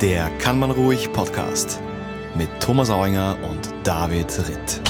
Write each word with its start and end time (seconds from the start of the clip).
Der 0.00 0.30
Kann 0.38 0.60
man 0.60 0.70
ruhig 0.70 1.12
Podcast 1.12 1.82
mit 2.36 2.48
Thomas 2.60 2.88
Auinger 2.88 3.36
und 3.50 3.68
David 3.82 4.26
Ritt. 4.48 4.80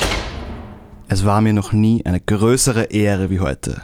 Es 1.09 1.25
war 1.25 1.41
mir 1.41 1.55
noch 1.55 1.73
nie 1.73 2.05
eine 2.05 2.21
größere 2.21 2.85
Ehre 2.85 3.31
wie 3.31 3.41
heute. 3.41 3.81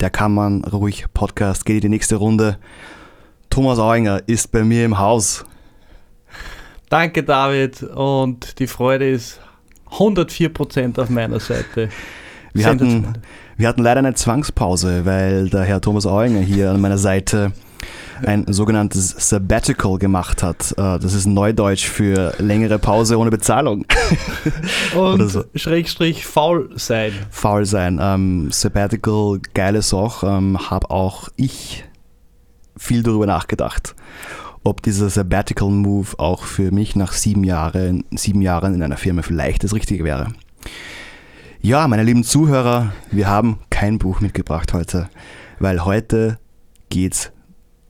Der 0.00 0.08
Kann 0.08 0.32
man 0.32 0.64
ruhig 0.64 1.04
Podcast 1.12 1.66
geht 1.66 1.84
in 1.84 1.90
die 1.90 1.96
nächste 1.96 2.16
Runde. 2.16 2.56
Thomas 3.50 3.78
Auinger 3.78 4.22
ist 4.26 4.50
bei 4.50 4.64
mir 4.64 4.86
im 4.86 4.98
Haus. 4.98 5.44
Danke, 6.88 7.22
David. 7.22 7.82
Und 7.82 8.60
die 8.60 8.66
Freude 8.66 9.10
ist 9.10 9.40
104% 9.90 10.98
auf 10.98 11.10
meiner 11.10 11.38
Seite. 11.38 11.90
Wir 12.54 12.64
hatten, 12.64 13.12
wir 13.58 13.68
hatten 13.68 13.82
leider 13.82 13.98
eine 13.98 14.14
Zwangspause, 14.14 15.04
weil 15.04 15.50
der 15.50 15.64
Herr 15.64 15.82
Thomas 15.82 16.06
Auinger 16.06 16.40
hier 16.40 16.70
an 16.70 16.80
meiner 16.80 16.96
Seite 16.96 17.52
ein 18.24 18.44
sogenanntes 18.52 19.10
Sabbatical 19.10 19.98
gemacht 19.98 20.42
hat. 20.42 20.72
Äh, 20.72 20.98
das 20.98 21.14
ist 21.14 21.26
Neudeutsch 21.26 21.86
für 21.86 22.34
längere 22.38 22.78
Pause 22.78 23.18
ohne 23.18 23.30
Bezahlung. 23.30 23.86
Und 24.96 25.28
so. 25.28 25.44
Schrägstrich 25.54 26.26
faul 26.26 26.70
sein. 26.76 27.12
Faul 27.30 27.64
sein. 27.66 27.98
Ähm, 28.00 28.50
Sabbatical, 28.50 29.40
geile 29.54 29.82
Sache. 29.82 30.26
Ähm, 30.26 30.70
Habe 30.70 30.90
auch 30.90 31.28
ich 31.36 31.84
viel 32.76 33.02
darüber 33.02 33.26
nachgedacht, 33.26 33.94
ob 34.64 34.82
dieser 34.82 35.10
Sabbatical 35.10 35.68
Move 35.68 36.18
auch 36.18 36.44
für 36.44 36.70
mich 36.70 36.96
nach 36.96 37.12
sieben 37.12 37.44
Jahren, 37.44 38.04
sieben 38.12 38.40
Jahren 38.40 38.74
in 38.74 38.82
einer 38.82 38.96
Firma 38.96 39.22
vielleicht 39.22 39.64
das 39.64 39.74
Richtige 39.74 40.04
wäre. 40.04 40.28
Ja, 41.60 41.88
meine 41.88 42.04
lieben 42.04 42.22
Zuhörer, 42.22 42.92
wir 43.10 43.28
haben 43.28 43.58
kein 43.68 43.98
Buch 43.98 44.20
mitgebracht 44.20 44.72
heute, 44.72 45.08
weil 45.58 45.84
heute 45.84 46.38
geht 46.88 47.14
es 47.14 47.32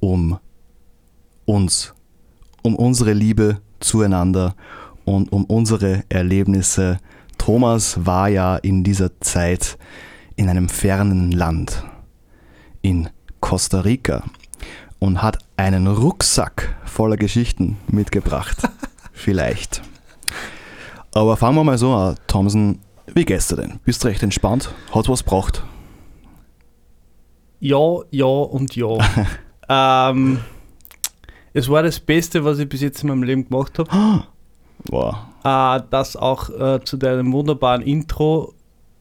um 0.00 0.38
uns, 1.44 1.94
um 2.62 2.76
unsere 2.76 3.12
Liebe 3.12 3.60
zueinander 3.80 4.54
und 5.04 5.32
um 5.32 5.44
unsere 5.44 6.04
Erlebnisse. 6.08 6.98
Thomas 7.38 8.04
war 8.04 8.28
ja 8.28 8.56
in 8.56 8.84
dieser 8.84 9.20
Zeit 9.20 9.78
in 10.36 10.48
einem 10.48 10.68
fernen 10.68 11.32
Land, 11.32 11.82
in 12.82 13.08
Costa 13.40 13.80
Rica, 13.80 14.24
und 14.98 15.22
hat 15.22 15.38
einen 15.56 15.86
Rucksack 15.86 16.76
voller 16.84 17.16
Geschichten 17.16 17.76
mitgebracht. 17.88 18.68
Vielleicht. 19.12 19.82
Aber 21.12 21.36
fangen 21.36 21.56
wir 21.56 21.64
mal 21.64 21.78
so 21.78 21.92
an, 21.92 22.16
Thomson. 22.26 22.80
Wie 23.14 23.24
geht's 23.24 23.48
dir 23.48 23.56
denn? 23.56 23.80
Bist 23.84 24.04
du 24.04 24.08
recht 24.08 24.22
entspannt? 24.22 24.72
Hat 24.92 25.08
was 25.08 25.24
gebracht? 25.24 25.64
Ja, 27.60 28.00
ja 28.10 28.26
und 28.26 28.76
ja. 28.76 28.88
Ähm, 29.68 30.40
es 31.52 31.68
war 31.68 31.82
das 31.82 32.00
Beste, 32.00 32.44
was 32.44 32.58
ich 32.58 32.68
bis 32.68 32.80
jetzt 32.80 33.02
in 33.02 33.08
meinem 33.08 33.22
Leben 33.22 33.48
gemacht 33.48 33.78
habe. 33.78 34.24
Wow. 34.90 35.16
Äh, 35.42 35.82
das 35.90 36.14
auch 36.14 36.50
äh, 36.50 36.80
zu 36.84 36.96
deinem 36.96 37.32
wunderbaren 37.32 37.82
Intro. 37.82 38.54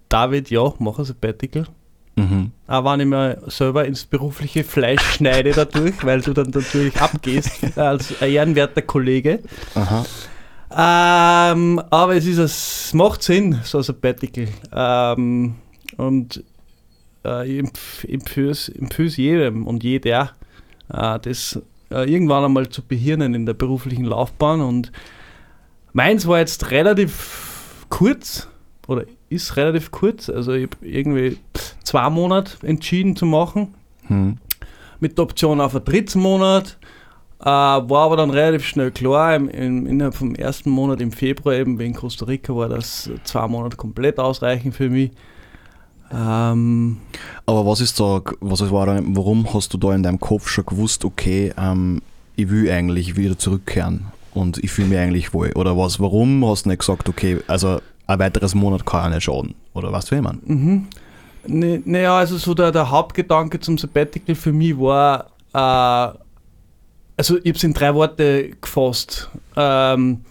David, 0.09 0.49
ja, 0.49 0.73
mach 0.79 0.97
ein 0.97 1.05
Sabbatical. 1.05 1.67
Mhm. 2.15 2.51
Auch 2.65 2.83
wenn 2.83 2.99
ich 3.01 3.05
mir 3.05 3.43
selber 3.45 3.85
ins 3.85 4.05
berufliche 4.05 4.63
Fleisch 4.63 5.03
schneide 5.03 5.51
dadurch, 5.51 6.03
weil 6.03 6.21
du 6.21 6.33
dann 6.33 6.49
natürlich 6.49 6.99
abgehst 6.99 7.51
als 7.77 8.11
ehrenwerter 8.21 8.81
Kollege. 8.81 9.39
Aha. 9.75 10.03
Ähm, 11.51 11.79
aber 11.91 12.15
es 12.15 12.25
ist 12.25 12.39
es 12.39 12.93
macht 12.93 13.21
Sinn, 13.21 13.59
so 13.63 13.77
ein 13.77 13.83
Sabbatical. 13.83 14.47
Ähm, 14.73 15.55
und 15.97 16.43
äh, 17.23 17.47
ich 17.47 17.71
empfehle 18.07 18.49
es 18.49 19.17
jedem 19.17 19.67
und 19.67 19.83
jeder, 19.83 20.31
das 20.89 21.61
äh, 21.91 22.11
irgendwann 22.11 22.45
einmal 22.45 22.69
zu 22.69 22.81
behirnen 22.81 23.33
in 23.33 23.45
der 23.45 23.53
beruflichen 23.53 24.05
Laufbahn. 24.05 24.61
Und 24.61 24.91
meins 25.93 26.27
war 26.27 26.39
jetzt 26.39 26.71
relativ 26.71 27.85
kurz 27.89 28.47
oder 28.87 29.05
ist 29.29 29.57
relativ 29.57 29.91
kurz. 29.91 30.29
Also 30.29 30.53
ich 30.53 30.63
habe 30.63 30.85
irgendwie 30.85 31.37
zwei 31.83 32.09
Monate 32.09 32.65
entschieden 32.65 33.15
zu 33.15 33.25
machen. 33.25 33.75
Hm. 34.07 34.37
Mit 34.99 35.17
der 35.17 35.23
Option 35.23 35.61
auf 35.61 35.75
einen 35.75 35.85
dritten 35.85 36.19
Monat. 36.19 36.77
Äh, 37.39 37.45
war 37.45 38.05
aber 38.05 38.17
dann 38.17 38.31
relativ 38.31 38.65
schnell 38.65 38.89
klar, 38.89 39.35
im, 39.35 39.47
im, 39.49 39.85
innerhalb 39.85 40.15
vom 40.15 40.33
ersten 40.33 40.71
Monat 40.71 41.01
im 41.01 41.11
Februar 41.11 41.53
eben 41.53 41.77
wegen 41.77 41.93
Costa 41.93 42.25
Rica 42.25 42.55
war 42.55 42.67
das 42.67 43.11
zwei 43.25 43.47
Monate 43.47 43.77
komplett 43.77 44.17
ausreichend 44.17 44.73
für 44.73 44.89
mich. 44.89 45.11
Ähm, 46.11 46.97
Aber 47.45 47.65
was 47.65 47.81
ist 47.81 47.99
da, 47.99 48.21
was 48.39 48.59
da, 48.59 48.71
warum 48.71 49.53
hast 49.53 49.73
du 49.73 49.77
da 49.77 49.93
in 49.93 50.03
deinem 50.03 50.19
Kopf 50.19 50.47
schon 50.47 50.65
gewusst, 50.65 51.05
okay, 51.05 51.53
ähm, 51.57 52.01
ich 52.35 52.49
will 52.49 52.71
eigentlich 52.71 53.15
wieder 53.15 53.37
zurückkehren 53.37 54.07
und 54.33 54.57
ich 54.63 54.71
fühle 54.71 54.89
mich 54.89 54.97
eigentlich 54.99 55.33
wohl? 55.33 55.51
Oder 55.53 55.77
was, 55.77 55.99
warum 55.99 56.45
hast 56.45 56.65
du 56.65 56.69
nicht 56.69 56.79
gesagt, 56.79 57.09
okay, 57.09 57.39
also 57.47 57.81
ein 58.05 58.19
weiteres 58.19 58.55
Monat 58.55 58.85
kann 58.85 59.03
ja 59.09 59.15
nicht 59.15 59.23
schaden? 59.23 59.55
Oder 59.73 59.91
was 59.91 60.09
will 60.11 60.21
man? 60.21 60.39
Mhm. 60.45 60.87
Ne, 61.45 61.81
naja, 61.85 62.17
also 62.17 62.37
so 62.37 62.53
der, 62.53 62.71
der 62.71 62.89
Hauptgedanke 62.89 63.59
zum 63.59 63.77
Sabbatical 63.77 64.35
für 64.35 64.51
mich 64.51 64.77
war, 64.77 65.27
äh, 65.53 66.17
also 67.17 67.37
ich 67.37 67.45
habe 67.45 67.57
es 67.57 67.63
in 67.63 67.73
drei 67.73 67.93
Worte 67.95 68.51
gefasst. 68.61 69.29
Ähm, 69.55 70.21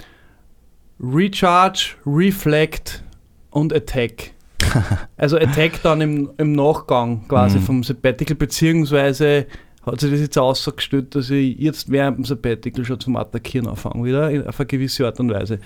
Recharge, 1.01 1.97
Reflect 2.07 3.03
und 3.51 3.73
Attack. 3.75 4.33
also 5.17 5.37
Attack 5.37 5.83
dann 5.83 6.01
im, 6.01 6.31
im 6.39 6.53
Nachgang 6.53 7.27
quasi 7.29 7.59
mhm. 7.59 7.63
vom 7.63 7.83
Sabbatical, 7.83 8.37
beziehungsweise 8.37 9.47
hat 9.85 10.01
sich 10.01 10.11
das 10.11 10.21
jetzt 10.21 10.39
ausgestellt, 10.39 11.15
dass 11.15 11.31
ich 11.31 11.57
jetzt 11.59 11.91
während 11.91 12.19
dem 12.19 12.25
Sabbatical 12.25 12.85
schon 12.85 12.99
zum 12.99 13.17
Attackieren 13.17 13.69
anfange, 13.69 14.05
wieder 14.05 14.49
auf 14.49 14.59
eine 14.59 14.67
gewisse 14.67 15.07
Art 15.07 15.21
und 15.21 15.31
Weise. 15.31 15.61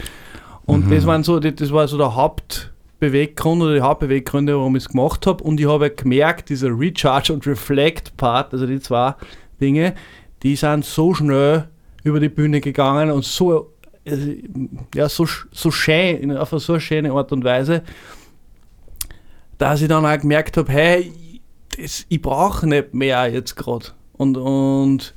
Und 0.67 0.87
mhm. 0.87 0.91
das, 0.91 1.06
waren 1.06 1.25
so, 1.25 1.41
das 1.41 1.73
war 1.73 1.89
so 1.89 1.97
der 1.97 2.15
Hauptbeweggrund 2.15 3.62
oder 3.62 3.75
die 3.75 3.81
Hauptbeweggründe, 3.81 4.56
warum 4.56 4.77
ich 4.77 4.84
es 4.84 4.89
gemacht 4.91 5.27
habe. 5.27 5.43
Und 5.43 5.59
ich 5.59 5.67
habe 5.67 5.91
gemerkt, 5.91 6.50
dieser 6.50 6.69
Recharge 6.69 7.33
und 7.33 7.47
Reflect 7.47 8.17
Part, 8.19 8.53
also 8.53 8.67
die 8.67 8.81
zwei 8.81 9.15
Dinge, 9.61 9.95
die 10.43 10.55
sind 10.56 10.84
so 10.84 11.15
schnell 11.15 11.69
über 12.05 12.21
die 12.21 12.29
Bühne 12.29 12.61
gegangen 12.61 13.11
und 13.11 13.25
so, 13.25 13.73
also, 14.06 14.31
ja, 14.95 15.09
so, 15.09 15.27
so 15.50 15.71
schön, 15.71 16.37
auf 16.37 16.53
eine 16.53 16.61
so 16.61 16.79
schöne 16.79 17.12
Art 17.12 17.33
und 17.33 17.45
Weise, 17.45 17.83
dass 19.60 19.82
ich 19.82 19.88
dann 19.88 20.06
auch 20.06 20.19
gemerkt 20.19 20.56
habe, 20.56 20.72
hey, 20.72 21.12
das, 21.76 22.06
ich 22.09 22.22
brauche 22.22 22.66
nicht 22.66 22.94
mehr 22.94 23.31
jetzt 23.31 23.56
gerade. 23.56 23.88
Und, 24.15 24.38
und 24.38 25.15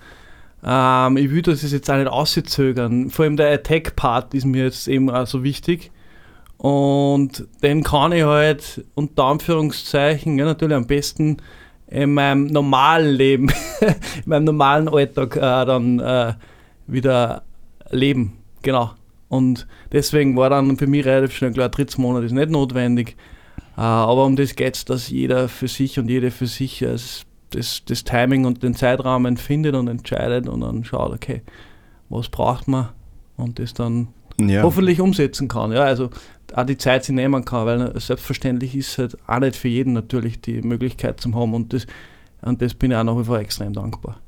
ähm, 0.65 1.17
ich 1.17 1.31
will 1.31 1.41
das 1.41 1.71
jetzt 1.71 1.89
auch 1.89 1.95
nicht 1.95 2.09
auszögern. 2.09 3.09
Vor 3.09 3.23
allem 3.23 3.37
der 3.37 3.53
Attack-Part 3.53 4.33
ist 4.33 4.45
mir 4.45 4.65
jetzt 4.65 4.89
eben 4.89 5.09
auch 5.09 5.25
so 5.25 5.43
wichtig. 5.43 5.91
Und 6.57 7.47
den 7.63 7.83
kann 7.83 8.11
ich 8.11 8.23
halt 8.23 8.83
unter 8.95 9.23
Anführungszeichen 9.23 10.37
ja, 10.37 10.43
natürlich 10.43 10.75
am 10.75 10.87
besten 10.87 11.37
in 11.87 12.13
meinem 12.13 12.47
normalen 12.47 13.15
Leben, 13.15 13.49
in 13.79 14.23
meinem 14.25 14.43
normalen 14.43 14.89
Alltag 14.89 15.37
äh, 15.37 15.39
dann 15.39 15.99
äh, 15.99 16.33
wieder 16.87 17.43
leben. 17.91 18.33
Genau. 18.61 18.91
Und 19.29 19.67
deswegen 19.93 20.35
war 20.35 20.49
dann 20.49 20.75
für 20.75 20.87
mich 20.87 21.05
relativ 21.05 21.37
schnell 21.37 21.53
klar, 21.53 21.69
drittes 21.69 21.97
Monat 21.97 22.25
ist 22.25 22.33
nicht 22.33 22.49
notwendig. 22.49 23.15
Äh, 23.77 23.81
aber 23.81 24.25
um 24.25 24.35
das 24.35 24.55
geht 24.55 24.75
es, 24.75 24.85
dass 24.85 25.09
jeder 25.09 25.49
für 25.49 25.67
sich 25.67 25.99
und 25.99 26.09
jede 26.09 26.31
für 26.31 26.47
sich 26.47 26.79
das, 26.79 27.23
das, 27.49 27.83
das 27.85 28.03
Timing 28.03 28.45
und 28.45 28.63
den 28.63 28.75
Zeitrahmen 28.75 29.37
findet 29.37 29.75
und 29.75 29.87
entscheidet 29.87 30.47
und 30.47 30.61
dann 30.61 30.83
schaut, 30.83 31.13
okay, 31.13 31.41
was 32.09 32.29
braucht 32.29 32.67
man 32.67 32.89
und 33.37 33.59
das 33.59 33.73
dann 33.73 34.09
ja. 34.39 34.61
hoffentlich 34.63 35.01
umsetzen 35.01 35.47
kann. 35.47 35.71
Ja, 35.71 35.83
also 35.83 36.09
auch 36.53 36.65
die 36.65 36.77
Zeit 36.77 37.03
sich 37.03 37.15
nehmen 37.15 37.45
kann, 37.45 37.65
weil 37.65 37.99
selbstverständlich 37.99 38.75
ist 38.75 38.97
halt 38.97 39.17
auch 39.27 39.39
nicht 39.39 39.55
für 39.55 39.69
jeden 39.69 39.93
natürlich 39.93 40.39
die 40.41 40.61
Möglichkeit 40.61 41.19
zu 41.19 41.33
haben 41.33 41.53
und 41.53 41.73
das, 41.73 41.87
und 42.41 42.61
das 42.61 42.75
bin 42.75 42.91
ich 42.91 42.97
auch 42.97 43.03
nach 43.03 43.17
wie 43.17 43.23
vor 43.23 43.39
extrem 43.39 43.73
dankbar. 43.73 44.19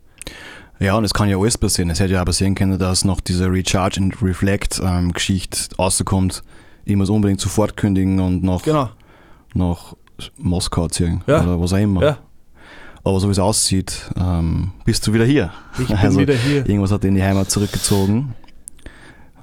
Ja, 0.79 0.97
und 0.97 1.05
es 1.05 1.13
kann 1.13 1.29
ja 1.29 1.37
alles 1.37 1.57
passieren. 1.57 1.89
Es 1.89 1.99
hätte 2.01 2.13
ja 2.13 2.21
auch 2.21 2.25
passieren 2.25 2.55
können, 2.55 2.77
dass 2.77 3.05
noch 3.05 3.21
diese 3.21 3.49
Recharge 3.49 4.01
and 4.01 4.21
Reflect 4.21 4.81
ähm, 4.83 5.13
Geschichte 5.13 5.73
rauskommt. 5.77 6.43
Ich 6.83 6.95
muss 6.95 7.09
unbedingt 7.09 7.39
sofort 7.39 7.77
kündigen 7.77 8.19
und 8.19 8.43
noch 8.43 8.63
genau 8.63 8.89
nach 9.55 9.95
Moskau 10.37 10.87
ziehen 10.87 11.23
ja. 11.27 11.43
oder 11.43 11.59
was 11.59 11.73
auch 11.73 11.77
immer. 11.77 12.03
Ja. 12.03 12.17
Aber 13.03 13.19
so 13.19 13.27
wie 13.27 13.31
es 13.31 13.39
aussieht, 13.39 14.09
ähm, 14.17 14.71
bist 14.83 15.05
du 15.05 15.13
wieder 15.13 15.25
hier. 15.25 15.51
Ich 15.79 15.87
bin 15.87 15.97
also, 15.97 16.19
wieder 16.19 16.33
hier. 16.33 16.67
Irgendwas 16.67 16.91
hat 16.91 17.05
in 17.05 17.15
die 17.15 17.23
Heimat 17.23 17.51
zurückgezogen. 17.51 18.33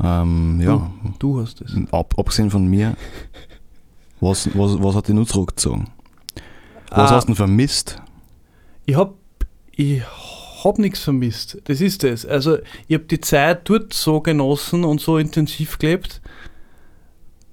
Ähm, 0.03 0.61
ja. 0.61 0.91
Du, 1.19 1.35
du, 1.35 1.41
hast 1.41 1.61
es. 1.61 1.75
Ab, 1.93 2.15
abgesehen 2.19 2.51
von 2.51 2.67
mir, 2.67 2.97
was, 4.21 4.49
was, 4.57 4.83
was 4.83 4.95
hat 4.97 5.09
dich 5.09 5.15
nur 5.15 5.27
zurückgezogen? 5.27 5.89
Was 6.91 7.11
ah, 7.11 7.17
hast 7.17 7.25
du 7.25 7.29
denn 7.29 7.37
vermisst? 7.37 8.03
Ich 8.85 8.97
habe 8.97 9.15
ich 9.71 10.03
hab 10.65 10.79
nichts 10.79 11.01
vermisst. 11.01 11.59
Das 11.65 11.81
ist 11.81 12.05
es. 12.05 12.27
Also, 12.27 12.59
ich 12.89 12.95
habe 12.95 13.05
die 13.05 13.21
Zeit 13.21 13.69
dort 13.69 13.95
so 13.95 14.21
genossen 14.21 14.85
und 14.85 15.01
so 15.01 15.19
intensiv 15.19 15.79
gelebt, 15.79 16.21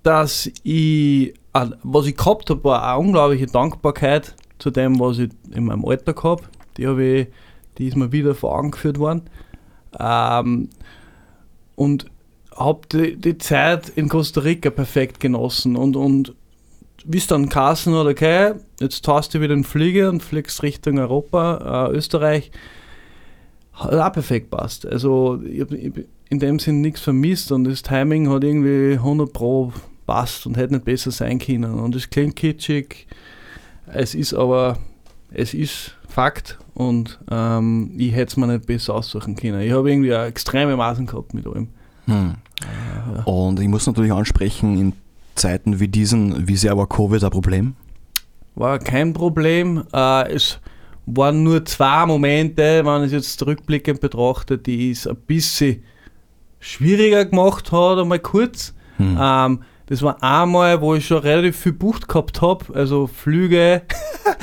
dass 0.03 0.49
ich 0.63 1.33
was 1.53 2.05
ich 2.05 2.15
gehabt 2.15 2.49
habe, 2.49 2.63
war 2.63 2.83
eine 2.83 2.99
unglaubliche 2.99 3.47
Dankbarkeit 3.47 4.35
zu 4.59 4.71
dem, 4.71 4.99
was 4.99 5.19
ich 5.19 5.29
in 5.51 5.65
meinem 5.65 5.85
Alltag 5.85 6.23
habe. 6.23 6.43
Die, 6.77 6.87
habe 6.87 7.03
ich, 7.03 7.27
die 7.77 7.87
ist 7.87 7.97
mir 7.97 8.11
wieder 8.11 8.35
vor 8.35 8.57
Augen 8.57 8.71
geführt 8.71 8.99
worden. 8.99 9.23
Ähm, 9.99 10.69
und 11.75 12.05
habe 12.55 12.81
die, 12.91 13.15
die 13.15 13.37
Zeit 13.37 13.89
in 13.89 14.09
Costa 14.09 14.41
Rica 14.41 14.69
perfekt 14.69 15.19
genossen 15.19 15.75
und, 15.75 15.95
und 15.95 16.35
wie 17.05 17.17
es 17.17 17.27
dann 17.27 17.49
Kassen 17.49 17.93
oder 17.93 18.09
okay, 18.09 18.53
jetzt 18.79 19.05
tauchst 19.05 19.33
du 19.33 19.39
wieder 19.39 19.55
den 19.55 19.63
Flieger 19.63 20.09
und 20.09 20.21
fliegst 20.21 20.61
Richtung 20.63 20.99
Europa, 20.99 21.87
äh, 21.87 21.95
Österreich, 21.95 22.51
hat 23.73 23.93
auch 23.93 24.11
perfekt 24.11 24.49
passt. 24.49 24.85
Also 24.85 25.41
ich 25.49 25.61
habe 25.61 26.05
in 26.29 26.39
dem 26.39 26.59
Sinn 26.59 26.81
nichts 26.81 27.01
vermisst 27.01 27.51
und 27.51 27.63
das 27.63 27.81
Timing 27.81 28.29
hat 28.29 28.43
irgendwie 28.43 28.93
100 28.93 29.31
Pro 29.31 29.71
passt 30.09 30.47
und 30.47 30.57
hätte 30.57 30.73
nicht 30.73 30.85
besser 30.85 31.11
sein 31.11 31.37
können. 31.37 31.75
Und 31.79 31.95
es 31.95 32.09
klingt 32.09 32.35
kitschig, 32.35 33.05
es 33.85 34.15
ist 34.15 34.33
aber, 34.33 34.79
es 35.31 35.53
ist 35.53 35.95
Fakt 36.07 36.57
und 36.73 37.19
ähm, 37.29 37.91
ich 37.95 38.11
hätte 38.13 38.31
es 38.31 38.37
mir 38.37 38.47
nicht 38.47 38.65
besser 38.65 38.95
aussuchen 38.95 39.35
können. 39.35 39.61
Ich 39.61 39.71
habe 39.71 39.91
irgendwie 39.91 40.09
extreme 40.09 40.75
Maßen 40.75 41.05
gehabt 41.05 41.35
mit 41.35 41.45
allem. 41.45 41.67
Hm. 42.05 42.33
Ja. 42.63 43.23
Und 43.25 43.59
ich 43.59 43.67
muss 43.67 43.85
natürlich 43.85 44.11
ansprechen, 44.11 44.79
in 44.79 44.93
Zeiten 45.35 45.79
wie 45.79 45.87
diesen, 45.87 46.47
wie 46.47 46.57
sehr 46.57 46.75
war 46.75 46.87
Covid 46.87 47.23
ein 47.23 47.29
Problem? 47.29 47.75
War 48.55 48.79
kein 48.79 49.13
Problem. 49.13 49.83
Äh, 49.93 50.33
es 50.33 50.59
waren 51.05 51.43
nur 51.43 51.63
zwei 51.65 52.07
Momente, 52.07 52.83
wenn 52.83 53.03
ich 53.03 53.13
es 53.13 53.27
jetzt 53.27 53.45
rückblickend 53.45 54.01
betrachte, 54.01 54.57
die 54.57 54.89
es 54.89 55.05
ein 55.05 55.15
bisschen 55.27 55.83
schwieriger 56.59 57.25
gemacht 57.25 57.71
hat, 57.71 57.99
einmal 57.99 58.19
kurz. 58.19 58.73
Hm. 58.97 59.17
Ähm, 59.19 59.59
das 59.89 60.03
war 60.03 60.21
einmal, 60.21 60.81
wo 60.81 60.93
ich 60.93 61.07
schon 61.07 61.17
relativ 61.17 61.57
viel 61.57 61.73
Bucht 61.73 62.07
gehabt 62.07 62.41
habe, 62.41 62.65
also 62.75 63.07
Flüge, 63.07 63.81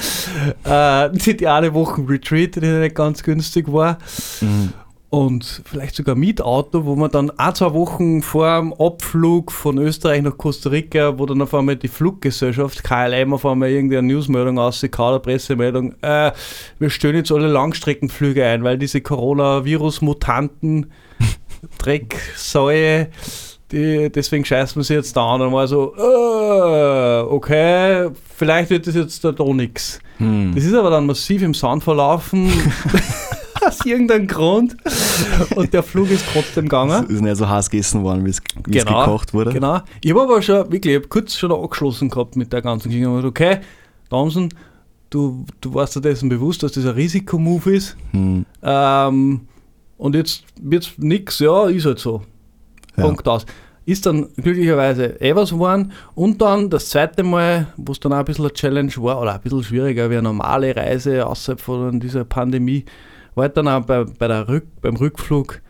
äh, 0.64 1.10
die 1.12 1.46
eine 1.46 1.72
Woche 1.72 2.02
Retreat, 2.06 2.56
die 2.56 2.60
nicht 2.60 2.96
ganz 2.96 3.22
günstig 3.22 3.72
war. 3.72 3.98
Mhm. 4.40 4.72
Und 5.08 5.62
vielleicht 5.64 5.94
sogar 5.94 6.16
Mietauto, 6.16 6.84
wo 6.84 6.96
man 6.96 7.12
dann 7.12 7.30
ein, 7.30 7.54
zwei 7.54 7.72
Wochen 7.74 8.22
vor 8.22 8.58
dem 8.58 8.74
Abflug 8.74 9.52
von 9.52 9.78
Österreich 9.78 10.20
nach 10.20 10.36
Costa 10.36 10.68
Rica, 10.68 11.16
wo 11.16 11.26
dann 11.26 11.40
auf 11.40 11.54
einmal 11.54 11.76
die 11.76 11.86
Fluggesellschaft 11.86 12.82
KLM 12.82 13.32
auf 13.32 13.46
einmal 13.46 13.70
irgendeine 13.70 14.02
Newsmeldung 14.02 14.58
ausgekaut, 14.58 15.12
eine 15.12 15.20
Pressemeldung, 15.20 15.94
äh, 16.02 16.32
wir 16.80 16.90
stellen 16.90 17.14
jetzt 17.14 17.30
alle 17.30 17.46
Langstreckenflüge 17.46 18.44
ein, 18.44 18.64
weil 18.64 18.78
diese 18.78 19.00
Coronavirus-Mutanten, 19.00 20.90
Drecksäue, 21.78 23.08
die, 23.72 24.10
deswegen 24.10 24.44
scheißen 24.44 24.76
wir 24.76 24.84
sie 24.84 24.94
jetzt 24.94 25.16
da 25.16 25.34
an. 25.34 25.40
Und 25.42 25.52
war 25.52 25.66
so, 25.66 25.94
äh, 25.96 27.20
okay, 27.32 28.10
vielleicht 28.36 28.70
wird 28.70 28.86
das 28.86 28.94
jetzt 28.94 29.24
da 29.24 29.32
doch 29.32 29.52
nichts. 29.52 30.00
Hm. 30.18 30.52
Das 30.54 30.64
ist 30.64 30.74
aber 30.74 30.90
dann 30.90 31.06
massiv 31.06 31.42
im 31.42 31.54
Sand 31.54 31.84
verlaufen. 31.84 32.50
aus 33.66 33.84
irgendeinem 33.84 34.26
Grund. 34.26 34.76
Und 35.54 35.72
der 35.72 35.82
Flug 35.82 36.10
ist 36.10 36.24
trotzdem 36.32 36.64
gegangen. 36.64 37.08
Ist 37.08 37.20
nicht 37.20 37.36
so 37.36 37.48
heiß 37.48 37.70
gegessen 37.70 38.02
worden, 38.02 38.24
wie 38.24 38.30
es 38.30 38.40
es 38.70 38.84
gekocht 38.84 39.34
wurde. 39.34 39.52
Genau. 39.52 39.80
Ich 40.00 40.10
habe 40.10 40.22
aber 40.22 40.42
schon, 40.42 40.70
wirklich, 40.70 40.96
ich 40.96 41.08
kurz 41.08 41.34
schon 41.34 41.52
angeschlossen 41.52 42.08
gehabt 42.08 42.36
mit 42.36 42.52
der 42.52 42.62
ganzen 42.62 42.88
Geschichte. 42.88 43.08
Und 43.08 43.16
gesagt, 43.16 43.30
okay, 43.30 43.58
Damsen, 44.08 44.52
du, 45.10 45.44
du 45.60 45.74
warst 45.74 45.96
dir 45.96 46.00
dessen 46.00 46.28
bewusst, 46.28 46.62
dass 46.62 46.72
das 46.72 46.84
ein 46.84 46.92
Risikomove 46.92 47.72
ist. 47.72 47.96
Hm. 48.12 48.46
Ähm, 48.62 49.40
und 49.98 50.14
jetzt 50.14 50.44
wird 50.60 50.92
nichts, 50.98 51.38
ja, 51.38 51.66
ist 51.66 51.86
halt 51.86 51.98
so. 51.98 52.22
Punkt 52.96 53.28
aus. 53.28 53.46
Ist 53.84 54.04
dann 54.04 54.28
glücklicherweise 54.36 55.20
eh 55.20 55.34
was 55.36 55.50
geworden. 55.50 55.92
Und 56.14 56.42
dann 56.42 56.70
das 56.70 56.90
zweite 56.90 57.22
Mal, 57.22 57.68
wo 57.76 57.92
es 57.92 58.00
dann 58.00 58.12
auch 58.12 58.18
ein 58.18 58.24
bisschen 58.24 58.44
eine 58.44 58.54
Challenge 58.54 58.92
war, 58.96 59.20
oder 59.20 59.34
ein 59.34 59.40
bisschen 59.40 59.62
schwieriger 59.62 60.10
wie 60.10 60.14
eine 60.14 60.24
normale 60.24 60.74
Reise 60.74 61.24
außerhalb 61.26 61.60
von 61.60 62.00
dieser 62.00 62.24
Pandemie, 62.24 62.84
war 63.36 63.48
dann 63.48 63.68
auch 63.68 63.84
bei, 63.84 64.04
bei 64.04 64.26
der 64.26 64.48
Rück, 64.48 64.64
beim 64.80 64.96
Rückflug. 64.96 65.60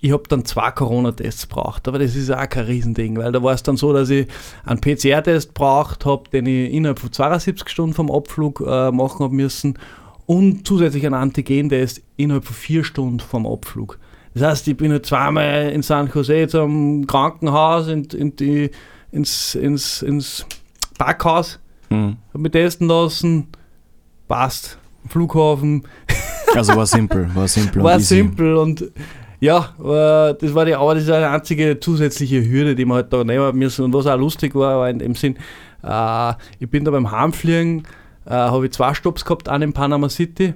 Ich 0.00 0.12
habe 0.12 0.22
dann 0.28 0.46
zwei 0.46 0.70
Corona-Tests 0.70 1.46
braucht, 1.46 1.86
aber 1.86 1.98
das 1.98 2.16
ist 2.16 2.30
auch 2.30 2.48
kein 2.48 2.64
Riesending, 2.64 3.18
weil 3.18 3.32
da 3.32 3.42
war 3.42 3.52
es 3.52 3.62
dann 3.62 3.76
so, 3.76 3.92
dass 3.92 4.08
ich 4.08 4.26
einen 4.64 4.80
PCR-Test 4.80 5.52
braucht 5.52 6.06
habe, 6.06 6.30
den 6.30 6.46
ich 6.46 6.72
innerhalb 6.72 7.00
von 7.00 7.12
72 7.12 7.68
Stunden 7.68 7.92
vom 7.92 8.10
Abflug 8.10 8.62
äh, 8.66 8.90
machen 8.90 9.22
habe 9.22 9.34
müssen 9.34 9.78
und 10.24 10.66
zusätzlich 10.66 11.04
einen 11.04 11.16
Antigen-Test 11.16 12.00
innerhalb 12.16 12.46
von 12.46 12.56
vier 12.56 12.84
Stunden 12.84 13.20
vom 13.20 13.46
Abflug. 13.46 13.98
Das 14.34 14.42
heißt, 14.44 14.68
ich 14.68 14.76
bin 14.76 14.92
halt 14.92 15.06
zweimal 15.06 15.70
in 15.70 15.82
San 15.82 16.08
Jose 16.12 16.46
zum 16.48 17.06
Krankenhaus, 17.06 17.88
in, 17.88 18.04
in 18.04 18.36
die, 18.36 18.70
ins, 19.10 19.54
ins, 19.54 20.02
ins 20.02 20.46
Parkhaus, 20.98 21.58
Hm. 21.88 22.16
habe 22.28 22.38
mich 22.38 22.52
testen 22.52 22.86
lassen, 22.86 23.48
passt. 24.28 24.78
Flughafen, 25.08 25.82
Also 26.54 26.76
war 26.76 26.86
simpel, 26.86 27.28
war 27.34 27.48
simpel. 27.48 27.82
war 27.82 27.96
und 27.96 28.02
simpel 28.02 28.54
und 28.56 28.84
ja, 29.40 29.70
das 29.78 30.54
war 30.54 30.66
die, 30.66 30.74
aber 30.74 30.94
das 30.94 31.04
ist 31.04 31.10
eine 31.10 31.30
einzige 31.30 31.80
zusätzliche 31.80 32.44
Hürde, 32.48 32.74
die 32.76 32.84
man 32.84 32.96
halt 32.96 33.12
da 33.12 33.24
nehmen 33.24 33.56
müssen. 33.56 33.86
Und 33.86 33.94
was 33.94 34.06
auch 34.06 34.18
lustig 34.18 34.54
war, 34.54 34.78
war 34.80 34.90
in 34.90 34.98
dem 34.98 35.14
Sinn, 35.14 35.36
äh, 35.82 36.34
ich 36.58 36.68
bin 36.68 36.84
da 36.84 36.90
beim 36.90 37.10
Heimfliegen, 37.10 37.84
äh, 38.26 38.30
habe 38.34 38.66
ich 38.66 38.72
zwei 38.72 38.92
Stops 38.92 39.24
gehabt, 39.24 39.48
einen 39.48 39.70
in 39.70 39.72
Panama 39.72 40.10
City 40.10 40.52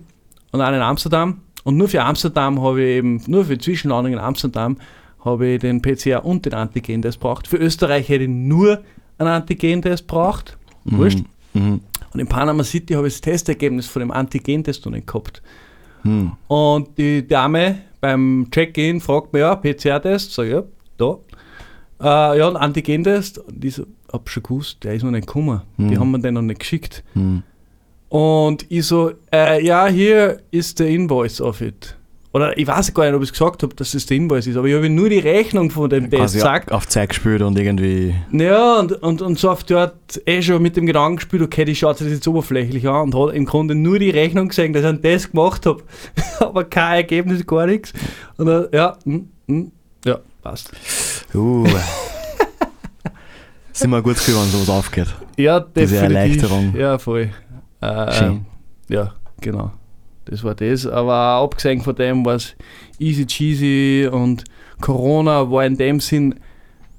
und 0.52 0.60
einen 0.60 0.76
in 0.76 0.82
Amsterdam. 0.82 1.40
Und 1.64 1.76
nur 1.76 1.88
für 1.88 2.02
Amsterdam 2.02 2.62
habe 2.62 2.82
ich 2.82 2.96
eben, 2.98 3.22
nur 3.26 3.44
für 3.46 3.58
Zwischenlandung 3.58 4.12
in 4.12 4.18
Amsterdam, 4.18 4.76
habe 5.24 5.46
ich 5.48 5.60
den 5.60 5.80
PCR 5.80 6.24
und 6.24 6.44
den 6.44 6.54
Antigen-Test 6.54 7.18
braucht. 7.18 7.48
Für 7.48 7.56
Österreich 7.56 8.08
hätte 8.08 8.24
ich 8.24 8.30
nur 8.30 8.82
einen 9.18 9.28
Antigen-Test 9.28 10.06
braucht. 10.06 10.56
Wurscht. 10.84 11.20
Mhm. 11.54 11.80
Und 12.12 12.20
in 12.20 12.26
Panama 12.26 12.62
City 12.62 12.94
habe 12.94 13.08
ich 13.08 13.14
das 13.14 13.20
Testergebnis 13.22 13.86
von 13.86 14.00
dem 14.00 14.10
Antigen-Test 14.10 14.84
noch 14.84 14.92
nicht 14.92 15.06
gehabt. 15.06 15.42
Mhm. 16.02 16.32
Und 16.48 16.98
die 16.98 17.26
Dame 17.26 17.78
beim 18.00 18.48
Check-in 18.50 19.00
fragt 19.00 19.32
mich, 19.32 19.40
ja, 19.40 19.56
PCR-Test? 19.56 20.34
Sag 20.34 20.44
ich, 20.46 20.52
ja, 20.52 20.62
da. 20.98 21.16
Äh, 22.00 22.38
ja, 22.38 22.48
ein 22.48 22.56
Antigen-Test. 22.56 23.38
Und 23.38 23.64
ich 23.64 23.76
so, 23.76 23.86
hab 24.12 24.28
schon 24.28 24.42
gewusst, 24.42 24.84
der 24.84 24.94
ist 24.94 25.02
noch 25.02 25.10
nicht 25.10 25.26
gekommen. 25.26 25.62
Die 25.78 25.94
Hm. 25.94 26.00
haben 26.00 26.10
mir 26.10 26.20
den 26.20 26.34
noch 26.34 26.42
nicht 26.42 26.60
geschickt. 26.60 27.02
Und 28.14 28.64
ich 28.68 28.86
so, 28.86 29.10
äh, 29.32 29.66
ja, 29.66 29.88
hier 29.88 30.38
ist 30.52 30.78
der 30.78 30.86
Invoice 30.86 31.40
of 31.40 31.60
it. 31.60 31.96
Oder 32.32 32.56
ich 32.56 32.64
weiß 32.64 32.94
gar 32.94 33.06
nicht, 33.06 33.14
ob 33.14 33.22
ich 33.22 33.30
es 33.30 33.32
gesagt 33.32 33.64
habe, 33.64 33.74
dass 33.74 33.92
es 33.92 34.06
der 34.06 34.18
Invoice 34.18 34.46
ist, 34.46 34.56
aber 34.56 34.68
ich 34.68 34.74
habe 34.76 34.88
nur 34.88 35.08
die 35.08 35.18
Rechnung 35.18 35.68
von 35.72 35.90
dem 35.90 36.08
Test 36.08 36.34
gesagt. 36.34 36.70
auf 36.70 36.86
Zeit 36.86 37.08
gespielt 37.08 37.42
und 37.42 37.58
irgendwie. 37.58 38.14
Ja, 38.30 38.78
und, 38.78 38.92
und, 39.02 39.20
und 39.20 39.36
so 39.36 39.50
auf 39.50 39.64
die 39.64 39.74
Art 39.74 39.96
eh 40.26 40.40
schon 40.42 40.62
mit 40.62 40.76
dem 40.76 40.86
Gedanken 40.86 41.16
gespielt, 41.16 41.42
okay, 41.42 41.64
die 41.64 41.74
schaut 41.74 41.98
sich 41.98 42.06
das 42.06 42.14
jetzt 42.14 42.28
oberflächlich 42.28 42.86
an 42.86 43.12
und 43.12 43.14
hat 43.16 43.34
im 43.34 43.46
Grunde 43.46 43.74
nur 43.74 43.98
die 43.98 44.10
Rechnung 44.10 44.46
gesehen, 44.46 44.72
dass 44.72 44.82
ich 44.82 44.88
einen 44.88 45.02
Test 45.02 45.32
gemacht 45.32 45.66
habe, 45.66 45.82
aber 46.38 46.62
kein 46.62 46.98
Ergebnis, 46.98 47.44
gar 47.44 47.66
nichts. 47.66 47.92
Und 48.36 48.46
dann, 48.46 48.68
ja, 48.72 48.96
hm, 49.02 49.28
hm, 49.48 49.72
ja, 50.04 50.20
passt. 50.40 50.70
Uh. 51.34 51.66
Sind 53.72 53.90
wir 53.90 54.02
gut 54.02 54.14
gefühlt, 54.14 54.36
wenn 54.36 54.50
sowas 54.50 54.70
aufgeht. 54.70 55.08
Ja, 55.36 55.58
Diese 55.58 55.96
definitiv. 55.96 56.02
Erleichterung. 56.02 56.76
Ja, 56.76 56.96
voll. 56.96 57.30
Äh, 57.84 58.12
Schön. 58.12 58.46
ja, 58.88 59.14
genau. 59.40 59.72
Das 60.26 60.42
war 60.42 60.54
das. 60.54 60.86
Aber 60.86 61.14
abgesehen 61.14 61.80
von 61.80 61.94
dem 61.94 62.24
war 62.24 62.36
es 62.36 62.56
easy 62.98 63.26
cheesy 63.26 64.08
und 64.10 64.44
Corona 64.80 65.50
war 65.50 65.64
in 65.66 65.76
dem 65.76 66.00
Sinn 66.00 66.34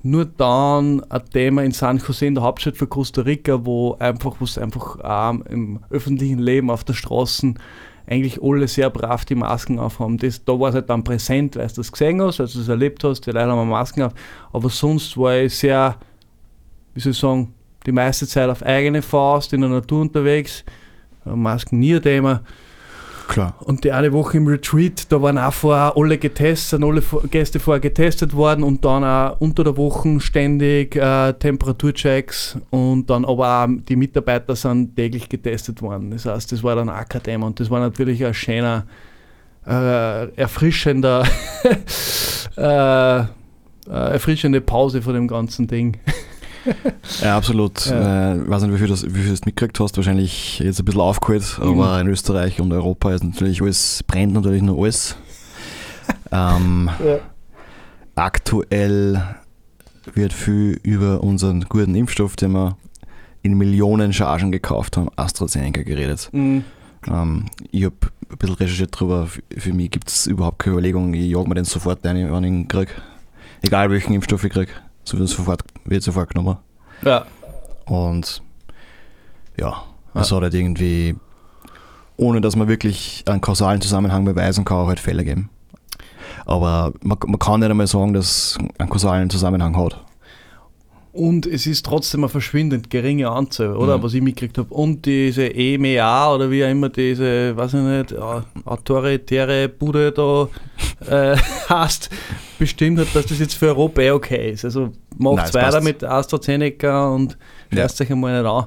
nur 0.03 0.25
dann 0.25 1.03
ein 1.09 1.25
Thema 1.33 1.63
in 1.63 1.71
San 1.71 1.97
Jose, 1.97 2.27
in 2.27 2.35
der 2.35 2.43
Hauptstadt 2.43 2.77
von 2.77 2.87
Costa 2.87 3.23
Rica, 3.23 3.65
wo 3.65 3.95
einfach, 3.95 4.35
wo 4.39 4.45
es 4.45 4.57
einfach 4.59 4.97
ähm, 5.03 5.43
im 5.49 5.79
öffentlichen 5.89 6.37
Leben 6.37 6.69
auf 6.69 6.83
der 6.83 6.93
Straße 6.93 7.55
eigentlich 8.05 8.39
alle 8.39 8.67
sehr 8.67 8.91
brav 8.91 9.25
die 9.25 9.33
Masken 9.33 9.79
aufhaben. 9.79 10.19
Das, 10.19 10.45
da 10.45 10.59
war 10.59 10.69
es 10.69 10.75
halt 10.75 10.91
dann 10.91 11.03
präsent, 11.03 11.55
weil 11.55 11.67
du 11.67 11.73
das 11.77 11.91
gesehen 11.91 12.21
hast, 12.21 12.37
weil 12.37 12.45
du 12.45 12.59
das 12.59 12.67
erlebt 12.67 13.03
hast, 13.03 13.21
die 13.21 13.31
Leute 13.31 13.47
haben 13.47 13.67
Masken 13.67 14.03
auf. 14.03 14.13
Aber 14.53 14.69
sonst 14.69 15.17
war 15.17 15.37
ich 15.37 15.57
sehr, 15.57 15.97
wie 16.93 16.99
soll 16.99 17.13
ich 17.13 17.17
sagen, 17.17 17.54
die 17.85 17.91
meiste 17.91 18.27
Zeit 18.27 18.49
auf 18.49 18.63
eigene 18.63 19.01
Faust 19.01 19.53
in 19.53 19.61
der 19.61 19.69
Natur 19.69 20.01
unterwegs. 20.01 20.63
Masken 21.25 21.79
nie 21.79 21.99
Thema. 21.99 22.41
Klar. 23.27 23.55
Und 23.59 23.83
die 23.83 23.91
eine 23.91 24.13
Woche 24.13 24.37
im 24.37 24.47
Retreat, 24.47 25.11
da 25.11 25.21
waren 25.21 25.37
auch 25.37 25.53
vorher 25.53 25.93
alle 25.95 26.17
getestet, 26.17 26.83
alle 26.83 27.01
Gäste 27.31 27.59
vorher 27.59 27.79
getestet 27.79 28.35
worden 28.35 28.63
und 28.63 28.85
dann 28.85 29.03
auch 29.03 29.39
unter 29.39 29.63
der 29.63 29.77
Woche 29.77 30.19
ständig 30.19 30.95
äh, 30.95 31.33
Temperaturchecks 31.33 32.57
und 32.69 33.09
dann 33.09 33.25
aber 33.25 33.63
auch 33.63 33.67
die 33.89 33.95
Mitarbeiter 33.95 34.55
sind 34.55 34.95
täglich 34.95 35.27
getestet 35.27 35.81
worden. 35.81 36.11
Das 36.11 36.25
heißt, 36.25 36.51
das 36.51 36.63
war 36.63 36.75
dann 36.75 36.89
auch 36.89 37.07
kein 37.09 37.23
Thema 37.23 37.47
und 37.47 37.59
das 37.59 37.69
war 37.69 37.79
natürlich 37.79 38.23
ein 38.23 38.33
schöner, 38.33 38.85
äh, 39.65 40.29
erfrischender, 40.35 41.25
äh, 42.57 43.19
äh, 43.19 43.25
erfrischende 43.87 44.61
Pause 44.61 45.01
von 45.01 45.15
dem 45.15 45.27
ganzen 45.27 45.67
Ding. 45.67 45.97
Ja, 47.21 47.37
absolut. 47.37 47.85
Ja. 47.85 48.33
Äh, 48.33 48.49
weiß 48.49 48.63
nicht, 48.63 48.73
wie 48.73 48.77
viel, 48.79 48.87
das, 48.87 49.05
wie 49.05 49.09
viel 49.11 49.25
du 49.25 49.29
das 49.31 49.45
mitgekriegt 49.45 49.79
hast. 49.79 49.97
Wahrscheinlich 49.97 50.59
jetzt 50.59 50.79
ein 50.79 50.85
bisschen 50.85 51.01
aufgeholt, 51.01 51.59
aber 51.61 51.99
in 52.01 52.07
Österreich 52.07 52.59
und 52.59 52.71
Europa 52.73 53.13
ist 53.13 53.23
natürlich 53.23 53.61
alles, 53.61 54.03
brennt 54.07 54.33
natürlich 54.33 54.61
nur 54.61 54.77
alles. 54.79 55.15
ähm, 56.31 56.89
Ja. 57.05 57.19
aktuell 58.15 59.21
wird 60.13 60.33
viel 60.33 60.79
über 60.83 61.23
unseren 61.23 61.61
guten 61.67 61.95
Impfstoff, 61.95 62.35
den 62.35 62.51
wir 62.51 62.77
in 63.41 63.57
Millionen 63.57 64.13
Chargen 64.13 64.51
gekauft 64.51 64.97
haben, 64.97 65.09
AstraZeneca 65.15 65.83
geredet. 65.83 66.29
Mhm. 66.31 66.63
Ähm, 67.07 67.45
ich 67.71 67.85
habe 67.85 67.95
ein 68.31 68.37
bisschen 68.37 68.55
recherchiert 68.55 68.99
drüber. 68.99 69.27
Für, 69.27 69.41
für 69.57 69.73
mich 69.73 69.91
gibt 69.91 70.09
es 70.09 70.25
überhaupt 70.27 70.59
keine 70.59 70.73
Überlegung. 70.73 71.13
Ich 71.13 71.29
jag 71.29 71.47
mir 71.47 71.55
den 71.55 71.65
sofort 71.65 72.05
ein, 72.05 72.31
wenn 72.31 72.43
ich 72.43 72.49
ihn 72.49 72.67
kriege. 72.67 72.91
Egal 73.61 73.89
welchen 73.91 74.13
Impfstoff 74.13 74.43
ich 74.43 74.51
kriege. 74.51 74.71
So 75.05 75.17
wird 75.17 75.29
sofort, 75.29 75.63
wird 75.85 76.03
sofort 76.03 76.29
genommen. 76.29 76.57
Ja. 77.03 77.25
Und 77.85 78.41
ja, 79.57 79.83
es 80.15 80.31
hat 80.31 80.41
halt 80.41 80.53
irgendwie, 80.53 81.15
ohne 82.17 82.41
dass 82.41 82.55
man 82.55 82.67
wirklich 82.67 83.23
einen 83.27 83.41
kausalen 83.41 83.81
Zusammenhang 83.81 84.25
beweisen 84.25 84.65
kann, 84.65 84.77
auch 84.77 84.87
halt 84.87 84.99
Fälle 84.99 85.23
geben. 85.23 85.49
Aber 86.45 86.93
man, 87.01 87.17
man 87.27 87.39
kann 87.39 87.59
nicht 87.59 87.69
einmal 87.69 87.87
sagen, 87.87 88.13
dass 88.13 88.25
es 88.25 88.57
einen 88.77 88.89
kausalen 88.89 89.29
Zusammenhang 89.29 89.77
hat. 89.77 90.03
Und 91.15 91.45
es 91.45 91.65
ist 91.65 91.85
trotzdem 91.85 92.23
eine 92.25 92.29
verschwindend 92.29 92.89
geringe 92.89 93.29
Anzahl, 93.29 93.75
oder? 93.77 93.97
Mhm. 93.97 94.03
Was 94.03 94.13
ich 94.13 94.21
mitgekriegt 94.21 94.57
habe. 94.57 94.73
Und 94.73 95.05
diese 95.05 95.47
EMEA 95.47 96.33
oder 96.33 96.51
wie 96.51 96.65
auch 96.65 96.69
immer 96.69 96.89
diese, 96.89 97.55
weiß 97.55 97.73
ich 97.75 97.79
nicht, 97.79 98.13
autoritäre 98.65 99.69
Bude 99.69 100.11
da 100.11 100.49
äh, 101.33 101.37
heißt, 101.69 102.09
bestimmt 102.59 102.99
hat, 102.99 103.07
dass 103.13 103.27
das 103.27 103.39
jetzt 103.39 103.53
für 103.53 103.67
Europa 103.67 104.01
eh 104.01 104.11
okay 104.11 104.51
ist. 104.51 104.65
Also 104.65 104.91
macht 105.17 105.53
weiter 105.53 105.79
mit 105.79 106.03
AstraZeneca 106.03 107.07
und 107.09 107.37
Ja. 107.71 107.83
lasst 107.83 108.01
euch 108.01 108.11
einmal 108.11 108.41
nicht 108.41 108.49
an. 108.51 108.65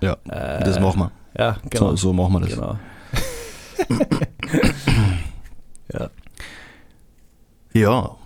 Ja, 0.00 0.16
Äh, 0.28 0.64
das 0.64 0.80
machen 0.80 1.00
wir. 1.00 1.12
Ja, 1.38 1.56
genau. 1.70 1.90
So, 1.90 1.96
so 1.96 2.12
machen 2.12 2.32
wir 2.32 2.40
das. 2.40 2.50
genau. 2.50 2.76
ja. 5.92 6.10
Ja, 7.72 8.16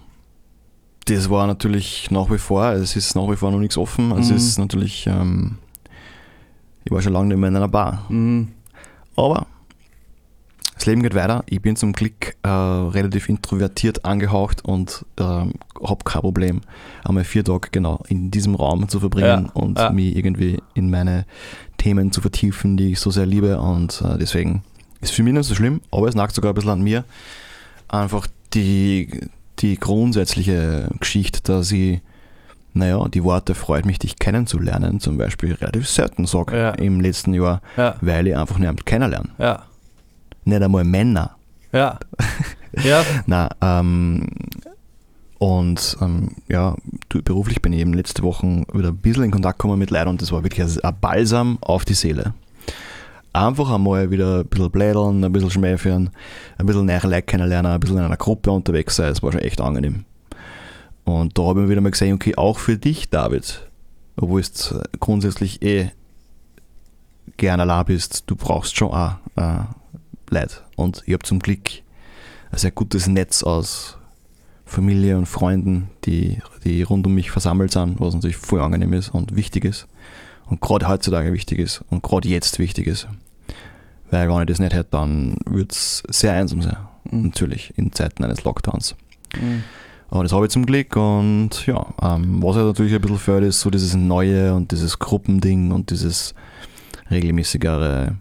das 1.09 1.31
war 1.31 1.47
natürlich 1.47 2.11
nach 2.11 2.31
wie 2.31 2.39
vor, 2.39 2.71
es 2.73 2.97
ist 2.97 3.15
nach 3.17 3.29
wie 3.31 3.37
vor 3.37 3.51
noch 3.51 3.59
nichts 3.59 3.77
offen. 3.77 4.13
Es 4.13 4.31
Mhm. 4.31 4.37
ist 4.37 4.59
natürlich, 4.59 5.07
ähm, 5.07 5.57
ich 6.85 6.93
war 6.93 7.03
schon 7.03 7.13
lange 7.13 7.29
nicht 7.29 7.39
mehr 7.39 7.49
in 7.49 7.57
einer 7.57 7.69
Bar. 7.69 8.05
Mhm. 8.09 8.49
Aber 9.17 9.47
das 10.75 10.87
Leben 10.87 11.03
geht 11.03 11.15
weiter. 11.15 11.43
Ich 11.47 11.61
bin 11.61 11.75
zum 11.75 11.93
Glück 11.93 12.37
äh, 12.45 12.49
relativ 12.49 13.29
introvertiert 13.29 14.05
angehaucht 14.05 14.65
und 14.65 15.05
ähm, 15.19 15.55
habe 15.83 16.05
kein 16.05 16.23
Problem, 16.23 16.61
einmal 17.05 17.25
vier 17.25 17.45
Tage 17.45 17.69
genau 17.73 18.03
in 18.09 18.31
diesem 18.31 18.55
Raum 18.55 18.89
zu 18.89 19.01
verbringen 19.01 19.47
Ja, 19.47 19.53
und 19.61 19.79
ja. 19.79 19.91
mich 19.91 20.15
irgendwie 20.17 20.59
in 20.75 20.89
meine 20.91 21.27
Themen 21.79 22.13
zu 22.13 22.21
vertiefen, 22.21 22.77
die 22.77 22.93
ich 22.93 23.01
so 23.01 23.11
sehr 23.11 23.27
liebe. 23.27 23.59
Und 23.61 24.03
äh, 24.03 24.19
deswegen 24.19 24.63
ist 25.01 25.13
für 25.13 25.23
mich 25.25 25.35
nicht 25.35 25.47
so 25.47 25.55
schlimm, 25.57 25.81
aber 25.91 26.07
es 26.09 26.15
nagt 26.15 26.35
sogar 26.35 26.53
ein 26.53 26.55
bisschen 26.55 26.71
an 26.71 26.83
mir. 26.83 27.05
Einfach 27.89 28.27
die, 28.55 29.29
die 29.61 29.79
grundsätzliche 29.79 30.89
Geschichte, 31.01 31.41
dass 31.43 31.73
ich, 31.73 32.01
naja, 32.75 33.07
die 33.09 33.25
Worte 33.25 33.55
freut 33.55 33.85
mich, 33.87 33.99
dich 33.99 34.19
kennenzulernen, 34.19 35.01
zum 35.01 35.19
Beispiel 35.19 35.55
relativ 35.55 35.89
selten 35.89 36.27
sage 36.27 36.57
Ja. 36.57 36.71
im 36.73 37.01
letzten 37.01 37.35
Jahr 37.35 37.61
Ja, 37.77 37.97
weil 38.01 38.27
ich 38.29 38.37
einfach 38.37 38.59
niemand 38.59 38.87
kennenlerne. 38.87 39.31
ja, 39.39 39.65
Nicht 40.45 40.63
einmal 40.63 40.85
Männer. 40.85 41.37
ja. 41.73 41.99
ja, 42.85 43.05
Nein, 43.27 43.49
ähm, 43.61 44.27
und 45.39 45.97
ähm, 46.01 46.31
ja, 46.49 46.75
beruflich 47.09 47.63
bin 47.63 47.73
ich 47.73 47.81
eben 47.81 47.95
letzte 47.95 48.23
Woche 48.23 48.65
wieder 48.73 48.89
ein 48.89 48.97
bisschen 48.97 49.25
in 49.25 49.31
Kontakt 49.31 49.59
gekommen 49.59 49.79
mit 49.79 49.91
Leuten 49.91 50.09
und 50.09 50.23
das 50.23 50.33
war 50.33 50.43
wirklich 50.43 50.83
ein 50.85 50.97
Balsam 51.01 51.59
auf 51.61 51.85
die 51.85 51.95
Seele. 51.95 52.35
Einfach 53.39 53.71
einmal 53.71 54.11
wieder 54.11 54.41
ein 54.41 54.47
bisschen 54.47 54.71
blädeln, 54.71 55.23
ein 55.23 55.31
bisschen 55.31 55.51
schmäfeln, 55.51 56.11
ein 56.59 56.67
bisschen 56.67 56.87
näher 56.87 57.05
Leute 57.05 57.23
kennenlernen, 57.23 57.71
ein 57.71 57.79
bisschen 57.79 57.99
in 57.99 58.03
einer 58.03 58.17
Gruppe 58.17 58.51
unterwegs 58.51 58.97
sein, 58.97 59.11
das 59.11 59.23
war 59.23 59.31
schon 59.31 59.43
echt 59.43 59.61
angenehm. 59.61 60.05
Und 61.05 61.39
da 61.39 61.45
habe 61.45 61.63
ich 61.63 61.69
wieder 61.69 61.81
mal 61.81 61.93
gesehen, 61.93 62.15
okay, 62.15 62.35
auch 62.37 62.59
für 62.59 62.77
dich, 62.77 63.11
David, 63.11 63.69
obwohl 64.17 64.43
du 64.43 64.83
grundsätzlich 64.99 65.63
eh 65.63 65.93
gern 67.37 67.61
allein 67.61 67.85
bist, 67.85 68.25
du 68.27 68.35
brauchst 68.35 68.77
schon 68.77 68.91
auch 68.91 69.13
äh, 69.37 69.61
Leute. 70.31 70.57
Und 70.75 71.05
ich 71.07 71.13
habe 71.13 71.23
zum 71.23 71.39
Glück 71.39 71.71
ein 72.51 72.59
sehr 72.59 72.73
gutes 72.73 73.07
Netz 73.07 73.45
aus 73.45 73.99
Familie 74.65 75.17
und 75.17 75.27
Freunden, 75.27 75.91
die, 76.07 76.43
die 76.65 76.83
rund 76.83 77.07
um 77.07 77.15
mich 77.15 77.31
versammelt 77.31 77.71
sind, 77.71 78.01
was 78.01 78.15
natürlich 78.15 78.37
voll 78.37 78.61
angenehm 78.61 78.95
ist 78.95 79.11
und 79.11 79.37
wichtig 79.37 79.65
ist. 79.65 79.87
Und 80.47 80.61
gerade 80.61 80.89
heutzutage 80.89 81.33
wichtig 81.33 81.61
ist 81.61 81.85
und 81.89 82.03
gerade 82.03 82.29
jetzt 82.29 82.59
wichtig 82.59 82.89
ist. 82.89 83.07
Weil 84.11 84.29
wenn 84.29 84.41
ich 84.41 84.47
das 84.47 84.59
nicht 84.59 84.75
hätte, 84.75 84.91
dann 84.93 85.37
würde 85.47 85.69
es 85.71 86.03
sehr 86.09 86.33
einsam 86.33 86.63
sein. 86.63 86.77
Mhm. 87.11 87.23
Natürlich, 87.25 87.73
in 87.77 87.93
Zeiten 87.93 88.25
eines 88.25 88.45
Lockdowns. 88.45 88.97
Mhm. 89.39 89.65
Aber 90.11 90.23
das 90.23 90.33
habe 90.33 90.47
ich 90.47 90.51
zum 90.53 90.65
Glück 90.65 90.97
und 90.97 91.67
ja, 91.67 91.87
ähm, 92.01 92.43
was 92.43 92.57
halt 92.57 92.67
natürlich 92.67 92.95
ein 92.95 93.01
bisschen 93.01 93.19
fehlt, 93.19 93.45
ist 93.45 93.61
so 93.61 93.69
dieses 93.69 93.95
Neue 93.95 94.55
und 94.55 94.73
dieses 94.73 94.99
Gruppending 94.99 95.71
und 95.71 95.91
dieses 95.91 96.35
regelmäßigere, 97.11 98.17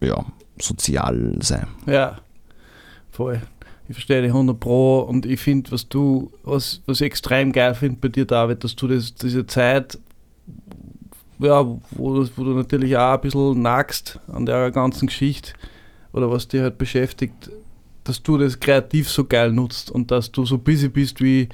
ja, 0.00 0.24
sozial 0.58 1.36
sein. 1.40 1.66
Ja, 1.86 2.18
voll. 3.10 3.42
Ich 3.88 3.94
verstehe 3.94 4.22
dich 4.22 4.30
100 4.30 4.58
Pro 4.58 5.00
und 5.00 5.26
ich 5.26 5.40
finde, 5.40 5.70
was 5.70 5.88
du, 5.88 6.32
was, 6.44 6.80
was 6.86 7.02
ich 7.02 7.06
extrem 7.06 7.52
geil 7.52 7.74
finde 7.74 7.98
bei 8.00 8.08
dir, 8.08 8.24
David, 8.24 8.64
dass 8.64 8.74
du 8.74 8.88
das, 8.88 9.14
diese 9.14 9.44
Zeit, 9.44 9.98
ja, 11.44 11.64
wo, 11.92 12.14
du- 12.14 12.28
wo 12.36 12.44
du 12.44 12.50
natürlich 12.54 12.96
auch 12.96 13.14
ein 13.14 13.20
bisschen 13.20 13.62
nagst 13.62 14.18
an 14.32 14.46
der 14.46 14.70
ganzen 14.70 15.06
Geschichte 15.06 15.52
oder 16.12 16.30
was 16.30 16.48
dich 16.48 16.60
halt 16.60 16.78
beschäftigt, 16.78 17.50
dass 18.04 18.22
du 18.22 18.36
das 18.38 18.58
kreativ 18.58 19.08
so 19.08 19.24
geil 19.24 19.52
nutzt 19.52 19.90
und 19.90 20.10
dass 20.10 20.30
du 20.32 20.44
so 20.44 20.58
busy 20.58 20.88
bist, 20.88 21.20
wie 21.22 21.48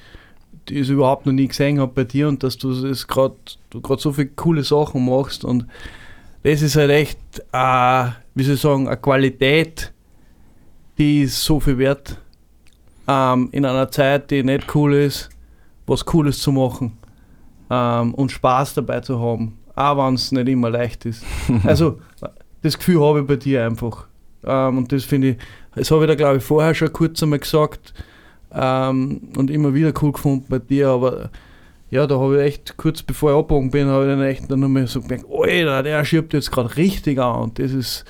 ich 0.71 0.80
es 0.80 0.88
überhaupt 0.88 1.26
noch 1.26 1.33
nie 1.33 1.49
gesehen 1.49 1.80
habe 1.80 1.92
bei 1.95 2.04
dir 2.04 2.28
und 2.28 2.42
dass 2.42 2.57
du 2.59 2.71
es 2.87 3.07
gerade 3.07 3.35
so 3.99 4.12
viele 4.12 4.28
coole 4.28 4.62
Sachen 4.62 5.04
machst 5.04 5.45
und 5.45 5.66
das 6.42 6.62
ist 6.62 6.76
halt 6.76 6.90
echt, 6.90 7.18
äh, 7.52 8.04
wie 8.35 8.45
soll 8.45 8.54
ich 8.54 8.61
sagen, 8.61 8.87
eine 8.87 8.97
Qualität, 8.97 9.92
die 10.97 11.23
ist 11.23 11.42
so 11.45 11.61
viel 11.61 11.78
wert. 11.78 12.16
Ähm, 13.07 13.49
in 13.52 13.64
einer 13.64 13.90
Zeit, 13.90 14.30
die 14.30 14.42
nicht 14.42 14.75
cool 14.75 14.95
ist, 14.95 15.30
was 15.87 16.04
Cooles 16.04 16.38
zu 16.40 16.52
machen 16.52 16.97
ähm, 17.71 18.14
und 18.14 18.30
Spaß 18.30 18.75
dabei 18.75 19.00
zu 19.00 19.18
haben, 19.21 19.58
auch 19.79 19.97
wenn 19.97 20.15
es 20.15 20.33
nicht 20.33 20.49
immer 20.49 20.71
leicht 20.71 21.05
ist. 21.07 21.25
Also, 21.65 22.01
das 22.63 22.77
Gefühl 22.77 23.01
habe 23.01 23.21
ich 23.21 23.27
bei 23.27 23.37
dir 23.37 23.65
einfach. 23.65 24.07
Ähm, 24.45 24.79
und 24.79 24.93
das 24.93 25.05
finde 25.05 25.31
ich, 25.31 25.37
das 25.75 25.91
habe 25.91 26.05
ich 26.05 26.09
da 26.09 26.15
glaube 26.15 26.39
ich 26.39 26.45
vorher 26.45 26.75
schon 26.75 26.93
kurz 26.93 27.23
einmal 27.23 27.39
gesagt 27.39 27.95
ähm, 28.53 29.21
und 29.37 29.51
immer 29.51 29.75
wieder 29.75 29.93
cool 30.03 30.13
gefunden 30.13 30.47
bei 30.49 30.59
dir, 30.59 30.89
aber 30.89 31.31
ja, 31.91 32.07
da 32.07 32.19
habe 32.19 32.39
ich 32.39 32.47
echt 32.47 32.77
kurz 32.77 33.03
bevor 33.03 33.31
ich 33.31 33.39
abgegangen 33.39 33.71
bin, 33.71 33.89
habe 33.89 34.05
ich 34.05 34.11
dann 34.11 34.23
echt 34.23 34.51
dann 34.51 34.61
nochmal 34.61 34.87
so 34.87 35.01
gemerkt, 35.01 35.25
Alter, 35.31 35.83
der 35.83 36.05
schiebt 36.05 36.33
jetzt 36.35 36.51
gerade 36.51 36.77
richtig 36.77 37.19
an 37.19 37.43
und 37.43 37.59
das 37.59 37.73
ist, 37.73 38.05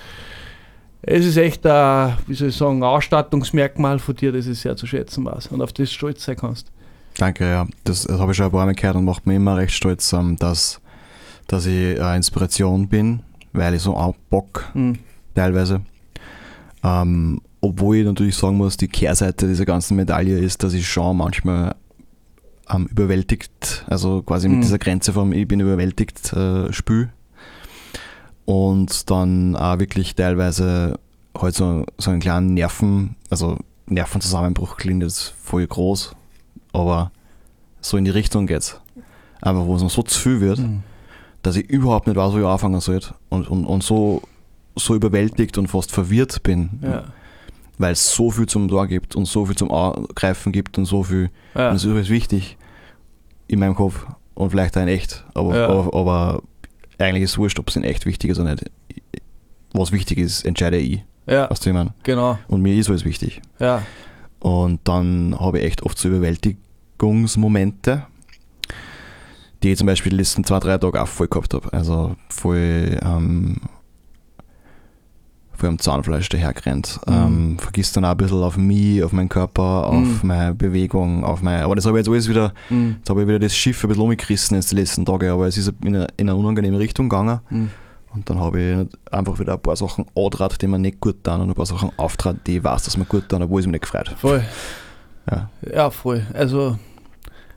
es 1.02 1.24
ist 1.24 1.36
echt 1.36 1.66
ein, 1.66 2.16
wie 2.26 2.34
soll 2.34 2.48
ich 2.48 2.56
sagen, 2.56 2.78
ein 2.78 2.84
Ausstattungsmerkmal 2.84 3.98
von 3.98 4.16
dir, 4.16 4.32
das 4.32 4.46
ich 4.46 4.58
sehr 4.58 4.76
zu 4.76 4.86
schätzen 4.86 5.24
weiß 5.24 5.48
und 5.48 5.62
auf 5.62 5.72
das 5.72 5.92
stolz 5.92 6.24
sein 6.24 6.36
kannst. 6.36 6.70
Danke, 7.16 7.44
ja. 7.44 7.66
Das, 7.84 8.04
das 8.04 8.20
habe 8.20 8.32
ich 8.32 8.36
schon 8.36 8.46
ein 8.46 8.52
paar 8.52 8.66
Mal 8.66 8.74
gehört 8.74 8.96
und 8.96 9.04
macht 9.04 9.26
mir 9.26 9.36
immer 9.36 9.56
recht 9.56 9.74
stolz, 9.74 10.12
ähm, 10.12 10.36
dass, 10.36 10.80
dass 11.48 11.66
ich 11.66 12.00
eine 12.00 12.16
Inspiration 12.16 12.86
bin, 12.88 13.20
weil 13.52 13.74
ich 13.74 13.82
so 13.82 13.96
auch 13.96 14.14
Bock 14.30 14.70
Mhm. 14.74 14.98
teilweise. 15.34 15.80
Ähm, 16.84 17.40
obwohl 17.60 17.96
ich 17.96 18.04
natürlich 18.06 18.36
sagen 18.36 18.56
muss, 18.56 18.76
die 18.76 18.86
Kehrseite 18.86 19.48
dieser 19.48 19.64
ganzen 19.64 19.96
Medaille 19.96 20.38
ist, 20.38 20.62
dass 20.62 20.72
ich 20.74 20.86
schon 20.88 21.16
manchmal 21.16 21.74
ähm, 22.70 22.86
überwältigt, 22.86 23.84
also 23.88 24.22
quasi 24.22 24.46
mit 24.48 24.58
Mhm. 24.58 24.62
dieser 24.62 24.78
Grenze 24.78 25.12
vom 25.12 25.32
Ich 25.32 25.48
bin 25.48 25.58
überwältigt 25.58 26.32
äh, 26.34 26.72
spül. 26.72 27.08
Und 28.44 29.10
dann 29.10 29.56
auch 29.56 29.78
wirklich 29.78 30.14
teilweise 30.14 30.98
halt 31.36 31.54
so, 31.54 31.84
so 31.98 32.10
einen 32.10 32.20
kleinen 32.20 32.54
Nerven, 32.54 33.16
also 33.30 33.58
Nervenzusammenbruch 33.86 34.76
klingt 34.76 35.02
jetzt 35.02 35.34
voll 35.42 35.66
groß, 35.66 36.12
aber 36.72 37.10
so 37.80 37.96
in 37.96 38.04
die 38.04 38.10
Richtung 38.10 38.46
geht's. 38.46 38.80
Aber 39.40 39.66
wo 39.66 39.76
es 39.76 39.82
noch 39.82 39.90
so 39.90 40.02
zu 40.02 40.18
viel 40.18 40.40
wird, 40.40 40.58
Mhm. 40.58 40.82
Dass 41.48 41.56
ich 41.56 41.68
überhaupt 41.70 42.06
nicht 42.06 42.16
weiß, 42.16 42.32
wo 42.32 42.38
ich 42.38 42.44
anfangen 42.44 42.80
soll 42.80 43.00
und, 43.28 43.48
und, 43.48 43.64
und 43.64 43.82
so, 43.82 44.22
so 44.76 44.94
überwältigt 44.94 45.58
und 45.58 45.66
fast 45.68 45.90
verwirrt 45.92 46.42
bin, 46.42 46.70
Ja. 46.82 47.04
weil 47.78 47.92
es 47.92 48.10
so 48.14 48.30
viel 48.30 48.46
zum 48.46 48.68
Tor 48.68 48.86
gibt 48.86 49.16
und 49.16 49.24
so 49.26 49.44
viel 49.46 49.56
zum 49.56 49.70
Angreifen 49.72 50.52
gibt 50.52 50.78
und 50.78 50.84
so 50.84 51.02
viel. 51.02 51.30
Ja. 51.54 51.68
Und 51.68 51.74
das 51.74 51.82
ist 51.82 51.84
übrigens 51.90 52.08
wichtig 52.10 52.56
in 53.48 53.58
meinem 53.60 53.74
Kopf 53.74 54.06
und 54.34 54.50
vielleicht 54.50 54.76
auch 54.76 54.82
in 54.82 54.88
echt, 54.88 55.24
aber, 55.34 55.56
Ja. 55.56 55.68
aber, 55.68 55.94
aber 55.98 56.42
eigentlich 56.98 57.22
ist 57.24 57.30
es 57.32 57.38
wurscht, 57.38 57.58
ob 57.58 57.68
es 57.68 57.76
in 57.76 57.84
echt 57.84 58.04
wichtig 58.06 58.30
ist 58.30 58.38
oder 58.38 58.50
nicht. 58.50 58.70
Was 59.72 59.92
wichtig 59.92 60.18
ist, 60.18 60.44
entscheide 60.44 60.78
ich. 60.78 61.02
ja, 61.26 61.48
wie 61.50 61.54
ich 61.68 61.72
meine? 61.74 61.92
genau. 62.02 62.38
Und 62.48 62.62
mir 62.62 62.74
ist 62.74 62.88
alles 62.88 63.04
wichtig. 63.04 63.40
Ja. 63.58 63.82
Und 64.40 64.80
dann 64.84 65.36
habe 65.38 65.58
ich 65.58 65.64
echt 65.66 65.82
oft 65.82 65.98
so 65.98 66.08
Überwältigungsmomente, 66.08 68.06
die 69.62 69.72
ich 69.72 69.78
zum 69.78 69.86
Beispiel 69.86 70.10
die 70.10 70.16
letzten 70.18 70.44
zwei, 70.44 70.58
drei 70.60 70.78
Tage 70.78 71.00
auch 71.02 71.08
voll 71.08 71.28
gehabt 71.28 71.52
habe. 71.54 71.72
Also 71.72 72.14
voll, 72.28 72.98
ähm, 73.02 73.56
voll 75.52 75.68
am 75.70 75.78
Zahnfleisch 75.78 76.28
dahergerannt. 76.28 77.00
Mhm. 77.06 77.12
Ähm, 77.14 77.58
vergisst 77.58 77.96
dann 77.96 78.04
auch 78.04 78.10
ein 78.12 78.16
bisschen 78.16 78.42
auf 78.42 78.56
mich, 78.56 79.02
auf 79.02 79.12
meinen 79.12 79.28
Körper, 79.28 79.88
auf 79.88 79.94
Mhm. 79.94 80.20
meine 80.22 80.54
Bewegung, 80.54 81.24
auf 81.24 81.42
meine. 81.42 81.64
Aber 81.64 81.74
das 81.74 81.84
habe 81.86 81.98
ich 81.98 82.06
jetzt 82.06 82.12
alles 82.12 82.28
wieder, 82.28 82.52
Mhm. 82.70 82.96
jetzt 82.98 83.10
habe 83.10 83.22
ich 83.22 83.28
wieder 83.28 83.40
das 83.40 83.56
Schiff 83.56 83.82
ein 83.82 83.88
bisschen 83.88 84.04
umgerissen 84.04 84.54
jetzt 84.54 84.70
die 84.70 84.76
letzten 84.76 85.04
Tage, 85.04 85.32
aber 85.32 85.46
es 85.48 85.56
ist 85.58 85.72
in 85.82 85.96
eine, 85.96 86.06
in 86.16 86.28
eine 86.28 86.36
unangenehme 86.38 86.78
Richtung 86.78 87.08
gegangen. 87.08 87.40
Mhm. 87.50 87.70
Und 88.14 88.30
dann 88.30 88.38
habe 88.40 88.60
ich 88.60 89.12
einfach 89.12 89.38
wieder 89.38 89.54
ein 89.54 89.60
paar 89.60 89.76
Sachen 89.76 90.06
antrat, 90.16 90.62
die 90.62 90.66
mir 90.66 90.78
nicht 90.78 90.98
gut 91.00 91.22
tun 91.24 91.40
und 91.42 91.48
ein 91.50 91.54
paar 91.54 91.66
Sachen 91.66 91.90
auftrat, 91.98 92.36
die 92.46 92.56
ich 92.58 92.64
weiß, 92.64 92.84
dass 92.84 92.96
mir 92.96 93.04
gut 93.04 93.28
tun, 93.28 93.42
obwohl 93.42 93.60
es 93.60 93.66
mich 93.66 93.72
nicht 93.72 93.82
gefreut. 93.82 94.14
Voll. 94.16 94.42
Ja. 95.30 95.50
Ja, 95.74 95.90
voll. 95.90 96.24
Also 96.32 96.78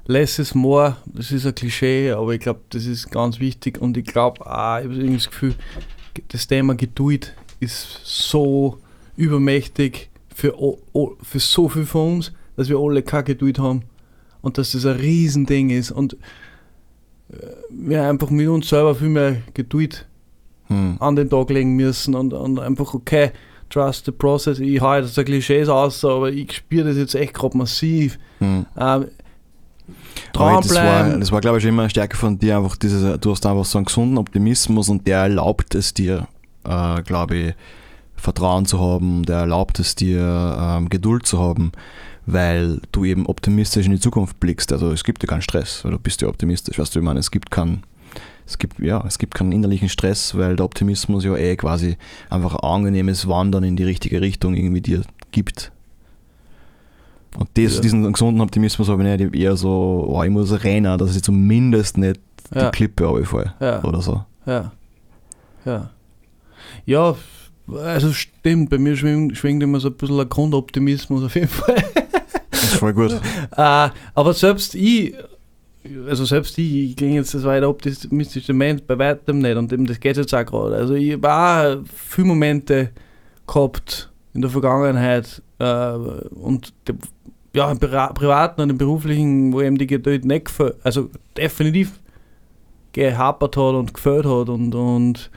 less 0.06 0.40
is 0.40 0.56
more, 0.56 0.98
das 1.06 1.32
ist 1.32 1.46
ein 1.46 1.56
Klischee, 1.56 2.12
aber 2.12 2.34
ich 2.34 2.42
glaube, 2.42 2.62
das 2.70 2.86
ist 2.86 3.12
ganz 3.12 3.40
wichtig 3.40 3.80
und 3.82 3.98
ich 3.98 4.06
glaube 4.06 4.42
auch, 4.46 4.80
ich 4.80 4.86
habe 4.86 4.96
irgendwie 4.96 5.16
das 5.16 5.30
Gefühl, 5.30 5.56
das 6.28 6.48
Thema 6.48 6.76
Geduld 6.76 7.34
ist 7.60 8.02
so 8.04 8.80
übermächtig 9.16 10.10
für, 10.34 10.56
für 11.22 11.40
so 11.40 11.70
viel 11.70 11.86
von 11.86 12.16
uns, 12.16 12.34
dass 12.56 12.70
wir 12.70 12.78
alle 12.78 13.04
keine 13.04 13.24
Geduld 13.24 13.60
haben 13.60 13.84
und 14.42 14.58
dass 14.58 14.72
das 14.72 14.86
ein 14.86 14.98
Riesending 14.98 15.70
ist 15.70 15.92
und 15.92 16.14
äh, 17.30 17.38
wir 17.70 18.04
einfach 18.04 18.30
mit 18.30 18.48
uns 18.48 18.70
selber 18.70 18.96
viel 18.96 19.10
mehr 19.10 19.38
Geduld 19.54 20.08
Hm. 20.72 20.96
an 21.02 21.18
den 21.18 21.30
Tag 21.30 21.50
legen 21.50 21.76
müssen 21.76 22.16
und, 22.16 22.32
und 22.32 22.58
einfach, 22.58 22.94
okay, 22.94 23.32
trust 23.70 24.06
the 24.06 24.12
process. 24.12 24.60
Ich 24.60 24.80
hau 24.80 24.96
jetzt 24.96 25.20
ein 25.20 25.26
Klischees 25.26 25.68
aus, 25.68 26.06
aber 26.06 26.32
ich 26.32 26.54
spüre 26.54 26.88
das 26.88 26.98
jetzt 26.98 27.14
echt 27.14 27.34
gerade 27.34 27.58
massiv. 27.58 28.18
Hm. 28.40 28.66
Ähm, 28.80 29.08
Aber 30.36 30.62
das 30.62 30.76
war, 30.76 30.84
dranbleiben. 30.84 31.20
das 31.20 31.32
war 31.32 31.42
glaube 31.42 31.58
ich, 31.58 31.64
schon 31.64 31.70
immer 31.70 31.84
eine 31.84 31.90
Stärke 31.90 32.18
von 32.18 32.38
dir, 32.40 32.58
einfach 32.58 32.76
diese, 32.76 33.18
du 33.18 33.32
hast 33.32 33.46
einfach 33.46 33.66
so 33.66 33.78
einen 33.78 33.86
gesunden 33.86 34.18
Optimismus 34.18 34.90
und 34.90 35.08
der 35.08 35.20
erlaubt 35.20 35.76
es 35.76 35.94
dir, 35.94 36.28
äh, 36.64 37.02
glaube 37.04 37.36
ich, 37.36 37.54
Vertrauen 38.16 38.66
zu 38.66 38.80
haben, 38.80 39.24
der 39.24 39.38
erlaubt 39.38 39.80
es 39.80 39.96
dir, 39.96 40.58
ähm, 40.60 40.90
Geduld 40.90 41.26
zu 41.26 41.40
haben, 41.40 41.72
weil 42.26 42.80
du 42.92 43.04
eben 43.04 43.26
optimistisch 43.26 43.88
in 43.88 43.94
die 43.94 44.00
Zukunft 44.00 44.40
blickst. 44.40 44.72
Also 44.72 44.92
es 44.92 45.04
gibt 45.04 45.24
ja 45.24 45.28
keinen 45.28 45.42
Stress, 45.42 45.84
weil 45.84 45.92
du 45.92 46.00
bist 46.00 46.22
ja 46.22 46.28
optimistisch, 46.28 46.78
weißt 46.78 46.96
du, 46.96 47.00
ich 47.00 47.06
meine, 47.06 47.20
es 47.20 47.32
gibt 47.32 47.50
keinen, 47.50 47.84
es 48.46 48.60
gibt, 48.60 48.80
ja, 48.80 49.04
es 49.08 49.18
gibt 49.18 49.34
keinen 49.34 49.52
innerlichen 49.52 49.90
Stress, 49.90 50.38
weil 50.38 50.56
der 50.56 50.66
Optimismus 50.66 51.24
ja 51.24 51.36
eh 51.36 51.56
quasi 51.56 51.98
einfach 52.30 52.56
ein 52.56 52.70
angenehmes 52.70 53.28
Wandern 53.28 53.64
in 53.64 53.76
die 53.76 53.84
richtige 53.84 54.22
Richtung 54.22 54.54
irgendwie 54.54 54.82
dir 54.82 55.02
gibt. 55.32 55.72
Und 57.38 57.50
das, 57.54 57.76
Ja. 57.76 57.82
diesen 57.82 58.12
gesunden 58.12 58.42
Optimismus 58.42 58.90
habe 58.90 59.04
ich 59.04 59.10
nicht, 59.10 59.22
ich 59.22 59.28
hab 59.28 59.36
eher 59.36 59.56
so, 59.56 60.06
oh, 60.10 60.22
ich 60.24 60.30
muss 60.30 60.52
rennen, 60.64 60.98
dass 60.98 61.16
ich 61.16 61.24
zumindest 61.24 61.98
nicht 61.98 62.20
ja, 62.54 62.66
die 62.66 62.72
Klippe 62.72 63.06
runterfalle 63.06 63.54
ja, 63.60 63.84
oder 63.84 64.02
so. 64.02 64.24
ja, 64.46 64.72
ja. 65.66 65.90
Ja, 66.86 67.16
also 67.84 68.12
stimmt, 68.12 68.70
bei 68.70 68.78
mir 68.78 68.96
schwingt, 68.96 69.38
schwingt 69.38 69.62
immer 69.64 69.80
so 69.80 69.90
ein 69.90 69.94
bisschen 69.94 70.20
ein 70.20 70.28
Grundoptimismus 70.30 71.24
auf 71.24 71.36
jeden 71.36 71.48
Fall. 71.48 71.84
Das 72.50 72.64
ist 72.64 72.76
voll 72.76 72.94
gut. 72.94 73.12
Äh, 73.58 73.90
aber 74.14 74.34
selbst 74.34 74.76
ich, 74.76 75.14
also 76.08 76.26
selbst 76.26 76.58
ich, 76.58 76.74
ich 76.92 76.96
klinge 76.96 77.16
jetzt 77.16 77.34
das 77.34 77.44
weiter 77.44 77.70
optimistische 77.70 78.54
Mensch, 78.54 78.82
bei 78.88 78.98
weitem 78.98 79.40
nicht 79.40 79.56
und 79.58 79.72
eben 79.74 79.86
das 79.86 80.00
geht 80.00 80.18
jetzt 80.18 80.34
auch 80.34 80.46
gerade. 80.46 80.76
Also 80.76 80.94
ich 80.96 81.14
habe 81.14 81.32
auch 81.32 81.86
viele 81.96 82.28
Momente 82.28 82.90
gehabt 83.48 84.10
in 84.34 84.42
der 84.42 84.50
Vergangenheit 84.50 85.42
äh, 85.62 85.94
und 86.36 86.74
de, 86.88 86.96
ja, 87.56 87.70
im 87.72 87.78
Pri- 87.80 88.14
privaten 88.14 88.62
und 88.62 88.70
im 88.70 88.78
beruflichen, 88.78 89.52
wo 89.54 89.62
eben 89.62 89.78
die 89.78 89.88
Geduld 89.88 90.26
nicht 90.26 90.46
gefällt, 90.46 90.76
also 90.84 91.10
definitiv 91.38 92.00
gehapert 92.94 93.56
hat 93.58 93.76
und 93.76 93.94
gefällt 93.94 94.26
hat 94.26 94.50
und, 94.50 94.74
und 94.76 95.30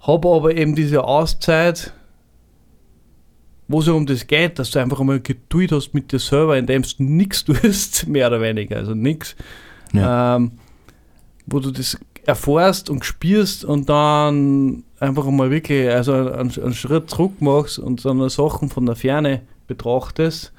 habe 0.00 0.28
aber 0.28 0.54
eben 0.56 0.74
diese 0.74 1.04
Auszeit, 1.04 1.92
wo 3.68 3.80
es 3.80 3.86
ja 3.86 3.92
um 3.92 4.06
das 4.06 4.26
geht, 4.26 4.58
dass 4.58 4.70
du 4.70 4.78
einfach 4.80 5.00
einmal 5.00 5.20
Geduld 5.20 5.72
hast 5.72 5.94
mit 5.94 6.12
dir 6.12 6.18
selber, 6.18 6.58
indem 6.58 6.82
du 6.82 6.88
nichts 7.02 7.44
tust, 7.46 8.06
mehr 8.06 8.26
oder 8.28 8.40
weniger, 8.40 8.76
also 8.76 8.94
nichts, 8.94 9.36
Ja. 9.92 10.36
ähm, 10.36 10.52
wo 11.46 11.60
du 11.60 11.70
das 11.70 11.98
erfährst 12.24 12.88
und 12.90 13.04
spürst 13.04 13.64
und 13.64 13.88
dann 13.88 14.84
einfach 15.02 15.26
einmal 15.26 15.50
wirklich 15.50 15.88
also 15.90 16.12
einen, 16.12 16.50
einen 16.50 16.74
Schritt 16.74 17.10
zurück 17.10 17.40
machst 17.40 17.78
und 17.78 18.04
dann 18.04 18.28
Sachen 18.28 18.68
von 18.68 18.86
der 18.86 18.94
Ferne 18.96 19.42
betrachtest 19.66 20.52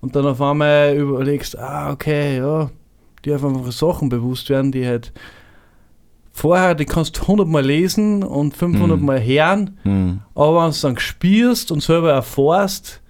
und 0.00 0.16
dann 0.16 0.26
auf 0.26 0.40
einmal 0.40 0.96
überlegst, 0.96 1.58
ah, 1.58 1.92
okay, 1.92 2.38
ja, 2.38 2.70
die 3.24 3.32
einfach 3.32 3.70
Sachen 3.70 4.08
bewusst 4.08 4.48
werden, 4.50 4.72
die 4.72 4.86
halt 4.86 5.12
vorher, 6.32 6.74
die 6.74 6.86
kannst 6.86 7.18
du 7.18 7.22
100 7.22 7.46
Mal 7.46 7.64
lesen 7.64 8.22
und 8.24 8.56
500 8.56 8.98
Mhm. 8.98 9.04
Mal 9.06 9.22
hören, 9.22 9.78
Hm. 9.82 10.20
aber 10.34 10.56
wenn 10.56 10.62
du 10.64 10.68
es 10.70 10.80
dann 10.80 10.98
spürst 10.98 11.70
und 11.70 11.82
selber 11.82 12.12
erfährst, 12.12 13.00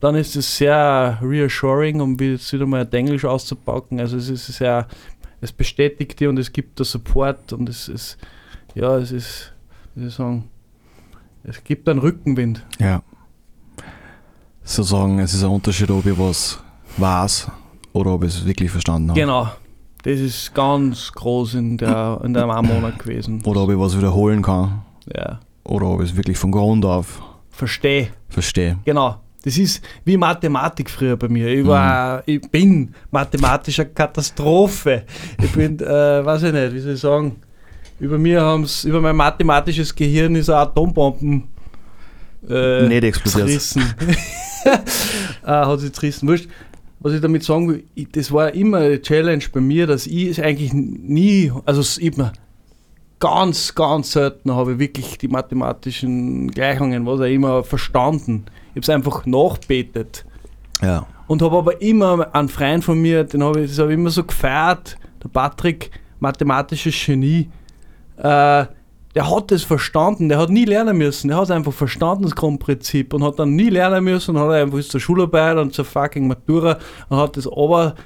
dann 0.00 0.14
ist 0.14 0.36
es 0.36 0.56
sehr 0.56 1.18
reassuring, 1.22 2.00
um 2.00 2.16
jetzt 2.18 2.52
wieder 2.52 2.66
mal 2.66 2.86
Englisch 2.92 3.24
auszupacken. 3.24 4.00
Also 4.00 4.16
es 4.16 4.28
ist 4.30 4.46
sehr, 4.46 4.86
es 5.40 5.52
bestätigt 5.52 6.20
dir 6.20 6.28
und 6.30 6.38
es 6.38 6.52
gibt 6.52 6.78
der 6.78 6.86
Support 6.86 7.52
und 7.52 7.68
es 7.68 7.88
ist, 7.88 8.16
ja, 8.74 8.96
es 8.98 9.12
ist, 9.12 9.52
wie 9.94 10.00
soll 10.00 10.08
ich 10.08 10.14
sagen, 10.14 10.50
es 11.44 11.62
gibt 11.64 11.88
einen 11.88 12.00
Rückenwind. 12.00 12.64
Ja. 12.78 13.02
Sozusagen, 14.62 15.18
es 15.18 15.34
ist 15.34 15.42
ein 15.42 15.50
Unterschied, 15.50 15.90
ob 15.90 16.04
ich 16.06 16.18
was 16.18 16.60
weiß 16.96 17.48
oder 17.92 18.12
ob 18.12 18.24
ich 18.24 18.34
es 18.34 18.44
wirklich 18.44 18.70
verstanden 18.70 19.10
habe. 19.10 19.20
Genau. 19.20 19.48
Das 20.02 20.18
ist 20.18 20.54
ganz 20.54 21.12
groß 21.12 21.54
in 21.54 21.76
der 21.76 22.20
in 22.24 22.32
dem 22.32 22.48
einen 22.50 22.68
Monat 22.68 22.98
gewesen. 22.98 23.42
Oder 23.44 23.62
ob 23.62 23.70
ich 23.70 23.78
was 23.78 23.96
wiederholen 23.96 24.42
kann. 24.42 24.82
Ja. 25.14 25.40
Oder 25.64 25.86
ob 25.86 26.02
ich 26.02 26.10
es 26.10 26.16
wirklich 26.16 26.38
von 26.38 26.52
Grund 26.52 26.84
auf 26.84 27.20
Verstehe. 27.50 28.08
verstehe. 28.28 28.78
Genau. 28.84 29.16
Das 29.42 29.56
ist 29.56 29.82
wie 30.04 30.16
Mathematik 30.16 30.90
früher 30.90 31.16
bei 31.16 31.28
mir. 31.28 31.48
Ich, 31.48 31.66
war, 31.66 32.22
ich 32.26 32.40
bin 32.50 32.94
mathematischer 33.10 33.86
Katastrophe. 33.86 35.04
Ich 35.42 35.52
bin, 35.52 35.78
äh, 35.80 36.24
weiß 36.24 36.42
ich 36.44 36.52
nicht, 36.52 36.74
wie 36.74 36.80
soll 36.80 36.92
ich 36.92 37.00
sagen, 37.00 37.36
über 38.00 38.18
mir 38.18 38.40
haben 38.40 38.64
es, 38.64 38.84
über 38.84 39.00
mein 39.00 39.16
mathematisches 39.16 39.94
Gehirn 39.94 40.34
ist 40.34 40.48
eine 40.50 40.60
Atombomben 40.60 41.44
äh, 42.48 42.88
Nicht 42.88 43.04
explodiert. 43.04 43.48
zerrissen. 43.48 43.82
äh, 44.64 45.46
hat 45.46 45.80
sich 45.80 45.92
zerrissen. 45.92 46.28
Wurscht. 46.28 46.48
Was 47.02 47.14
ich 47.14 47.20
damit 47.22 47.42
sagen 47.44 47.68
will, 47.68 47.84
das 48.12 48.30
war 48.30 48.52
immer 48.52 48.78
eine 48.78 49.00
Challenge 49.00 49.44
bei 49.52 49.60
mir, 49.60 49.86
dass 49.86 50.06
ich 50.06 50.28
es 50.28 50.38
eigentlich 50.38 50.72
nie, 50.74 51.50
also 51.64 51.82
mir 52.00 52.32
ganz, 53.20 53.74
ganz 53.74 54.12
selten 54.12 54.54
habe 54.54 54.72
ich 54.72 54.78
wirklich 54.78 55.16
die 55.18 55.28
mathematischen 55.28 56.50
Gleichungen, 56.50 57.06
was 57.06 57.20
auch 57.20 57.24
immer, 57.24 57.62
verstanden. 57.64 58.44
Ich 58.70 58.70
habe 58.70 58.80
es 58.80 58.90
einfach 58.90 59.24
nachbetet. 59.26 60.24
Ja. 60.82 61.06
Und 61.26 61.42
habe 61.42 61.56
aber 61.56 61.80
immer 61.80 62.34
einen 62.34 62.48
Freund 62.48 62.84
von 62.84 63.00
mir, 63.00 63.24
den 63.24 63.44
habe 63.44 63.60
ich, 63.60 63.70
das 63.70 63.78
habe 63.78 63.92
ich 63.92 63.98
immer 63.98 64.10
so 64.10 64.24
gefeiert, 64.24 64.96
der 65.22 65.28
Patrick, 65.28 65.90
mathematisches 66.18 66.94
Genie, 67.06 67.48
äh, 68.20 68.66
der 69.14 69.28
hat 69.28 69.50
das 69.50 69.64
verstanden, 69.64 70.28
der 70.28 70.38
hat 70.38 70.50
nie 70.50 70.64
lernen 70.64 70.96
müssen, 70.96 71.28
der 71.28 71.38
hat 71.38 71.50
einfach 71.50 71.72
verstanden, 71.72 72.22
das 72.24 72.36
Grundprinzip, 72.36 73.12
und 73.12 73.24
hat 73.24 73.38
dann 73.40 73.56
nie 73.56 73.68
lernen 73.70 74.04
müssen, 74.04 74.36
und 74.36 74.42
hat 74.42 74.50
einfach 74.52 74.76
bis 74.76 74.88
zur 74.88 75.00
Schularbeit 75.00 75.56
und 75.58 75.74
zur 75.74 75.84
fucking 75.84 76.28
Matura 76.28 76.78
und 77.08 77.16
hat 77.18 77.36
das 77.36 77.48
aber 77.48 77.96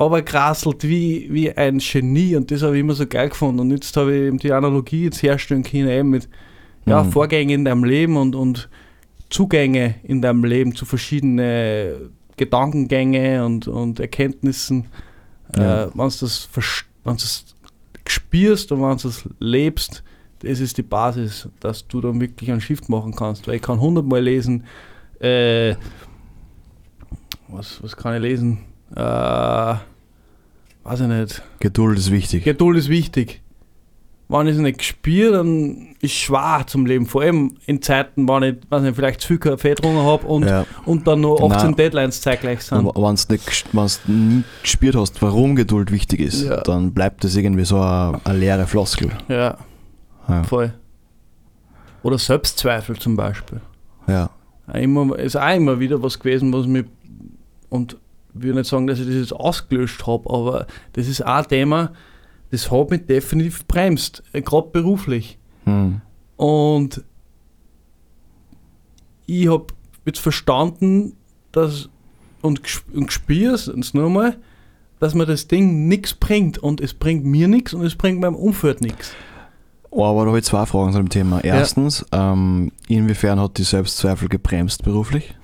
runtergerasselt 0.00 0.82
wie, 0.88 1.28
wie 1.30 1.52
ein 1.52 1.78
Genie 1.78 2.34
und 2.34 2.50
das 2.50 2.62
habe 2.62 2.74
ich 2.74 2.80
immer 2.80 2.94
so 2.94 3.06
geil 3.06 3.28
gefunden. 3.28 3.60
Und 3.60 3.70
jetzt 3.70 3.96
habe 3.96 4.12
ich 4.16 4.22
eben 4.22 4.38
die 4.38 4.50
Analogie 4.52 5.04
jetzt 5.04 5.22
herstellen 5.22 5.62
können 5.62 5.88
eben 5.88 6.10
mit 6.10 6.28
ja, 6.86 7.02
Mhm. 7.04 7.12
Vorgängen 7.12 7.50
in 7.60 7.64
deinem 7.66 7.84
Leben 7.84 8.16
und, 8.16 8.34
und 8.34 8.68
Zugänge 9.28 9.96
in 10.02 10.22
deinem 10.22 10.42
Leben 10.44 10.74
zu 10.74 10.86
verschiedenen 10.86 12.10
Gedankengänge 12.36 13.44
und, 13.44 13.68
und 13.68 14.00
Erkenntnissen. 14.00 14.86
Ja. 15.56 15.84
Äh, 15.84 15.86
wenn 15.94 16.08
du 16.08 16.16
das, 16.20 16.48
verst- 16.52 16.86
wenn 17.04 17.14
du 17.16 17.20
das 17.20 17.44
spürst 18.10 18.72
und 18.72 18.82
wenn 18.82 18.96
du 18.96 19.02
das 19.04 19.28
lebst, 19.38 20.02
das 20.40 20.60
ist 20.60 20.78
die 20.78 20.82
Basis, 20.82 21.48
dass 21.60 21.86
du 21.86 22.00
dann 22.00 22.20
wirklich 22.20 22.50
einen 22.50 22.60
Shift 22.60 22.88
machen 22.88 23.14
kannst. 23.14 23.46
Weil 23.46 23.56
ich 23.56 23.62
kann 23.62 23.80
hundertmal 23.80 24.22
lesen, 24.22 24.64
äh, 25.20 25.74
was, 27.48 27.82
was 27.82 27.96
kann 27.96 28.14
ich 28.14 28.22
lesen? 28.22 28.64
Äh, 28.94 29.74
weiß 30.84 31.00
ich 31.00 31.06
nicht. 31.06 31.42
Geduld 31.60 31.98
ist 31.98 32.10
wichtig. 32.10 32.44
Geduld 32.44 32.78
ist 32.78 32.88
wichtig. 32.88 33.42
Wenn 34.30 34.46
ich 34.46 34.54
es 34.54 34.60
nicht 34.60 34.82
spüre, 34.84 35.32
dann 35.38 35.88
ist 36.00 36.12
es 36.12 36.12
schwer 36.12 36.62
zum 36.66 36.86
Leben. 36.86 37.04
Vor 37.06 37.22
allem 37.22 37.56
in 37.66 37.82
Zeiten, 37.82 38.28
wenn 38.28 38.42
ich 38.44 38.56
weiß 38.68 38.82
nicht, 38.82 38.94
vielleicht 38.94 39.20
zu 39.20 39.28
viel 39.28 39.38
Kaffee 39.38 39.70
getrunken 39.70 40.02
habe 40.02 40.26
und, 40.26 40.44
ja. 40.46 40.64
und 40.84 41.06
dann 41.06 41.20
nur 41.20 41.36
Genau. 41.36 41.52
18 41.54 41.74
Deadlines 41.74 42.20
zeitgleich 42.20 42.62
sind. 42.62 42.78
Wenn 42.86 42.92
du 42.94 43.10
nicht 43.32 43.64
wenn's 43.72 44.00
nie 44.06 44.44
gespürt 44.62 44.94
hast, 44.96 45.20
warum 45.20 45.56
Geduld 45.56 45.90
wichtig 45.90 46.20
ist, 46.20 46.44
Ja. 46.44 46.60
dann 46.62 46.92
bleibt 46.92 47.24
das 47.24 47.34
irgendwie 47.34 47.64
so 47.64 47.80
eine, 47.80 48.20
eine 48.24 48.38
leere 48.38 48.66
Floskel. 48.66 49.10
Ja, 49.28 49.56
Ja. 50.28 50.44
voll. 50.44 50.72
Oder 52.02 52.18
Selbstzweifel 52.18 52.96
zum 52.98 53.16
Beispiel. 53.16 53.60
Ja. 54.06 54.30
Immer, 54.72 55.18
ist 55.18 55.36
auch 55.36 55.54
immer 55.54 55.80
wieder 55.80 56.00
was 56.02 56.18
gewesen, 56.18 56.52
was 56.52 56.66
mich. 56.66 56.86
Und 57.68 57.96
ich 58.34 58.42
will 58.42 58.54
nicht 58.54 58.66
sagen, 58.68 58.86
dass 58.86 59.00
ich 59.00 59.06
das 59.06 59.14
jetzt 59.16 59.32
ausgelöscht 59.32 60.06
habe, 60.06 60.30
aber 60.32 60.66
das 60.92 61.08
ist 61.08 61.26
auch 61.26 61.38
ein 61.42 61.48
Thema, 61.48 61.90
das 62.50 62.70
hat 62.70 62.90
mich 62.90 63.06
definitiv 63.06 63.66
bremst, 63.66 64.22
gerade 64.32 64.68
beruflich. 64.68 65.38
Hm. 65.64 66.00
Und 66.36 67.04
ich 69.26 69.48
habe 69.48 69.66
jetzt 70.04 70.18
verstanden, 70.18 71.16
dass 71.52 71.88
und, 72.42 72.60
und 72.94 73.06
gespürt 73.06 73.68
es 73.68 73.94
nochmal, 73.94 74.36
dass 74.98 75.14
mir 75.14 75.26
das 75.26 75.48
Ding 75.48 75.88
nichts 75.88 76.14
bringt 76.14 76.58
und 76.58 76.80
es 76.80 76.94
bringt 76.94 77.24
mir 77.24 77.48
nichts 77.48 77.74
und 77.74 77.84
es 77.84 77.94
bringt 77.94 78.20
meinem 78.20 78.34
Umfeld 78.34 78.80
nichts. 78.80 79.12
Oh, 79.90 80.04
aber 80.04 80.22
da 80.22 80.28
habe 80.28 80.38
ich 80.38 80.44
zwei 80.44 80.66
Fragen 80.66 80.92
zu 80.92 80.98
dem 80.98 81.08
Thema. 81.08 81.42
Erstens, 81.42 82.04
ähm, 82.12 82.70
inwiefern 82.86 83.40
hat 83.40 83.58
die 83.58 83.64
Selbstzweifel 83.64 84.28
gebremst 84.28 84.84
beruflich? 84.84 85.34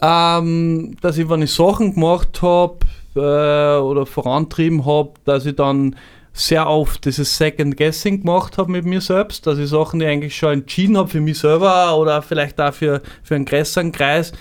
Ähm, 0.00 0.96
dass 1.00 1.18
ich, 1.18 1.28
wenn 1.28 1.42
ich 1.42 1.52
Sachen 1.52 1.94
gemacht 1.94 2.40
habe 2.42 2.78
äh, 3.14 3.80
oder 3.80 4.06
vorantrieben 4.06 4.86
habe, 4.86 5.12
dass 5.24 5.46
ich 5.46 5.56
dann 5.56 5.94
sehr 6.32 6.66
oft 6.68 7.04
dieses 7.04 7.36
Second 7.36 7.76
Guessing 7.76 8.20
gemacht 8.20 8.56
habe 8.56 8.72
mit 8.72 8.84
mir 8.84 9.00
selbst, 9.00 9.46
dass 9.46 9.58
ich 9.58 9.68
Sachen, 9.68 10.00
die 10.00 10.06
ich 10.06 10.10
eigentlich 10.10 10.36
schon 10.36 10.52
entschieden 10.52 10.96
habe 10.96 11.08
für 11.08 11.20
mich 11.20 11.38
selber 11.38 11.96
oder 11.96 12.22
vielleicht 12.22 12.60
auch 12.60 12.72
für, 12.72 13.02
für 13.22 13.34
einen 13.34 13.44
größeren 13.44 13.92
Kreis, 13.92 14.32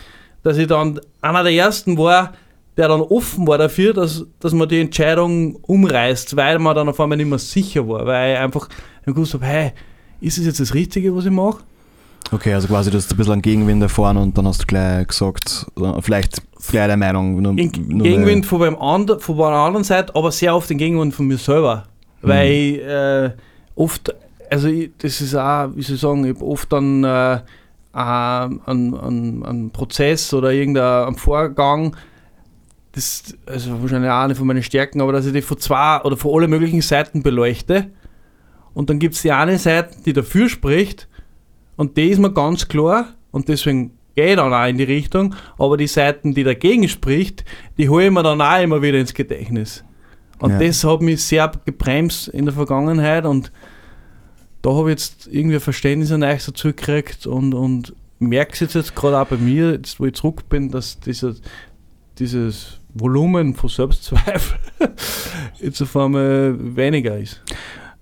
dass 0.43 0.58
ich 0.58 0.67
dann 0.67 0.99
einer 1.21 1.43
der 1.43 1.51
ersten 1.51 1.97
war, 1.97 2.34
der 2.77 2.88
dann 2.88 3.01
offen 3.01 3.45
war 3.47 3.58
dafür, 3.58 3.93
dass, 3.93 4.25
dass 4.39 4.54
man 4.54 4.69
die 4.69 4.80
Entscheidung 4.80 5.56
umreißt, 5.56 6.38
weil 6.38 6.60
man 6.60 6.75
dann 6.75 6.89
auf 6.89 6.99
einmal 6.99 7.17
nicht 7.17 7.27
mehr 7.27 7.39
sicher 7.39 7.88
war, 7.88 8.06
weil 8.06 8.34
ich 8.34 8.39
einfach 8.39 8.69
gewusst 9.06 9.34
habe, 9.34 9.45
hey, 9.45 9.73
ist 10.21 10.38
es 10.38 10.45
jetzt 10.45 10.60
das 10.60 10.73
Richtige, 10.73 11.13
was 11.15 11.25
ich 11.25 11.32
mache? 11.32 11.63
Okay, 12.32 12.54
also 12.54 12.67
quasi 12.67 12.89
du 12.89 12.97
hast 12.97 13.12
ein 13.12 13.17
bisschen 13.17 13.34
einen 13.34 13.41
Gegenwind 13.41 13.82
erfahren 13.84 14.15
und 14.15 14.38
dann 14.38 14.47
hast 14.47 14.62
du 14.62 14.65
gleich 14.65 15.08
gesagt, 15.08 15.65
äh, 15.77 16.01
vielleicht 16.62 16.89
deine 16.89 16.97
Meinung. 16.97 17.41
Nur, 17.41 17.54
nur 17.54 18.04
Gegenwind 18.04 18.45
von, 18.45 18.60
beim 18.60 18.78
andre, 18.78 19.19
von 19.19 19.38
der 19.38 19.47
anderen 19.47 19.84
Seite, 19.84 20.15
aber 20.15 20.32
sehr 20.32 20.56
oft 20.56 20.69
den 20.69 20.78
Gegenwind 20.78 21.13
von 21.13 21.28
mir 21.28 21.38
selber. 21.38 21.86
Mhm. 22.21 22.28
Weil 22.28 22.52
ich, 22.52 22.82
äh, 22.82 23.32
oft, 23.76 24.15
also 24.50 24.67
ich, 24.67 24.91
das 25.00 25.21
ist 25.21 25.36
auch, 25.36 25.69
wie 25.76 25.82
soll 25.82 25.95
ich 25.95 26.02
sagen, 26.02 26.26
ich 26.26 26.36
habe 26.36 26.45
oft 26.45 26.71
dann 26.71 27.04
äh, 27.04 27.39
einen, 27.93 29.71
Prozess 29.74 30.34
oder 30.34 30.52
irgendeinen 30.52 31.15
Vorgang, 31.15 31.95
das 32.93 33.36
also 33.45 33.82
wahrscheinlich 33.82 34.12
auch 34.12 34.24
eine 34.24 34.36
von 34.36 34.47
meinen 34.47 34.63
Stärken, 34.63 35.02
aber 35.02 35.13
dass 35.13 35.26
ich 35.26 35.34
die 35.34 35.41
von 35.41 35.58
zwei 35.58 36.02
oder 36.02 36.17
von 36.17 36.36
alle 36.36 36.47
möglichen 36.47 36.82
Seiten 36.82 37.24
beleuchte. 37.24 37.89
Und 38.74 38.89
dann 38.89 39.00
gibt 39.00 39.15
es 39.15 39.21
die 39.21 39.32
eine 39.32 39.58
Seite, 39.58 39.97
die 40.06 40.13
dafür 40.13 40.47
spricht, 40.47 41.08
und 41.76 41.97
die 41.97 42.10
ist 42.10 42.19
mir 42.19 42.32
ganz 42.32 42.67
klar, 42.67 43.08
und 43.32 43.47
deswegen 43.47 43.97
gehe 44.15 44.32
ich 44.32 44.36
dann 44.36 44.54
auch 44.54 44.67
in 44.67 44.78
die 44.78 44.84
Richtung, 44.84 45.36
aber 45.58 45.78
die 45.78 45.88
Seiten, 45.88 46.34
die 46.34 46.43
dagegen 46.43 46.88
spricht, 46.88 47.45
die 47.78 47.89
hole 47.89 48.06
ich 48.06 48.12
mir 48.12 48.24
dann 48.24 48.41
auch 48.41 48.62
immer 48.62 48.82
wieder 48.82 49.00
ins 49.00 49.13
Gedächtnis. 49.13 49.84
Und 50.39 50.52
Ja. 50.52 50.60
das 50.60 50.84
hat 50.84 51.02
mich 51.02 51.24
sehr 51.24 51.52
gebremst 51.65 52.28
in 52.30 52.45
der 52.45 52.54
Vergangenheit 52.54 53.26
und 53.26 53.52
da 54.62 54.71
habe 54.71 54.91
ich 54.91 55.00
jetzt 55.00 55.28
irgendwie 55.32 55.56
ein 55.56 55.62
Verständnis 55.62 56.12
an 56.12 56.24
euch 56.24 56.45
dazu 56.45 56.69
gekriegt 56.69 57.26
und, 57.26 57.54
und 57.54 57.93
merke 58.19 58.54
es 58.54 58.60
jetzt, 58.60 58.76
jetzt 58.76 58.95
gerade 58.95 59.19
auch 59.19 59.28
bei 59.28 59.38
mir, 59.38 59.71
jetzt 59.74 60.00
wo 60.00 60.06
ich 60.06 60.13
zurück 60.13 60.47
bin, 60.50 60.69
dass 60.69 61.00
dieser, 61.00 61.34
dieses 62.19 62.80
Volumen 62.93 63.56
von 63.56 63.69
Selbstzweifel 63.69 64.60
jetzt 65.60 65.82
auf 65.82 65.95
einmal 65.95 66.56
weniger 66.76 67.17
ist. 67.17 67.41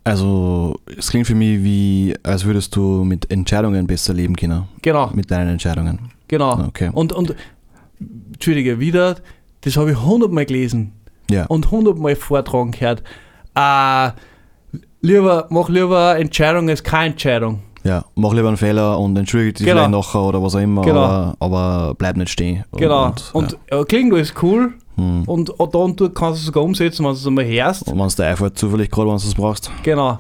Also, 0.04 0.76
es 0.98 1.10
klingt 1.12 1.28
für 1.28 1.36
mich 1.36 1.64
wie, 1.64 2.16
als 2.24 2.46
würdest 2.46 2.76
du 2.76 3.04
mit 3.04 3.30
Entscheidungen 3.32 3.86
besser 3.86 4.14
leben 4.14 4.36
können. 4.36 4.64
Genau, 4.82 5.10
Mit 5.14 5.30
deinen 5.30 5.50
Entscheidungen. 5.50 6.12
genau. 6.28 6.60
Okay. 6.68 6.90
Und, 6.94 7.14
und, 7.14 7.36
Entschuldige, 8.34 8.80
wieder, 8.80 9.18
das 9.62 9.76
habe 9.78 9.92
ich 9.92 10.02
hundertmal 10.02 10.46
gelesen 10.46 10.94
Ja. 11.30 11.46
und 11.48 11.70
hundertmal 11.70 12.16
vortragen 12.16 12.72
gehört. 12.72 13.04
Äh, 13.56 14.12
lieber, 15.02 15.48
mach 15.50 15.70
lieber 15.70 16.18
Entscheidung 16.18 16.70
als 16.70 16.82
keine 16.84 17.12
Entscheidung. 17.12 17.62
Ja, 17.84 18.04
mach 18.16 18.34
lieber 18.34 18.48
einen 18.50 18.58
Fehler 18.58 19.00
und 19.00 19.18
entschuldige 19.18 19.54
dich 19.54 19.66
Genau. 19.66 19.86
vielleicht 19.86 19.92
nachher 19.92 20.22
oder 20.22 20.42
was 20.44 20.56
auch 20.56 20.60
immer, 20.60 20.82
Genau. 20.82 21.00
aber, 21.04 21.36
aber 21.40 21.96
bleib 21.98 22.18
nicht 22.18 22.30
stehen. 22.30 22.64
Genau. 22.74 23.08
Und, 23.08 23.30
Und, 23.34 23.58
ja. 23.72 23.84
klingt 23.86 24.14
alles 24.14 24.34
cool 24.42 24.74
ja. 24.89 24.89
Hm. 25.00 25.24
und 25.26 25.50
da 25.58 25.80
und 25.80 26.00
dort 26.00 26.16
kannst 26.16 26.38
du 26.38 26.42
es 26.42 26.46
sogar 26.46 26.64
umsetzen, 26.64 27.04
wenn 27.04 27.12
du 27.12 27.18
es 27.18 27.28
einmal 27.28 27.46
hörst. 27.46 27.88
und 27.88 27.98
wenn 27.98 28.06
es 28.06 28.16
dir 28.16 28.26
einfällt, 28.26 28.58
zufällig 28.58 28.92
gerade, 28.92 29.10
wenn 29.10 29.18
du 29.18 29.24
es 29.24 29.36
brauchst. 29.36 29.72
Genau. 29.84 30.20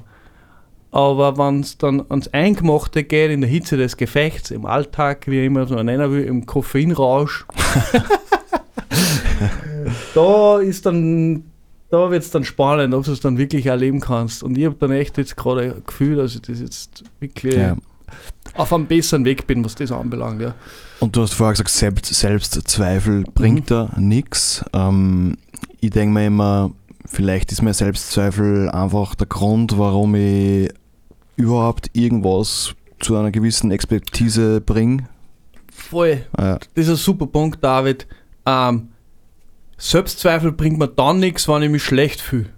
Aber 0.92 1.38
wenn 1.38 1.60
es 1.60 1.78
dann 1.78 2.04
ans 2.10 2.30
Eingemachte 2.30 3.04
geht, 3.04 3.30
in 3.30 3.42
der 3.42 3.50
Hitze 3.50 3.78
des 3.78 3.96
Gefechts, 3.96 4.50
im 4.50 4.66
Alltag, 4.66 5.28
wie 5.28 5.40
ich 5.40 5.46
immer 5.46 5.68
so 5.68 5.76
nennen 5.76 6.12
will, 6.12 6.24
im 6.24 6.48
Koffeinrausch, 6.48 7.46
da 10.16 10.60
ist 10.60 10.88
dann, 10.88 11.44
da 11.92 12.10
wird 12.10 12.24
es 12.24 12.32
dann 12.32 12.44
spannend, 12.44 12.96
ob 12.96 13.06
du 13.06 13.12
es 13.12 13.20
dann 13.20 13.38
wirklich 13.38 13.68
erleben 13.68 14.00
kannst. 14.00 14.42
Und 14.42 14.58
ich 14.58 14.66
habe 14.66 14.76
dann 14.80 14.92
echt 14.92 15.20
jetzt 15.20 15.38
gerade 15.38 15.76
ein 15.76 15.84
Gefühl, 15.86 16.16
dass 16.16 16.34
ich 16.34 16.42
das 16.42 16.60
jetzt 16.60 17.04
wirklich 17.20 17.56
Ja. 17.56 17.76
Auf 18.56 18.74
einem 18.74 18.88
besseren 18.88 19.26
Weg 19.26 19.48
bin, 19.48 19.64
was 19.64 19.76
das 19.76 19.92
anbelangt. 19.92 20.42
Ja. 20.42 20.56
Und 21.00 21.16
du 21.16 21.22
hast 21.22 21.34
vorher 21.34 21.54
gesagt, 21.54 21.70
Selbst, 21.70 22.06
Selbstzweifel 22.14 23.24
bringt 23.34 23.72
da 23.72 23.90
nichts. 23.98 24.64
Ähm, 24.74 25.38
ich 25.80 25.92
denke 25.92 26.14
mir 26.14 26.28
immer, 26.28 26.72
vielleicht 27.06 27.52
ist 27.52 27.62
mein 27.62 27.74
Selbstzweifel 27.74 28.70
einfach 28.70 29.16
der 29.16 29.28
Grund, 29.28 29.78
warum 29.78 30.16
ich 30.16 30.70
überhaupt 31.36 31.90
irgendwas 31.94 32.76
zu 33.00 33.16
einer 33.16 33.32
gewissen 33.32 33.72
Expertise 33.72 34.60
bringe. 34.62 35.08
Voll. 35.72 36.26
Ja, 36.38 36.60
Das 36.76 36.86
ist 36.86 36.90
ein 36.90 36.96
super 36.98 37.28
Punkt, 37.28 37.64
David. 37.64 38.08
Ähm, 38.46 38.90
Selbstzweifel 39.78 40.52
bringt 40.52 40.78
mir 40.78 40.90
dann 40.90 41.20
nichts, 41.20 41.48
wenn 41.48 41.62
ich 41.64 41.70
mich 41.70 41.84
schlecht 41.84 42.20
fühle. 42.20 42.50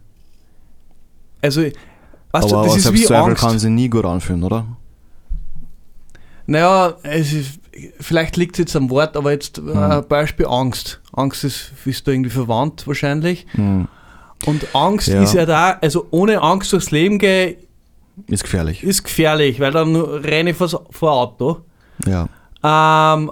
Also, 1.42 1.62
weißt 1.62 1.74
aber 2.34 2.48
du, 2.48 2.56
aber 2.58 2.66
das 2.68 2.78
ist 2.78 2.84
wie 2.94 2.98
Selbstzweifel 2.98 3.30
Angst. 3.32 3.44
kann 3.44 3.60
sich 3.60 3.70
nie 3.70 3.90
gut 3.90 4.06
anfühlen, 4.06 4.44
oder? 4.44 4.66
Naja, 6.47 6.95
es 7.04 7.34
ist, 7.34 7.60
vielleicht 7.99 8.36
liegt 8.38 8.56
es 8.56 8.60
jetzt 8.60 8.75
am 8.75 8.89
Wort, 8.89 9.15
aber 9.15 9.32
jetzt 9.32 9.58
äh, 9.58 9.62
Mhm. 9.62 10.06
Beispiel 10.10 10.45
Angst. 10.47 10.99
Angst 11.13 11.43
ist, 11.43 11.71
ist 11.86 12.08
da 12.08 12.12
irgendwie 12.12 12.30
verwandt 12.30 12.86
wahrscheinlich. 12.88 13.45
Hm. 13.51 13.88
Und 14.45 14.75
Angst 14.75 15.08
Ja. 15.08 15.21
ist 15.21 15.34
ja 15.34 15.45
da, 15.45 15.77
also 15.82 16.08
ohne 16.12 16.41
Angst 16.41 16.73
durchs 16.73 16.89
Leben 16.91 17.19
gehen, 17.19 17.56
Ist 18.27 18.43
gefährlich. 18.43 18.84
ist 18.84 19.04
gefährlich, 19.04 19.60
weil 19.60 19.71
dann 19.71 19.95
renne 19.95 20.49
ich 20.51 20.56
vor, 20.58 20.67
vor 20.89 21.12
Auto. 21.12 21.62
Ja. 22.08 22.23
Ähm, 22.63 23.32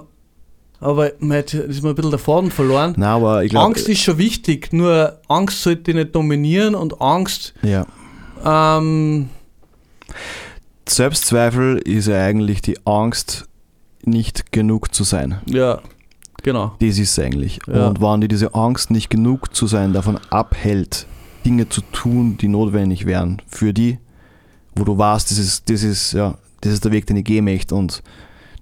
aber 0.80 1.12
man 1.18 1.38
hat- 1.38 1.52
ist 1.52 1.82
mir 1.82 1.90
ein 1.90 1.94
bisschen 1.94 2.10
der 2.10 2.18
Faden 2.20 2.50
verloren. 2.50 2.94
Nein, 2.96 3.08
aber 3.08 3.44
ich 3.44 3.50
glaube. 3.50 3.66
Angst 3.66 3.88
ist 3.88 4.00
schon 4.02 4.18
wichtig, 4.18 4.72
nur 4.72 5.18
Angst 5.28 5.62
sollte 5.62 5.92
nicht 5.94 6.14
dominieren 6.14 6.74
und 6.74 7.00
Angst, 7.02 7.54
Ja. 7.62 7.86
ähm, 8.44 9.28
Selbstzweifel 10.94 11.78
ist 11.78 12.08
ja 12.08 12.22
eigentlich 12.22 12.62
die 12.62 12.78
Angst, 12.84 13.46
nicht 14.04 14.52
genug 14.52 14.94
zu 14.94 15.04
sein. 15.04 15.40
ja, 15.46 15.80
genau. 16.42 16.74
Das 16.80 16.98
ist 16.98 17.12
es 17.12 17.18
eigentlich. 17.18 17.60
Ja. 17.66 17.88
Und 17.88 18.00
wenn 18.00 18.20
dir 18.22 18.28
diese 18.28 18.54
Angst, 18.54 18.90
nicht 18.90 19.10
genug 19.10 19.54
zu 19.54 19.66
sein, 19.66 19.92
davon 19.92 20.18
abhält, 20.30 21.06
Dinge 21.44 21.68
zu 21.68 21.80
tun, 21.92 22.36
die 22.38 22.48
notwendig 22.48 23.06
wären 23.06 23.42
für 23.46 23.72
die, 23.72 23.98
wo 24.74 24.84
du 24.84 24.96
weißt, 24.96 25.30
das 25.30 25.38
ist, 25.38 25.70
das 25.70 25.82
ist, 25.82 26.12
ja, 26.12 26.36
das 26.60 26.72
ist 26.72 26.84
der 26.84 26.92
Weg, 26.92 27.06
den 27.06 27.16
ich 27.16 27.24
gehen 27.24 27.44
möchte. 27.44 27.74
Und 27.74 28.02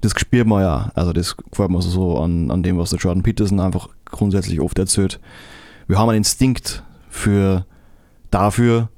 das 0.01 0.13
spürt 0.17 0.47
man 0.47 0.63
ja. 0.63 0.93
Also 0.95 1.13
das 1.13 1.37
gefällt 1.37 1.71
mir 1.71 1.83
so 1.83 2.19
an, 2.19 2.51
an 2.51 2.63
dem, 2.63 2.79
was 2.79 2.91
der 2.91 2.99
Jordan 2.99 3.23
Peterson 3.23 3.61
einfach 3.61 3.89
grundsätzlich 4.05 4.61
oft 4.61 4.79
erzählt. 4.79 5.21
Wir 5.87 5.99
haben 5.99 6.09
einen 6.09 6.19
Instinkt 6.19 6.83
für 7.09 7.65
dafür, 8.31 8.89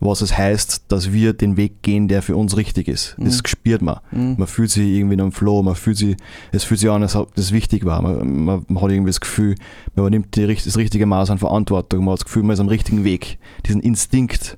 was 0.00 0.20
es 0.20 0.36
heißt, 0.38 0.84
dass 0.88 1.12
wir 1.12 1.32
den 1.32 1.56
Weg 1.56 1.82
gehen, 1.82 2.06
der 2.08 2.22
für 2.22 2.36
uns 2.36 2.56
richtig 2.56 2.86
ist. 2.88 3.16
Das 3.18 3.38
Mhm. 3.38 3.46
spürt 3.46 3.82
man. 3.82 3.98
Mhm. 4.12 4.36
Man 4.38 4.46
fühlt 4.46 4.70
sich 4.70 4.86
irgendwie 4.86 5.14
in 5.14 5.20
einem 5.20 5.32
Flow, 5.32 5.62
man 5.62 5.74
fühlt 5.74 5.96
sich, 5.96 6.16
es 6.52 6.62
fühlt 6.64 6.78
sich 6.80 6.88
an, 6.90 7.02
als 7.02 7.16
ob 7.16 7.34
das 7.34 7.50
wichtig 7.52 7.84
war. 7.84 8.00
Man, 8.00 8.44
man, 8.44 8.64
man 8.68 8.82
hat 8.82 8.90
irgendwie 8.90 9.10
das 9.10 9.20
Gefühl, 9.20 9.56
man 9.96 10.04
übernimmt 10.06 10.36
die, 10.36 10.46
das 10.46 10.76
richtige 10.76 11.06
Maß 11.06 11.30
an 11.30 11.38
Verantwortung, 11.38 12.04
man 12.04 12.12
hat 12.12 12.20
das 12.20 12.24
Gefühl, 12.26 12.44
man 12.44 12.54
ist 12.54 12.60
am 12.60 12.68
richtigen 12.68 13.02
Weg. 13.04 13.38
Diesen 13.66 13.80
Instinkt, 13.80 14.56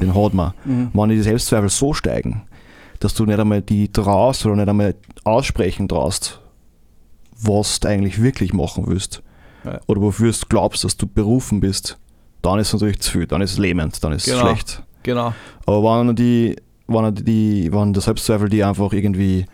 den 0.00 0.14
hat 0.14 0.34
man. 0.34 0.54
Mhm. 0.64 0.90
Wenn 0.92 1.10
die 1.10 1.20
Selbstzweifel 1.22 1.68
so 1.68 1.94
steigen, 1.94 2.42
dass 2.98 3.14
du 3.14 3.24
nicht 3.26 3.38
einmal 3.38 3.62
die 3.62 3.88
traust 3.92 4.44
oder 4.44 4.56
nicht 4.56 4.68
einmal 4.68 4.94
aussprechen 5.24 5.88
traust, 5.88 6.40
was 7.42 7.80
du 7.80 7.88
eigentlich 7.88 8.20
wirklich 8.20 8.52
machen 8.52 8.84
willst, 8.86 9.22
Ja. 9.64 9.78
oder 9.86 10.00
wofür 10.00 10.32
du 10.32 10.38
glaubst, 10.48 10.84
dass 10.84 10.96
du 10.96 11.06
berufen 11.06 11.60
bist, 11.60 11.98
dann 12.42 12.58
ist 12.58 12.68
es 12.68 12.72
natürlich 12.74 13.00
zu 13.00 13.12
viel, 13.12 13.26
dann 13.26 13.40
ist 13.42 13.52
es 13.52 13.58
lähmend, 13.58 14.02
dann 14.02 14.12
ist 14.12 14.26
es 14.26 14.32
Genau. 14.34 14.46
schlecht. 14.46 14.82
Genau. 15.02 15.34
Aber 15.66 16.00
wenn 16.06 16.14
die, 16.16 16.56
wenn 16.86 17.14
die, 17.14 17.72
wenn 17.72 17.92
der 17.92 18.02
Selbstzweifel 18.02 18.48
die 18.48 18.62
einfach 18.64 18.92
irgendwie 18.92 19.46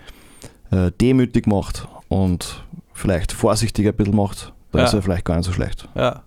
äh, 0.71 0.91
demütig 1.01 1.47
macht 1.47 1.87
und 2.09 2.65
vielleicht 2.93 3.33
vorsichtiger 3.33 3.91
ein 3.91 3.97
bisschen 3.97 4.17
macht, 4.17 4.53
dann 4.73 4.81
Ja. 4.81 4.87
ist 4.87 4.95
er 4.95 5.03
vielleicht 5.03 5.25
gar 5.25 5.37
nicht 5.37 5.47
so 5.47 5.53
schlecht. 5.53 5.89
Ja. 5.95 6.23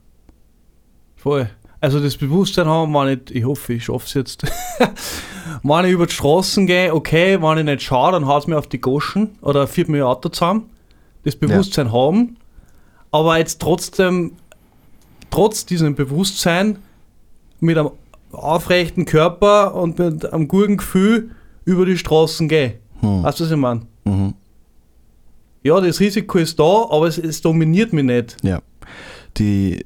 Voll. 1.16 1.50
Also 1.82 2.00
das 2.02 2.18
Bewusstsein 2.18 2.68
haben, 2.68 2.94
wenn 2.94 3.20
ich, 3.26 3.36
ich 3.36 3.46
hoffe, 3.46 3.74
ich 3.74 3.86
schaffe 3.86 4.06
es 4.06 4.14
jetzt. 4.14 4.44
wenn 5.64 5.86
ich 5.86 5.92
über 5.92 6.08
die 6.08 6.14
Straßen 6.14 6.68
gehe, 6.68 6.94
okay, 6.94 7.42
wenn 7.42 7.58
ich 7.58 7.64
nicht 7.66 7.84
schaue, 7.84 8.12
dann 8.12 8.26
haut 8.28 8.44
es 8.44 8.48
mir 8.48 8.58
auf 8.58 8.68
die 8.68 8.82
Goschen 8.82 9.38
oder 9.42 9.66
führt 9.68 9.88
mir 9.90 10.00
ein 10.00 10.04
Auto 10.12 10.30
zusammen. 10.30 10.70
Das 11.24 11.36
Bewusstsein 11.36 11.92
haben, 11.92 12.38
aber 13.12 13.38
jetzt 13.38 13.62
trotzdem, 13.62 14.34
trotz 15.30 15.66
diesem 15.66 15.96
Bewusstsein, 15.96 16.80
mit 17.60 17.78
einem 17.78 17.92
aufrechten 18.32 19.06
Körper 19.06 19.76
und 19.76 20.00
mit 20.00 20.32
einem 20.32 20.48
guten 20.48 20.78
Gefühl 20.78 21.32
über 21.66 21.86
die 21.86 21.98
Straßen 21.98 22.48
gehe. 22.48 22.76
Hm. 23.02 23.24
Weißt 23.24 23.40
du, 23.40 23.44
was 23.46 23.52
ich 23.52 23.58
meine? 23.58 23.82
Mhm. 24.06 24.34
Ja, 25.64 25.82
das 25.82 26.00
Risiko 26.00 26.38
ist 26.38 26.58
da, 26.60 26.86
aber 26.90 27.08
es, 27.08 27.18
es 27.18 27.42
dominiert 27.42 27.92
mich 27.92 28.06
nicht. 28.06 28.38
Ja. 28.44 28.62
Die, 29.38 29.86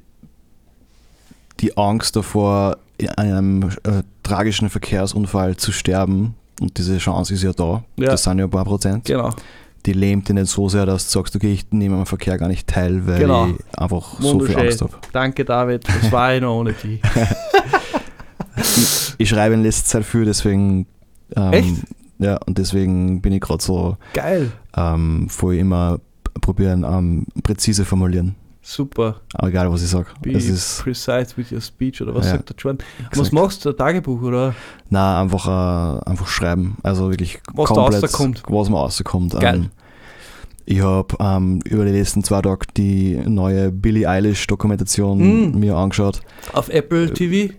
die 1.60 1.76
Angst 1.76 2.14
davor, 2.16 2.76
in 2.96 3.08
einem 3.10 3.70
äh, 3.82 4.02
tragischen 4.22 4.70
Verkehrsunfall 4.70 5.56
zu 5.56 5.72
sterben, 5.72 6.34
und 6.60 6.78
diese 6.78 6.98
Chance 6.98 7.34
ist 7.34 7.42
ja 7.42 7.52
da, 7.52 7.82
Ja. 7.96 8.10
das 8.10 8.22
sind 8.22 8.38
ja 8.38 8.44
ein 8.44 8.50
paar 8.50 8.64
Prozent, 8.64 9.04
Genau. 9.06 9.30
Die 9.86 9.92
lähmt 9.92 10.28
dich 10.28 10.34
nicht 10.34 10.48
so 10.48 10.68
sehr, 10.68 10.86
dass 10.86 11.04
du 11.10 11.18
sagst, 11.18 11.36
okay, 11.36 11.52
ich 11.52 11.70
nehme 11.70 11.96
am 11.96 12.06
Verkehr 12.06 12.38
gar 12.38 12.48
nicht 12.48 12.66
teil, 12.66 13.06
weil 13.06 13.18
Genau. 13.18 13.48
ich 13.48 13.56
einfach 13.78 14.18
so 14.20 14.40
viel. 14.40 14.56
Angst 14.56 14.80
habe. 14.80 14.92
Danke, 15.12 15.44
David. 15.44 15.86
Das 15.86 16.10
war 16.10 16.34
ich 16.34 16.40
noch 16.40 16.56
ohne 16.58 16.72
die. 16.74 17.00
Ich 19.18 19.28
schreibe 19.28 19.54
in 19.54 19.62
letzter 19.62 19.84
Zeit 19.98 20.04
viel, 20.04 20.24
deswegen. 20.24 20.86
Ähm, 21.36 21.52
Echt? 21.52 21.74
Ja, 22.18 22.38
und 22.46 22.58
deswegen 22.58 23.20
bin 23.20 23.32
ich 23.32 23.40
gerade 23.40 23.62
so 23.62 23.96
Geil. 24.12 24.52
ähm, 24.76 25.28
voll 25.28 25.56
immer 25.56 25.98
probieren, 26.40 26.84
ähm, 26.88 27.26
präzise 27.42 27.84
formulieren. 27.84 28.36
Super. 28.66 29.20
Aber 29.34 29.48
egal, 29.48 29.70
was 29.70 29.82
ich 29.82 29.90
sage. 29.90 30.06
Be 30.22 30.32
Es 30.32 30.48
ist, 30.48 30.82
precise 30.82 31.36
with 31.36 31.52
your 31.52 31.60
speech 31.60 32.00
oder 32.00 32.14
was 32.14 32.24
Ja. 32.26 32.32
sagt 32.32 32.48
der 32.48 32.56
Jordan? 32.56 32.86
Was 33.10 33.18
Exakt. 33.18 33.32
machst 33.34 33.64
du? 33.64 33.68
Ein 33.70 33.76
Tagebuch 33.76 34.22
oder? 34.22 34.54
na 34.88 35.20
einfach, 35.20 35.46
äh, 35.46 36.10
einfach 36.10 36.26
schreiben. 36.26 36.78
Also 36.82 37.10
wirklich 37.10 37.40
Was 37.52 37.68
da 37.68 37.74
komplett, 37.74 38.02
rauskommt. 38.04 38.42
was 38.48 38.70
mir 38.70 38.76
rauskommt. 38.78 39.38
Geil. 39.38 39.54
Ähm, 39.56 39.70
ich 40.64 40.80
habe 40.80 41.14
ähm, 41.20 41.60
über 41.66 41.84
die 41.84 41.90
letzten 41.90 42.24
zwei 42.24 42.40
Tage 42.40 42.66
die 42.74 43.16
neue 43.26 43.70
Billie 43.70 44.08
Eilish 44.08 44.46
Dokumentation 44.46 45.18
Mm. 45.52 45.58
mir 45.58 45.76
angeschaut. 45.76 46.22
Auf 46.54 46.70
Apple 46.70 47.12
TV? 47.12 47.52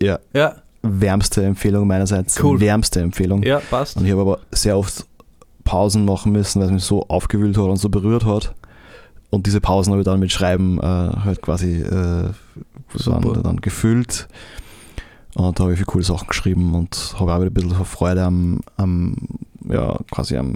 Ja, 0.00 0.20
Ja, 0.32 0.54
wärmste 0.82 1.42
Empfehlung 1.44 1.88
meinerseits. 1.88 2.40
Cool. 2.40 2.60
Wärmste 2.60 3.00
Empfehlung. 3.00 3.42
ja, 3.42 3.58
passt. 3.58 3.96
Und 3.96 4.04
ich 4.04 4.12
habe 4.12 4.20
aber 4.20 4.38
sehr 4.52 4.78
oft 4.78 5.06
Pausen 5.64 6.04
machen 6.04 6.30
müssen, 6.30 6.60
weil 6.60 6.68
es 6.68 6.72
mich 6.72 6.84
so 6.84 7.04
aufgewühlt 7.08 7.56
hat 7.58 7.64
und 7.64 7.78
so 7.78 7.88
berührt 7.88 8.24
hat. 8.24 8.54
Und 9.30 9.46
diese 9.46 9.60
Pausen 9.60 9.92
habe 9.92 10.02
ich 10.02 10.04
dann 10.04 10.20
mit 10.20 10.32
Schreiben 10.32 10.78
äh, 10.78 10.82
halt 10.82 11.42
quasi 11.42 11.80
äh, 11.82 12.30
dann 13.42 13.60
gefüllt. 13.60 14.28
Und 15.34 15.58
da 15.58 15.64
habe 15.64 15.72
ich 15.72 15.78
viele 15.78 15.86
coole 15.86 16.04
Sachen 16.04 16.28
geschrieben 16.28 16.74
und 16.74 17.14
habe 17.18 17.34
auch 17.34 17.40
wieder 17.40 17.50
ein 17.50 17.54
bisschen 17.54 17.84
Freude 17.84 18.22
am, 18.24 18.60
am 18.76 19.16
ja, 19.68 19.98
quasi 20.10 20.36
am 20.36 20.54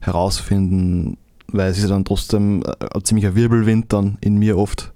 Herausfinden, 0.00 1.18
weil 1.48 1.70
es 1.70 1.78
ist 1.78 1.84
ja 1.84 1.90
dann 1.90 2.04
trotzdem 2.04 2.62
äh, 2.62 2.72
ein 2.94 3.04
ziemlicher 3.04 3.34
Wirbelwind 3.34 3.92
dann 3.92 4.16
in 4.20 4.38
mir 4.38 4.56
oft. 4.56 4.92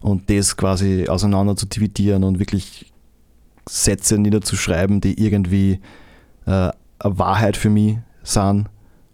Und 0.00 0.30
das 0.30 0.56
quasi 0.56 1.06
auseinander 1.08 1.56
zu 1.56 1.66
dividieren 1.66 2.24
und 2.24 2.38
wirklich 2.38 2.92
Sätze 3.68 4.18
niederzuschreiben, 4.18 5.00
die 5.00 5.22
irgendwie 5.22 5.80
äh, 6.46 6.50
eine 6.50 6.72
Wahrheit 7.18 7.56
für 7.56 7.70
mich 7.70 7.98
sind 8.22 8.66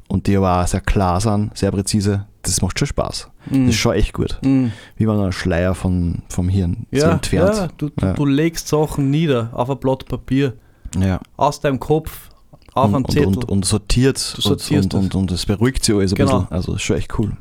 und 0.09 0.27
die 0.27 0.37
aber 0.37 0.63
auch 0.63 0.67
sehr 0.67 0.81
klar 0.81 1.21
sind, 1.21 1.57
sehr 1.57 1.73
präzise, 1.73 2.27
das 2.49 2.63
macht 2.63 2.79
schon 2.79 2.89
Spaß. 2.89 3.29
Mm. 3.51 3.67
Das 3.67 3.75
ist 3.75 3.81
schon 3.81 3.95
echt 3.95 4.13
gut. 4.13 4.39
Mm. 4.43 4.67
Wie 4.97 5.07
wenn 5.07 5.19
ein 5.21 5.33
Schleier 5.33 5.75
von, 5.75 6.23
vom 6.29 6.49
Hirn 6.49 6.87
so 6.91 6.99
Ja, 6.99 7.13
entfernt. 7.13 7.57
ja, 7.57 7.69
du, 7.77 7.91
Ja. 8.01 8.13
du 8.15 8.25
legst 8.27 8.69
Sachen 8.69 9.11
nieder 9.11 9.51
auf 9.53 9.71
ein 9.71 9.79
Blatt 9.79 10.07
Papier, 10.07 10.55
Ja. 10.99 11.21
aus 11.37 11.61
deinem 11.61 11.79
Kopf, 11.81 12.31
auf 12.75 12.87
und, 12.89 12.95
einen 12.95 13.05
und, 13.05 13.11
Zettel. 13.13 13.27
und, 13.29 13.45
und 13.49 13.65
sortiert 13.65 14.35
Du 14.37 14.41
sortierst 14.43 14.95
und, 14.95 15.01
und, 15.05 15.15
und, 15.15 15.21
und 15.23 15.31
das 15.33 15.47
beruhigt 15.47 15.85
sich 15.85 15.95
alles 15.95 16.13
ein 16.13 16.17
Genau. 16.17 16.41
bisschen. 16.41 16.53
Also 16.53 16.73
das 16.73 16.81
ist 16.83 16.87
schon 16.87 16.97
echt 16.97 17.19
cool. 17.19 17.33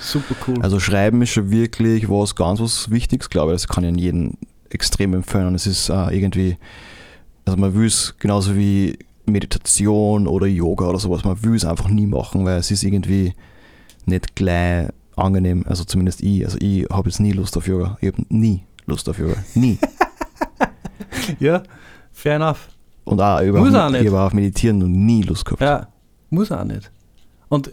Super 0.00 0.34
cool. 0.46 0.56
Also 0.62 0.78
Schreiben 0.78 1.22
ist 1.22 1.30
schon 1.30 1.50
wirklich 1.50 2.08
was 2.08 2.34
ganz 2.36 2.60
was 2.60 2.90
Wichtiges, 2.90 3.30
glaube 3.30 3.52
ich. 3.52 3.62
Das 3.62 3.68
kann 3.68 3.82
ich 3.84 3.88
an 3.90 3.98
jeden 3.98 4.38
extrem 4.70 5.14
empfehlen. 5.14 5.48
Und 5.48 5.54
es 5.56 5.66
ist 5.66 5.88
äh, 5.88 6.14
irgendwie, 6.16 6.56
also 7.44 7.58
man 7.58 7.74
will 7.74 7.86
es 7.86 8.14
genauso 8.18 8.54
wie 8.54 8.96
Meditation 9.26 10.26
oder 10.26 10.46
Yoga 10.46 10.86
oder 10.88 10.98
sowas, 10.98 11.24
man 11.24 11.42
will 11.42 11.54
es 11.54 11.64
einfach 11.64 11.88
nie 11.88 12.06
machen, 12.06 12.44
weil 12.44 12.58
es 12.58 12.70
ist 12.70 12.82
irgendwie 12.84 13.34
nicht 14.08 14.34
gleich 14.34 14.88
angenehm. 15.16 15.64
Also 15.66 15.84
zumindest 15.84 16.22
ich. 16.22 16.44
Also 16.44 16.58
ich 16.60 16.86
habe 16.90 17.08
jetzt 17.08 17.20
nie 17.20 17.32
Lust 17.32 17.56
auf 17.56 17.66
Yoga. 17.66 17.96
Ich 18.00 18.08
habe 18.12 18.22
nie 18.28 18.64
Lust 18.86 19.08
auf 19.08 19.18
Yoga. 19.18 19.34
Nie. 19.54 19.78
ja, 21.40 21.62
fair 22.12 22.36
enough. 22.36 22.68
Und 23.04 23.20
auch, 23.20 23.40
ich 23.40 23.52
Muss 23.52 23.74
auch 23.74 23.90
nicht. 23.90 24.02
ich 24.02 24.08
habe 24.08 24.20
auf 24.20 24.32
Meditieren 24.34 24.78
noch 24.78 24.86
nie 24.86 25.22
Lust 25.22 25.44
gehabt. 25.44 25.62
Ja, 25.62 25.88
muss 26.30 26.52
auch 26.52 26.64
nicht. 26.64 26.90
Und 27.48 27.70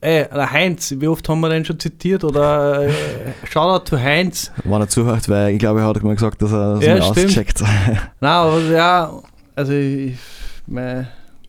ey, 0.00 0.26
der 0.28 0.50
Heinz, 0.50 0.94
wie 0.98 1.06
oft 1.06 1.28
haben 1.28 1.40
wir 1.40 1.48
den 1.48 1.64
schon 1.64 1.78
zitiert? 1.78 2.24
Oder 2.24 2.88
äh, 2.88 2.92
Shoutout 3.44 3.84
to 3.90 3.98
Heinz. 3.98 4.50
Wenn 4.64 4.80
er 4.80 4.88
zuhört, 4.88 5.28
weil 5.28 5.52
ich 5.54 5.58
glaube, 5.58 5.80
er 5.80 5.86
hat 5.86 6.02
mal 6.02 6.14
gesagt, 6.14 6.42
dass 6.42 6.52
er 6.52 6.74
das 6.74 6.84
Ja, 6.84 6.98
auscheckt. 6.98 7.62
Na, 8.20 8.42
aber 8.42 8.60
ja, 8.62 9.12
also 9.54 9.72
ich, 9.72 10.16
mein, 10.66 11.08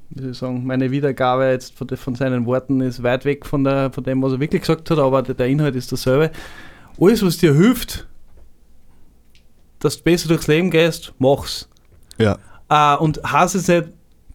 wie 0.09 0.21
soll 0.21 0.31
ich 0.31 0.37
sagen, 0.37 0.65
meine 0.65 0.89
Wiedergabe 0.91 1.45
jetzt 1.45 1.75
von, 1.75 1.87
von 1.87 2.15
seinen 2.15 2.45
Worten 2.45 2.81
ist 2.81 3.03
weit 3.03 3.25
weg 3.25 3.45
von, 3.45 3.63
der, 3.63 3.91
von 3.91 4.03
dem, 4.03 4.21
was 4.21 4.33
er 4.33 4.39
wirklich 4.39 4.61
gesagt 4.61 4.89
hat, 4.89 4.97
aber 4.97 5.21
der, 5.21 5.47
Inhalt 5.47 5.75
ist 5.75 5.91
dasselbe. 5.91 6.31
Alles, 6.99 7.23
was 7.23 7.37
dir 7.37 7.53
hilft, 7.53 8.07
dass 9.79 9.97
du 9.97 10.03
besser 10.03 10.27
durchs 10.27 10.47
Leben 10.47 10.71
gehst, 10.71 11.13
mach's. 11.19 11.69
ja. 12.17 12.37
Äh, 12.69 12.97
und 12.97 13.21
heißt 13.23 13.55
es 13.55 13.67
nicht, 13.67 13.85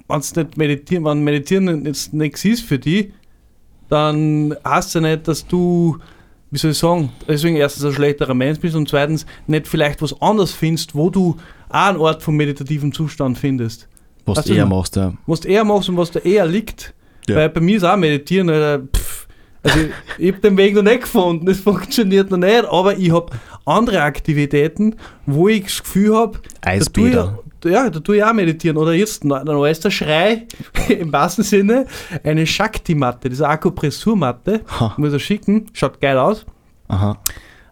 wenn's 0.08 0.34
nicht 0.34 0.56
meditieren, 0.56 1.04
wenn 1.04 1.22
Meditieren 1.22 1.84
jetzt 1.86 2.12
nichts 2.12 2.44
ist 2.44 2.64
für 2.64 2.78
dich, 2.78 3.12
dann 3.88 4.56
heißt 4.64 4.88
es 4.88 4.94
ja 4.94 5.00
nicht, 5.00 5.28
dass 5.28 5.46
du, 5.46 5.98
wie 6.50 6.58
soll 6.58 6.70
ich 6.70 6.78
sagen, 6.78 7.12
deswegen 7.28 7.56
erstens 7.56 7.84
ein 7.84 7.92
schlechterer 7.92 8.34
Mensch 8.34 8.60
bist 8.60 8.76
und 8.76 8.88
zweitens 8.88 9.26
nicht 9.46 9.68
vielleicht 9.68 10.02
was 10.02 10.20
anderes 10.20 10.52
findest, 10.52 10.94
wo 10.94 11.10
du 11.10 11.36
auch 11.68 11.88
einen 11.88 11.98
Ort 11.98 12.22
vom 12.22 12.36
meditativen 12.36 12.92
Zustand 12.92 13.38
findest. 13.38 13.88
Was 14.26 14.38
Weißt 14.38 14.48
du 14.48 14.54
eher 14.54 14.66
machst, 14.66 14.96
ja. 14.96 15.12
Was 15.26 15.40
du 15.40 15.48
eher 15.48 15.64
machst 15.64 15.88
und 15.88 15.96
was 15.96 16.10
dir 16.10 16.24
eher 16.24 16.46
liegt. 16.46 16.94
Ja. 17.28 17.36
Weil 17.36 17.48
bei 17.50 17.60
mir 17.60 17.76
ist 17.76 17.84
auch 17.84 17.96
Meditieren, 17.96 18.48
Alter, 18.50 18.84
pff, 18.94 19.26
also 19.62 19.78
ich, 19.80 19.90
ich 20.18 20.32
habe 20.32 20.40
den 20.42 20.56
Weg 20.58 20.74
noch 20.74 20.82
nicht 20.82 21.02
gefunden, 21.02 21.46
das 21.46 21.58
funktioniert 21.60 22.30
noch 22.30 22.36
nicht, 22.38 22.64
aber 22.66 22.96
ich 22.98 23.10
habe 23.12 23.32
andere 23.64 24.02
Aktivitäten, 24.02 24.96
wo 25.24 25.48
ich 25.48 25.64
das 25.64 25.82
Gefühl 25.82 26.14
habe, 26.16 26.38
Eisbäder. 26.60 27.10
da 27.24 27.38
tue 27.60 27.70
ich, 27.70 27.74
ja, 27.76 27.88
da 27.90 28.00
tue 28.00 28.16
ich 28.18 28.24
auch 28.24 28.32
meditieren. 28.34 28.76
Oder 28.76 28.92
jetzt 28.92 29.24
ein 29.24 29.28
neuester 29.28 29.90
Schrei, 29.90 30.46
im 30.88 31.10
wahrsten 31.12 31.44
Sinne, 31.44 31.86
eine 32.22 32.46
Shakti-Matte, 32.46 33.30
diese 33.30 33.48
Akupressurmatte, 33.48 34.60
muss 34.98 35.12
ich 35.14 35.24
schicken, 35.24 35.66
schaut 35.72 36.00
geil 36.00 36.18
aus. 36.18 36.44
Aha, 36.88 37.18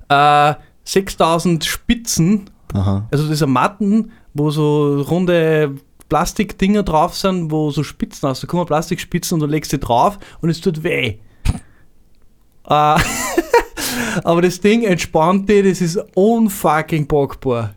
Äh, 0.08 0.54
6000 0.84 1.64
Spitzen, 1.64 2.50
aha. 2.72 3.06
also 3.10 3.28
diese 3.28 3.46
Matten, 3.46 4.12
wo 4.34 4.50
so 4.50 5.02
runde 5.02 5.74
Plastikdinger 6.12 6.82
drauf 6.82 7.16
sind, 7.16 7.50
wo 7.50 7.70
so 7.70 7.82
Spitzen 7.82 8.28
aus, 8.28 8.40
da 8.42 8.46
kommen 8.46 8.66
Plastikspitzen 8.66 9.36
und 9.36 9.40
du 9.40 9.46
legst 9.46 9.72
die 9.72 9.80
drauf 9.80 10.18
und 10.42 10.50
es 10.50 10.60
tut 10.60 10.82
weh. 10.84 11.14
äh, 12.68 12.96
aber 14.24 14.42
das 14.42 14.60
Ding 14.60 14.82
entspannt 14.84 15.48
dich, 15.48 15.64
das 15.66 15.80
ist 15.80 15.98
unfucking 16.14 17.06
bockbar. 17.06 17.72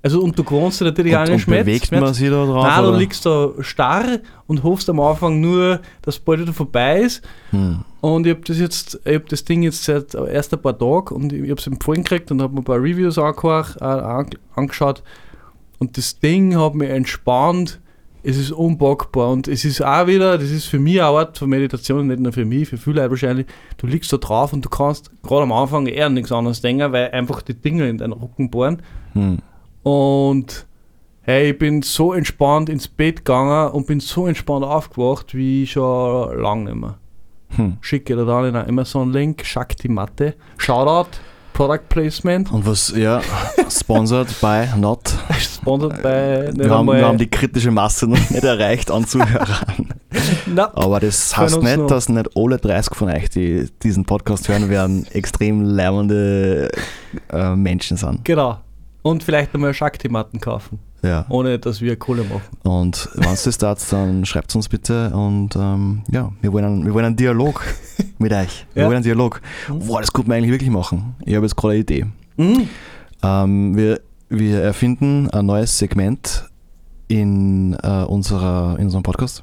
Also 0.00 0.20
und 0.20 0.38
du 0.38 0.44
kannst 0.44 0.80
dich 0.80 0.84
natürlich 0.84 1.16
auch 1.16 1.26
nicht 1.26 1.42
schmerz- 1.42 1.64
bewegt 1.64 1.90
man 1.90 2.14
sich 2.14 2.30
da 2.30 2.44
drauf? 2.46 2.64
Nein, 2.64 2.84
oder? 2.84 2.92
du 2.92 2.98
liegst 2.98 3.26
da 3.26 3.48
starr 3.60 4.20
und 4.46 4.62
hoffst 4.62 4.88
am 4.88 5.00
Anfang 5.00 5.40
nur, 5.40 5.80
dass 6.02 6.20
bald 6.20 6.38
wieder 6.40 6.52
vorbei 6.52 7.00
ist. 7.00 7.22
Hm. 7.50 7.80
Und 8.00 8.26
ich 8.28 8.32
habe 8.34 8.44
das 8.44 8.58
jetzt, 8.60 9.00
ich 9.04 9.14
habe 9.14 9.24
das 9.28 9.44
Ding 9.44 9.62
jetzt 9.64 9.82
seit 9.82 10.14
erst 10.14 10.52
ein 10.54 10.62
paar 10.62 10.78
Tagen 10.78 11.16
und 11.16 11.32
ich 11.32 11.50
habe 11.50 11.60
es 11.60 11.66
empfohlen 11.66 12.04
gekriegt 12.04 12.30
und 12.30 12.40
habe 12.42 12.54
mir 12.54 12.60
ein 12.60 12.64
paar 12.64 12.78
Reviews 12.78 13.18
angehört, 13.18 13.76
äh, 13.80 13.84
an- 13.84 14.30
angeschaut. 14.54 15.02
Und 15.82 15.98
das 15.98 16.20
Ding 16.20 16.56
hat 16.56 16.76
mich 16.76 16.88
entspannt. 16.88 17.80
Es 18.22 18.36
ist 18.36 18.52
unpackbar 18.52 19.32
und 19.32 19.48
es 19.48 19.64
ist 19.64 19.82
auch 19.82 20.06
wieder, 20.06 20.38
das 20.38 20.52
ist 20.52 20.66
für 20.66 20.78
mich 20.78 21.02
eine 21.02 21.18
Art 21.18 21.36
von 21.36 21.48
Meditation, 21.48 22.06
nicht 22.06 22.20
nur 22.20 22.32
für 22.32 22.44
mich, 22.44 22.68
für 22.68 22.76
viele 22.76 23.00
Leute 23.00 23.10
wahrscheinlich. 23.10 23.46
Du 23.78 23.88
liegst 23.88 24.12
da 24.12 24.16
drauf 24.16 24.52
und 24.52 24.64
du 24.64 24.68
kannst 24.68 25.10
gerade 25.24 25.42
am 25.42 25.50
Anfang 25.50 25.88
eher 25.88 26.08
nichts 26.08 26.30
anderes 26.30 26.60
denken, 26.60 26.92
weil 26.92 27.10
einfach 27.10 27.42
die 27.42 27.54
Dinge 27.54 27.88
in 27.88 27.98
deinen 27.98 28.12
Rücken 28.12 28.48
bohren. 28.48 28.80
Hm. 29.14 29.38
Und 29.82 30.66
hey, 31.22 31.50
ich 31.50 31.58
bin 31.58 31.82
so 31.82 32.12
entspannt 32.12 32.68
ins 32.68 32.86
Bett 32.86 33.24
gegangen 33.24 33.72
und 33.72 33.88
bin 33.88 33.98
so 33.98 34.28
entspannt 34.28 34.64
aufgewacht 34.64 35.34
wie 35.34 35.66
schon 35.66 36.40
lange 36.40 36.66
nicht 36.66 36.76
mehr. 36.76 36.98
Hm. 37.56 37.78
Schicke 37.80 38.14
dir 38.14 38.24
dann 38.24 38.44
in 38.44 38.54
einen 38.54 38.68
Amazon-Link, 38.68 39.44
Shakti 39.44 39.88
Matte. 39.88 40.36
Shoutout, 40.58 41.18
Product 41.52 41.80
Placement. 41.88 42.50
Und 42.52 42.66
was, 42.66 42.92
ja, 42.96 43.20
sponsored 43.70 44.28
by 44.40 44.66
not. 44.78 45.00
Sponsored 45.38 45.92
nicht 46.54 46.64
Wir 46.64 46.70
haben, 46.70 46.86
wir 46.86 47.04
haben 47.06 47.18
die 47.18 47.28
kritische 47.30 47.70
Masse 47.70 48.06
noch 48.06 48.18
nicht 48.30 48.42
erreicht 48.44 48.90
an 48.90 49.06
Zuhörern. 49.06 49.92
Aber 50.74 51.00
das 51.00 51.36
heißt 51.36 51.62
nicht, 51.62 51.76
noch- 51.78 51.86
dass 51.86 52.08
nicht 52.08 52.30
alle 52.36 52.58
30 52.58 52.94
von 52.94 53.08
euch, 53.10 53.28
die 53.30 53.68
diesen 53.82 54.04
Podcast 54.04 54.48
hören 54.48 54.68
werden, 54.68 55.06
extrem 55.12 55.62
lärmende 55.62 56.70
äh, 57.30 57.54
Menschen 57.54 57.96
sind. 57.96 58.24
genau. 58.24 58.58
Und 59.04 59.24
vielleicht 59.24 59.52
einmal 59.52 59.74
Shakti-Matten 59.74 60.38
kaufen, 60.40 60.78
Ja. 61.02 61.26
ohne 61.28 61.58
dass 61.58 61.80
wir 61.80 61.96
Kohle 61.96 62.22
machen. 62.24 62.42
Und 62.62 63.08
wenn 63.14 63.32
es 63.32 63.42
das 63.42 63.58
tat, 63.58 63.80
dann 63.92 64.24
schreibt 64.24 64.54
uns 64.54 64.68
bitte 64.68 65.10
und 65.14 65.56
ähm, 65.56 66.02
ja, 66.10 66.32
wir 66.40 66.52
wollen, 66.52 66.64
einen, 66.64 66.84
wir 66.86 66.94
wollen 66.94 67.06
einen 67.06 67.16
Dialog 67.16 67.62
mit 68.18 68.32
euch. 68.32 68.66
Wir 68.74 68.82
Ja. 68.82 68.86
wollen 68.88 68.96
einen 68.98 69.04
Dialog. 69.04 69.40
Boah, 69.68 70.00
das 70.00 70.12
könnte 70.12 70.28
man 70.28 70.38
eigentlich 70.38 70.52
wirklich 70.52 70.70
machen. 70.70 71.16
Ich 71.24 71.34
habe 71.34 71.44
jetzt 71.44 71.56
gerade 71.56 71.72
eine 71.74 71.80
Idee. 71.80 72.06
Mhm. 72.36 72.68
Ähm, 73.22 73.76
wir, 73.76 74.00
wir 74.28 74.62
erfinden 74.62 75.28
ein 75.30 75.44
neues 75.46 75.76
Segment 75.76 76.48
in, 77.08 77.74
äh, 77.82 78.04
unserer, 78.04 78.76
in 78.78 78.84
unserem 78.86 79.02
Podcast. 79.02 79.42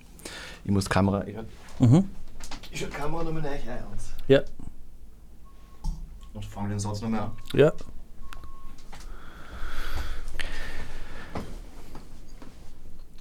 Ich 0.64 0.72
muss 0.72 0.86
die 0.86 0.90
Kamera. 0.90 1.26
Ich 1.28 1.36
schalte 1.36 1.50
Mhm. 1.80 2.04
ich 2.72 2.80
die 2.80 2.86
Kamera 2.86 3.24
nochmal 3.24 3.42
rein. 3.42 3.60
Ja, 4.28 4.40
Und 6.34 6.46
fange 6.46 6.70
den 6.70 6.80
Satz 6.80 7.02
nochmal 7.02 7.22
an. 7.22 7.32
ja. 7.54 7.72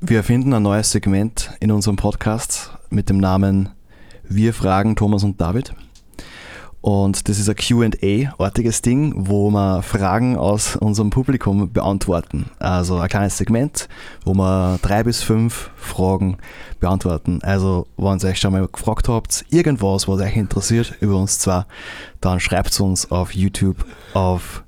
Wir 0.01 0.19
erfinden 0.19 0.55
ein 0.55 0.63
neues 0.63 0.93
Segment 0.93 1.51
in 1.59 1.73
unserem 1.73 1.97
Podcast 1.97 2.71
mit 2.89 3.11
dem 3.11 3.19
Namen 3.19 3.71
Wir 4.23 4.55
fragen 4.55 4.95
Thomas 4.95 5.25
und 5.25 5.41
David. 5.41 5.75
Und 6.81 7.29
das 7.29 7.41
ist 7.41 7.49
ein 7.49 7.57
QA-artiges 7.57 8.81
Ding, 8.83 9.13
wo 9.17 9.51
wir 9.51 9.83
Fragen 9.83 10.37
aus 10.37 10.77
unserem 10.77 11.11
Publikum 11.11 11.73
beantworten. 11.73 12.49
Also 12.61 12.99
ein 12.99 13.09
kleines 13.09 13.39
Segment, 13.39 13.89
wo 14.25 14.35
wir 14.35 14.79
drei 14.83 15.03
bis 15.03 15.25
fünf 15.25 15.71
Fragen 15.75 16.37
beantworten. 16.79 17.41
Also, 17.43 17.89
wenn 17.97 18.19
ihr 18.19 18.29
euch 18.29 18.39
schon 18.39 18.53
mal 18.53 18.69
gefragt 18.69 19.09
habt, 19.09 19.47
irgendwas, 19.51 20.07
was 20.07 20.21
euch 20.21 20.37
interessiert 20.37 20.95
über 21.01 21.17
uns 21.17 21.41
zwar, 21.41 21.67
dann 22.21 22.39
schreibt 22.39 22.71
es 22.71 22.79
uns 22.79 23.11
auf 23.11 23.35
YouTube, 23.35 23.85
auf 24.15 24.63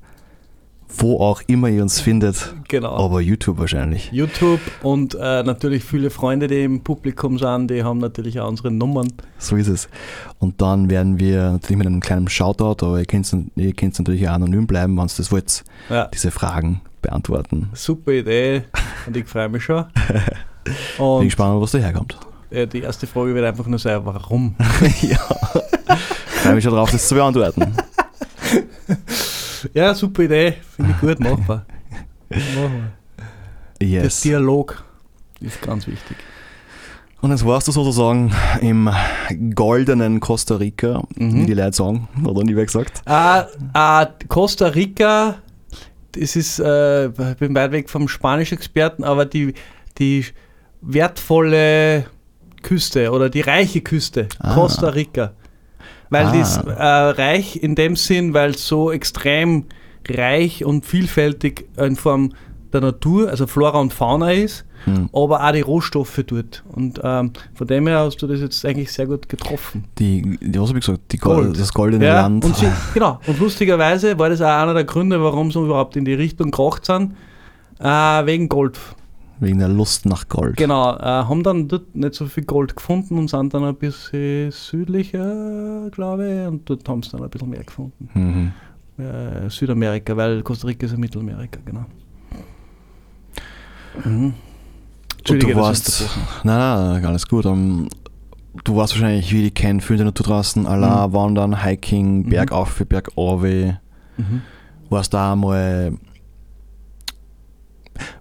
wo 0.96 1.20
auch 1.20 1.42
immer 1.46 1.68
ihr 1.68 1.82
uns 1.82 2.00
findet, 2.00 2.54
Genau. 2.68 2.94
aber 2.96 3.20
YouTube 3.20 3.58
wahrscheinlich. 3.58 4.10
YouTube 4.12 4.60
und 4.82 5.14
äh, 5.14 5.42
natürlich 5.42 5.84
viele 5.84 6.10
Freunde, 6.10 6.46
die 6.46 6.62
im 6.62 6.80
Publikum 6.82 7.38
sind, 7.38 7.70
die 7.70 7.82
haben 7.84 7.98
natürlich 7.98 8.38
auch 8.40 8.48
unsere 8.48 8.70
Nummern. 8.70 9.08
So 9.38 9.56
ist 9.56 9.68
es. 9.68 9.88
Und 10.38 10.60
dann 10.60 10.90
werden 10.90 11.18
wir 11.18 11.52
natürlich 11.52 11.78
mit 11.78 11.86
einem 11.86 12.00
kleinen 12.00 12.28
Shoutout, 12.28 12.84
aber 12.84 12.98
ihr 12.98 13.06
könnt, 13.06 13.32
ihr 13.56 13.72
könnt 13.72 13.98
natürlich 13.98 14.28
auch 14.28 14.32
anonym 14.34 14.66
bleiben, 14.66 14.96
wenn 14.96 15.04
ihr 15.06 15.10
das 15.16 15.30
wollt, 15.32 15.64
Ja. 15.88 16.06
diese 16.12 16.30
Fragen 16.30 16.80
beantworten. 17.02 17.70
Super 17.72 18.12
Idee 18.12 18.64
und 19.06 19.16
ich 19.16 19.26
freue 19.26 19.48
mich 19.48 19.64
schon. 19.64 19.84
Bin 20.64 20.74
Und 20.98 21.24
gespannt, 21.24 21.60
was 21.62 21.70
daherkommt. 21.70 22.18
die 22.50 22.80
erste 22.82 23.06
Frage 23.06 23.34
wird 23.34 23.46
einfach 23.46 23.66
nur 23.66 23.78
sein, 23.78 24.00
warum? 24.04 24.54
ja. 25.00 25.16
Freue 26.42 26.54
mich 26.56 26.64
schon 26.64 26.74
drauf, 26.74 26.90
das 26.90 27.08
zu 27.08 27.14
beantworten. 27.14 27.74
Ja, 29.74 29.94
super 29.94 30.22
Idee, 30.22 30.54
finde 30.76 30.92
ich 30.92 31.00
gut, 31.00 31.20
machbar. 31.20 31.66
Machen 32.30 32.46
wir. 32.56 32.92
Der 33.80 33.88
Yes. 34.04 34.20
Dialog 34.20 34.84
ist 35.40 35.60
ganz 35.62 35.86
wichtig. 35.86 36.16
Und 37.22 37.30
jetzt 37.32 37.44
warst 37.44 37.68
du 37.68 37.72
sozusagen 37.72 38.32
im 38.62 38.90
goldenen 39.54 40.20
Costa 40.20 40.56
Rica, 40.56 41.02
Mhm. 41.16 41.42
wie 41.42 41.46
die 41.46 41.54
Leute 41.54 41.76
sagen, 41.76 42.08
oder 42.24 42.42
nie 42.44 42.56
wer 42.56 42.64
gesagt. 42.66 43.02
Ah, 43.06 43.46
ah, 43.74 44.06
Costa 44.28 44.68
Rica, 44.68 45.36
das 46.12 46.36
ist, 46.36 46.58
äh, 46.60 47.06
ich 47.08 47.36
bin 47.38 47.54
weit 47.54 47.72
weg 47.72 47.90
vom 47.90 48.08
spanischen 48.08 48.54
Experten, 48.54 49.04
aber 49.04 49.26
die, 49.26 49.54
die 49.98 50.24
wertvolle 50.82 52.06
Küste 52.62 53.10
oder 53.10 53.28
die 53.30 53.40
reiche 53.40 53.80
Küste, 53.80 54.28
Ah. 54.38 54.54
Costa 54.54 54.88
Rica. 54.90 55.32
Weil 56.10 56.26
Ah. 56.26 56.40
ist 56.40 56.56
äh, 56.58 56.72
reich 56.82 57.56
in 57.62 57.74
dem 57.76 57.96
Sinn, 57.96 58.34
weil 58.34 58.50
es 58.50 58.66
so 58.66 58.90
extrem 58.90 59.66
reich 60.08 60.64
und 60.64 60.84
vielfältig 60.84 61.68
in 61.76 61.96
Form 61.96 62.32
der 62.72 62.80
Natur, 62.80 63.28
also 63.30 63.46
Flora 63.46 63.78
und 63.80 63.92
Fauna 63.92 64.32
ist, 64.32 64.64
Hm. 64.86 65.10
aber 65.12 65.46
auch 65.46 65.52
die 65.52 65.60
Rohstoffe 65.60 66.20
dort. 66.26 66.64
Und 66.72 67.00
ähm, 67.04 67.32
von 67.54 67.66
dem 67.66 67.86
her 67.86 67.98
hast 68.00 68.16
du 68.22 68.26
das 68.26 68.40
jetzt 68.40 68.64
eigentlich 68.64 68.90
sehr 68.90 69.06
gut 69.06 69.28
getroffen. 69.28 69.84
Die, 69.98 70.38
die, 70.40 70.58
was 70.58 70.68
habe 70.70 70.78
ich 70.78 70.86
gesagt? 70.86 71.12
Die 71.12 71.18
Gold, 71.18 71.44
Gold. 71.48 71.60
das 71.60 71.72
goldene 71.74 72.06
Ja, 72.06 72.22
Land. 72.22 72.44
und, 72.44 72.56
sie, 72.56 72.66
genau. 72.94 73.20
und 73.26 73.38
lustigerweise 73.38 74.18
war 74.18 74.30
das 74.30 74.40
auch 74.40 74.46
einer 74.62 74.72
der 74.72 74.84
Gründe, 74.84 75.22
warum 75.22 75.50
sie 75.52 75.58
überhaupt 75.60 75.96
in 75.96 76.04
die 76.06 76.14
Richtung 76.14 76.50
gekracht 76.50 76.86
sind, 76.86 77.14
äh, 77.78 77.84
wegen 78.24 78.48
Gold. 78.48 78.78
Wegen 79.40 79.58
der 79.58 79.68
Lust 79.68 80.06
nach 80.06 80.28
Gold. 80.28 80.56
Genau, 80.56 80.94
äh, 80.96 81.02
haben 81.02 81.42
dann 81.42 81.66
dort 81.68 81.94
nicht 81.94 82.14
so 82.14 82.26
viel 82.26 82.44
Gold 82.44 82.76
gefunden 82.76 83.18
und 83.18 83.28
sind 83.28 83.52
dann 83.54 83.64
ein 83.64 83.74
bisschen 83.74 84.50
südlicher, 84.50 85.88
glaube 85.90 86.30
ich, 86.42 86.46
und 86.48 86.68
dort 86.68 86.88
haben 86.88 87.02
sie 87.02 87.10
dann 87.10 87.22
ein 87.22 87.30
bisschen 87.30 87.48
mehr 87.50 87.64
gefunden. 87.64 88.08
Mhm. 88.14 89.04
Äh, 89.04 89.48
Südamerika, 89.48 90.16
weil 90.16 90.42
Costa 90.42 90.66
Rica 90.68 90.84
ist 90.86 90.92
ja 90.92 90.98
Mittelamerika, 90.98 91.58
genau. 91.64 91.86
Mhm. 94.04 94.34
Und 95.28 95.42
du 95.42 95.54
warst, 95.54 96.02
nein, 96.44 96.92
nein, 96.92 97.04
alles 97.06 97.26
gut. 97.28 97.44
ähm, 97.46 97.88
du 98.64 98.76
warst 98.76 98.94
wahrscheinlich, 98.94 99.32
wie 99.32 99.42
die 99.42 99.50
kennen, 99.50 99.80
viel 99.80 99.94
in 99.94 99.98
der 99.98 100.06
Natur 100.06 100.26
draußen, 100.26 100.66
allein 100.66 101.08
Mhm. 101.10 101.12
wandern, 101.14 101.62
Hiking, 101.64 102.20
Mhm. 102.24 102.28
bergauf, 102.30 102.82
bergauf. 102.88 103.42
Mhm. 103.42 104.42
Warst 104.88 105.14
da 105.14 105.36
mal, 105.36 105.92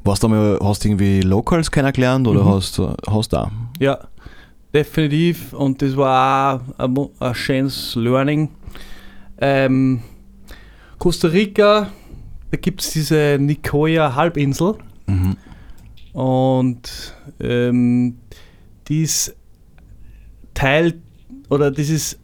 warst 0.10 0.24
da 0.24 0.28
mal, 0.28 0.60
hast 0.62 0.84
du 0.84 0.90
irgendwie 0.90 1.22
Locals 1.22 1.70
kennengelernt 1.72 2.28
oder 2.28 2.44
Mhm. 2.44 2.50
hast, 2.50 2.82
hast 3.08 3.32
da? 3.34 3.52
Ja, 3.80 4.00
definitiv. 4.74 5.54
Und 5.54 5.82
das 5.82 5.96
war 5.96 6.62
auch 6.78 6.86
ein, 6.86 6.98
ein 7.20 7.36
schönes 7.36 7.96
Learning. 7.96 8.50
Ähm, 9.40 10.02
Costa 10.98 11.28
Rica, 11.30 11.88
da 12.52 12.58
gibt 12.58 12.82
es 12.82 12.92
diese 12.92 13.38
Nicoya 13.40 14.16
Halbinsel 14.16 14.76
Mhm. 15.08 15.38
und 16.14 17.14
ähm, 17.40 18.18
die 18.88 19.04
ist 19.04 19.36
Teil 20.54 20.96
oder 21.50 21.72
das 21.72 21.90
ist 21.90 22.20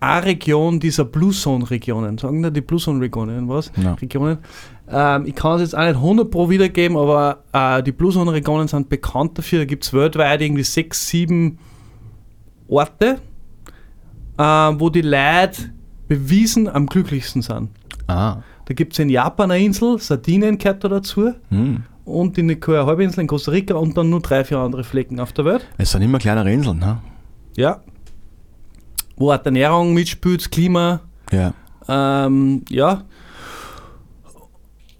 eine 0.00 0.24
Region 0.26 0.78
dieser 0.78 1.04
Blue 1.04 1.32
Zone 1.32 1.68
Regionen. 1.70 2.18
Sagen 2.18 2.42
da 2.42 2.50
die 2.50 2.60
Blue 2.60 2.78
Zone 2.80 3.00
Regionen 3.00 3.48
was? 3.48 3.72
Ja. 3.82 3.94
Regionen. 3.94 4.38
Ähm, 4.90 5.26
ich 5.26 5.34
kann 5.34 5.56
es 5.56 5.60
jetzt 5.62 5.76
auch 5.76 5.84
nicht 5.84 5.96
100 5.96 6.30
pro 6.30 6.48
wiedergeben, 6.48 6.96
aber 6.96 7.44
äh, 7.52 7.82
die 7.82 7.92
Blue 7.92 8.12
Zone 8.12 8.32
Regionen 8.32 8.68
sind 8.68 8.88
bekannt 8.88 9.36
dafür. 9.38 9.60
Da 9.60 9.64
gibt 9.66 9.84
es 9.84 9.92
weltweit 9.92 10.40
irgendwie 10.40 10.62
sechs, 10.64 11.06
sieben 11.08 11.58
Orte, 12.68 13.18
äh, 14.38 14.42
wo 14.42 14.88
die 14.90 15.02
Leute 15.02 15.72
bewiesen 16.08 16.68
am 16.68 16.86
glücklichsten 16.86 17.42
sind. 17.42 17.70
Ah. 18.06 18.38
Da 18.64 18.74
gibt 18.74 18.92
es 18.94 18.98
in 18.98 19.08
Japan 19.10 19.50
eine 19.50 19.62
Insel, 19.64 19.98
Sardinien 19.98 20.58
gehört 20.58 20.84
da 20.84 20.88
dazu, 20.88 21.32
Hm. 21.50 21.82
und 22.04 22.36
die 22.36 22.42
Nicoya 22.42 22.86
Halbinsel 22.86 23.20
in 23.22 23.26
Costa 23.26 23.50
Rica 23.50 23.74
und 23.74 23.96
dann 23.96 24.08
nur 24.10 24.20
drei, 24.20 24.44
vier 24.44 24.58
andere 24.58 24.84
Flecken 24.84 25.20
auf 25.20 25.32
der 25.32 25.44
Welt. 25.44 25.66
Es 25.78 25.90
sind 25.92 26.02
immer 26.02 26.18
kleinere 26.18 26.50
Inseln, 26.52 26.78
ne? 26.78 26.98
Ja. 27.56 27.80
Wo 29.16 29.32
auch 29.32 29.36
die 29.38 29.46
Ernährung 29.46 29.92
mitspielt, 29.94 30.40
das 30.42 30.50
Klima, 30.50 31.00
Ja. 31.32 31.52
Ähm, 31.88 32.62
ja. 32.68 33.02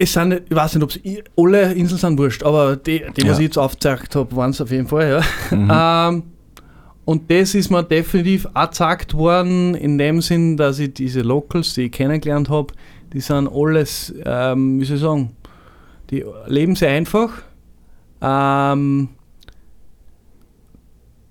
Es 0.01 0.13
sind, 0.13 0.43
ich 0.49 0.55
weiß 0.55 0.75
nicht, 0.77 0.85
ob 0.85 0.91
es 0.91 1.01
alle 1.37 1.73
Inseln 1.73 1.99
sind, 1.99 2.19
wurscht, 2.19 2.45
aber 2.45 2.77
die, 2.77 3.03
die 3.17 3.23
was 3.23 3.31
Ja. 3.31 3.33
ich 3.35 3.41
jetzt 3.41 3.59
aufgezeigt 3.59 4.15
habe, 4.15 4.35
waren 4.37 4.51
es 4.51 4.61
auf 4.61 4.71
jeden 4.71 4.87
Fall, 4.87 5.23
ja. 5.51 5.57
Mhm. 5.57 5.71
Ähm, 5.73 6.23
und 7.05 7.31
das 7.31 7.55
ist 7.55 7.71
mir 7.71 7.83
definitiv 7.83 8.47
auch 8.55 8.67
gezeigt 8.67 9.15
worden, 9.15 9.75
in 9.75 9.99
dem 9.99 10.21
Sinn, 10.21 10.57
dass 10.57 10.79
ich 10.79 10.93
diese 10.95 11.23
Locals, 11.23 11.75
die 11.75 11.83
ich 11.87 11.93
kennengelernt 11.93 12.49
habe, 12.49 12.75
die 13.13 13.21
sind 13.21 13.49
alles, 13.51 14.15
ähm, 14.25 14.79
wie 14.81 14.85
soll 14.85 14.97
ich 14.97 15.03
sagen, 15.03 15.31
die 16.11 16.25
leben 16.47 16.77
sehr 16.77 16.91
einfach. 16.91 17.31
Ähm, 18.21 19.09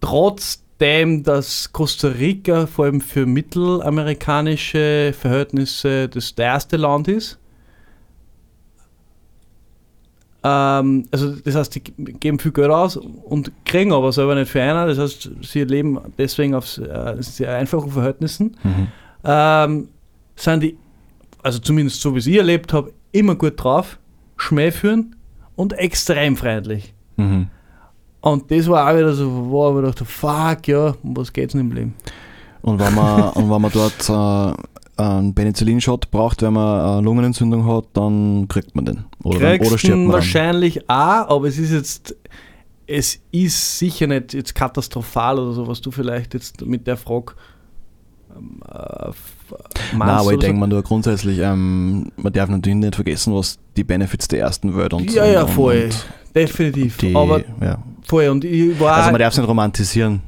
trotzdem, 0.02 1.24
dass 1.24 1.72
Costa 1.72 2.08
Rica 2.10 2.68
vor 2.68 2.86
allem 2.86 3.02
für 3.02 3.26
mittelamerikanische 3.26 5.14
Verhältnisse 5.18 6.10
das 6.10 6.32
erste 6.32 6.78
Land 6.78 7.08
ist. 7.08 7.38
Ähm, 10.44 11.06
also 11.12 11.36
das 11.36 11.56
heißt, 11.56 11.76
die 11.76 11.82
geben 11.82 12.40
viel 12.40 12.52
Geld 12.52 12.70
aus 12.70 12.98
und 12.98 13.52
kriegen 13.66 13.92
aber 13.92 14.12
selber 14.12 14.36
nicht 14.36 14.52
für 14.52 14.62
einer. 14.62 14.88
Das 14.88 14.98
heißt, 14.98 15.32
sie 15.42 15.64
leben 15.64 16.00
deswegen 16.18 16.54
auf 16.54 16.78
äh, 16.78 17.16
sehr 17.20 17.56
einfachen 17.56 17.92
Verhältnissen. 17.92 18.56
Mhm. 18.64 18.88
Ähm, 19.24 19.90
sind 20.36 20.64
die, 20.64 20.78
also 21.42 21.60
zumindest 21.60 22.02
so 22.02 22.14
wie 22.16 22.20
ich 22.20 22.38
erlebt 22.38 22.72
habe, 22.74 22.94
immer 23.12 23.36
gut 23.36 23.54
drauf, 23.62 23.98
Schmäh 24.38 24.72
führen 24.72 25.16
und 25.56 25.74
extrem 25.74 26.38
freundlich. 26.38 26.94
Mhm. 27.18 27.48
Und 28.22 28.52
das 28.52 28.68
war 28.68 28.90
auch 28.90 28.98
wieder 28.98 29.14
so, 29.14 29.50
wo 29.50 29.70
ich 29.70 29.76
mir 29.76 29.82
dachte, 29.84 30.06
fuck, 30.06 30.68
ja, 30.68 30.94
um 31.04 31.16
was 31.16 31.32
geht's 31.32 31.54
denn 31.54 31.62
im 31.62 31.72
Leben? 31.72 31.94
Und 32.62 32.80
wenn 32.80 32.94
man, 32.94 33.30
und 33.34 33.50
wenn 33.50 33.62
man 33.62 33.72
dort 33.72 34.10
äh, 34.10 34.62
einen 34.98 35.34
Penicillin-Shot 35.34 36.12
braucht, 36.12 36.42
wenn 36.42 36.54
man 36.54 36.82
eine 36.82 37.02
Lungenentzündung 37.02 37.66
hat, 37.68 37.86
dann 37.94 38.48
kriegt 38.48 38.76
man 38.76 38.86
den. 38.86 39.06
Oder, 39.24 39.40
Kriegst 39.58 39.70
oder 39.70 39.78
stirbt 39.78 39.98
man. 39.98 40.12
Wahrscheinlich 40.14 40.90
auch, 40.90 41.30
aber 41.30 41.48
es 41.48 41.58
ist 41.58 41.72
jetzt, 41.72 42.16
es 42.88 43.20
ist 43.32 43.80
sicher 43.80 44.08
nicht 44.08 44.34
jetzt 44.34 44.56
katastrophal 44.56 45.40
oder 45.40 45.54
so, 45.54 45.68
was 45.68 45.82
du 45.82 45.92
vielleicht 45.92 46.34
jetzt 46.34 46.66
mit 46.66 46.88
der 46.88 46.98
Frage 46.98 47.34
ähm, 48.36 48.62
äh, 48.70 49.12
Nein, 49.98 50.10
aber 50.10 50.34
ich 50.34 50.40
denke 50.40 50.56
so. 50.56 50.60
mal 50.60 50.68
nur 50.68 50.84
grundsätzlich, 50.84 51.40
ähm, 51.40 52.12
man 52.18 52.34
darf 52.34 52.50
natürlich 52.50 52.78
nicht 52.78 52.96
vergessen, 52.96 53.34
was 53.34 53.58
die 53.78 53.84
Benefits 53.84 54.28
der 54.28 54.40
ersten 54.40 54.76
Welt 54.76 54.94
und 54.94 55.12
Ja, 55.14 55.26
ja, 55.26 55.48
voll. 55.48 55.86
Und 55.86 56.06
Definitiv. 56.36 56.98
die, 56.98 57.16
aber 57.16 57.42
ja. 57.62 57.80
voll. 58.06 58.28
Und 58.28 58.44
ich 58.44 58.80
war. 58.80 58.96
Also 58.96 59.12
man 59.12 59.20
darf 59.20 59.34
es 59.34 59.40
nicht 59.40 59.48
romantisieren, 59.48 60.22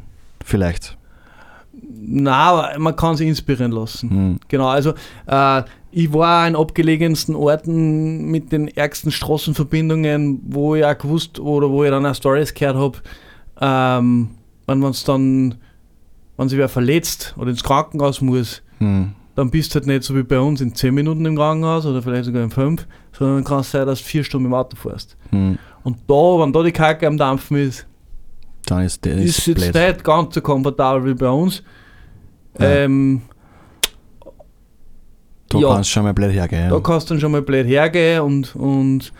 vielleicht. 0.43 0.97
Nein, 2.01 2.27
aber 2.33 2.79
man 2.79 2.95
kann 2.95 3.15
sich 3.17 3.27
inspirieren 3.27 3.71
lassen. 3.71 4.09
Hm. 4.09 4.39
Genau, 4.47 4.67
also 4.67 4.93
äh, 5.27 5.63
ich 5.91 6.13
war 6.13 6.47
in 6.47 6.55
abgelegensten 6.55 7.35
Orten 7.35 8.25
mit 8.29 8.51
den 8.51 8.67
ärgsten 8.67 9.11
Straßenverbindungen, 9.11 10.41
wo 10.47 10.75
ich 10.75 10.85
auch 10.85 10.97
gewusst 10.97 11.39
oder 11.39 11.69
wo 11.69 11.83
ich 11.83 11.89
dann 11.89 12.05
auch 12.05 12.15
Stories 12.15 12.53
gehört 12.53 12.75
habe, 12.77 12.97
ähm, 13.61 14.29
wenn 14.67 14.79
man 14.79 14.91
es 14.91 15.03
dann, 15.03 15.55
wenn 16.37 16.49
sich 16.49 16.57
wer 16.57 16.69
verletzt 16.69 17.33
oder 17.37 17.49
ins 17.49 17.63
Krankenhaus 17.63 18.21
muss, 18.21 18.61
Hm. 18.77 19.11
dann 19.35 19.49
bist 19.51 19.73
du 19.73 19.79
halt 19.79 19.87
nicht 19.87 20.03
so 20.03 20.15
wie 20.15 20.23
bei 20.23 20.39
uns 20.39 20.61
in 20.61 20.73
10 20.73 20.93
Minuten 20.93 21.25
im 21.25 21.35
Krankenhaus 21.35 21.85
oder 21.85 22.01
vielleicht 22.01 22.25
sogar 22.25 22.43
in 22.43 22.51
5, 22.51 22.85
sondern 23.17 23.37
dann 23.37 23.43
kann 23.43 23.59
es 23.61 23.71
sein, 23.71 23.85
dass 23.85 23.99
du 23.99 24.05
4 24.05 24.23
Stunden 24.23 24.45
im 24.47 24.53
Auto 24.53 24.75
fährst. 24.77 25.17
Hm. 25.31 25.57
Und 25.83 25.97
da, 26.07 26.39
wenn 26.39 26.53
da 26.53 26.63
die 26.63 26.71
Kacke 26.71 27.07
am 27.07 27.17
Dampfen 27.17 27.57
ist, 27.57 27.85
Dann 28.67 28.83
ist 28.83 29.03
der 29.03 29.15
ist 29.15 29.39
ist 29.39 29.47
jetzt 29.47 29.71
blöd. 29.73 29.87
nicht 29.87 30.03
ganz 30.03 30.35
so 30.35 30.41
komfortabel 30.41 31.05
wie 31.09 31.15
bei 31.15 31.29
uns. 31.29 31.63
Ja. 32.57 32.65
Ähm, 32.69 33.21
Da 35.49 35.57
ja. 35.59 35.67
kannst 35.73 35.89
du 35.89 35.93
schon 35.93 36.03
mal 36.03 36.13
blöd 36.13 36.31
hergehen. 36.31 36.69
Da 36.69 36.79
kannst 36.79 37.09
du 37.09 37.13
dann 37.13 37.21
schon 37.21 37.31
mal 37.31 37.41
blöd 37.41 37.67
hergehen 37.67 38.21
und, 38.21 38.55
und 38.55 39.11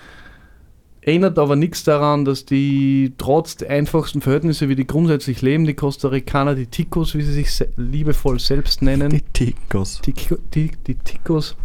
ändert 1.01 1.39
aber 1.39 1.55
nichts 1.55 1.83
daran, 1.83 2.23
dass 2.25 2.45
die 2.45 3.13
trotz 3.17 3.55
der 3.57 3.71
einfachsten 3.71 4.21
Verhältnisse, 4.21 4.69
wie 4.69 4.75
die 4.75 4.85
grundsätzlich 4.85 5.41
leben, 5.41 5.65
die 5.65 5.73
Costa 5.73 6.09
Ricaner, 6.09 6.53
die 6.55 6.67
Ticos, 6.67 7.15
wie 7.15 7.21
sie 7.23 7.33
sich 7.33 7.51
se 7.53 7.69
liebevoll 7.77 8.39
selbst 8.39 8.81
nennen, 8.81 9.09
Die 9.09 9.21
Tikos. 9.21 10.01
die, 10.01 10.13
die, 10.53 10.71
die 10.85 10.95
Ticos, 10.95 11.55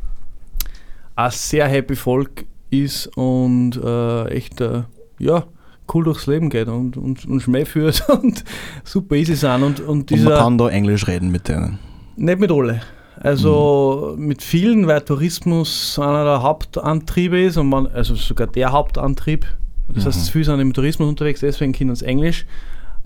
ein 1.17 1.31
sehr 1.31 1.69
happy 1.69 1.97
Volk 1.97 2.47
ist 2.71 3.07
und 3.17 3.77
äh, 3.77 4.29
echt 4.29 4.61
äh, 4.61 4.83
ja, 5.19 5.45
cool 5.93 6.05
durchs 6.05 6.27
Leben 6.27 6.51
geht 6.51 6.69
und, 6.69 6.97
und, 6.97 7.27
und 7.27 7.41
Schmäh 7.41 7.65
führt 7.65 8.09
und 8.23 8.45
super 8.85 9.17
easy 9.17 9.35
sind. 9.35 9.63
Und, 9.63 9.81
und 9.81 9.89
Und 9.89 10.11
dieser, 10.11 10.31
man 10.31 10.39
kann 10.39 10.59
da 10.59 10.69
Englisch 10.69 11.07
reden 11.07 11.31
mit 11.31 11.49
denen. 11.49 11.79
nicht 12.17 12.39
mit 12.39 12.51
alle. 12.51 12.81
Also 13.21 14.15
mit 14.19 14.43
vielen, 14.43 14.87
weil 14.87 15.01
Tourismus 15.01 15.99
einer 15.99 16.25
der 16.25 16.43
Hauptantriebe 16.43 17.41
ist 17.41 17.57
und 17.57 17.69
man, 17.69 17.87
also 17.87 18.15
sogar 18.15 18.49
der 18.49 18.73
Hauptantrieb. 18.73 19.47
Das 19.89 20.07
heißt, 20.07 20.31
viele 20.31 20.45
sind 20.45 20.61
im 20.61 20.73
Tourismus 20.73 21.09
unterwegs, 21.09 21.41
deswegen 21.41 21.73
können 21.73 21.95
sie 21.95 22.07
Englisch. 22.07 22.47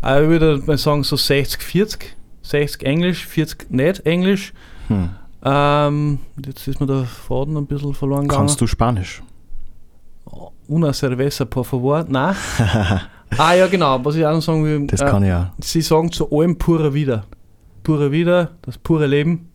Aber 0.00 0.22
ich 0.22 0.28
würde 0.28 0.62
mal 0.64 0.78
sagen, 0.78 1.02
so 1.04 1.16
60, 1.16 1.60
40. 1.60 2.16
60 2.42 2.82
Englisch, 2.84 3.26
40 3.26 3.70
nicht 3.70 4.06
Englisch. 4.06 4.52
Hm. 4.86 5.10
Ähm, 5.44 6.18
jetzt 6.46 6.66
ist 6.66 6.80
mir 6.80 6.86
der 6.86 7.04
Faden 7.04 7.56
ein 7.56 7.66
bisschen 7.66 7.94
verloren 7.94 8.22
gegangen. 8.22 8.40
Kannst 8.46 8.60
du 8.60 8.66
Spanisch? 8.66 9.22
Una 10.68 10.92
cerveza, 10.92 11.46
por 11.46 11.64
favor. 11.64 12.04
Nein. 12.08 12.34
ah 13.38 13.54
ja, 13.54 13.66
genau. 13.66 14.04
Was 14.04 14.16
ich 14.16 14.26
auch 14.26 14.32
noch 14.32 14.42
sagen 14.42 14.64
will. 14.64 14.86
Das 14.86 15.00
äh, 15.00 15.06
kann 15.06 15.24
ich 15.24 15.32
auch. 15.32 15.46
Sie 15.60 15.80
sagen 15.80 16.12
zu 16.12 16.30
allem 16.30 16.58
pure 16.58 16.92
Wieder. 16.92 17.24
Pure 17.82 18.12
Wieder, 18.12 18.50
das 18.62 18.76
pure 18.76 19.06
Leben. 19.06 19.48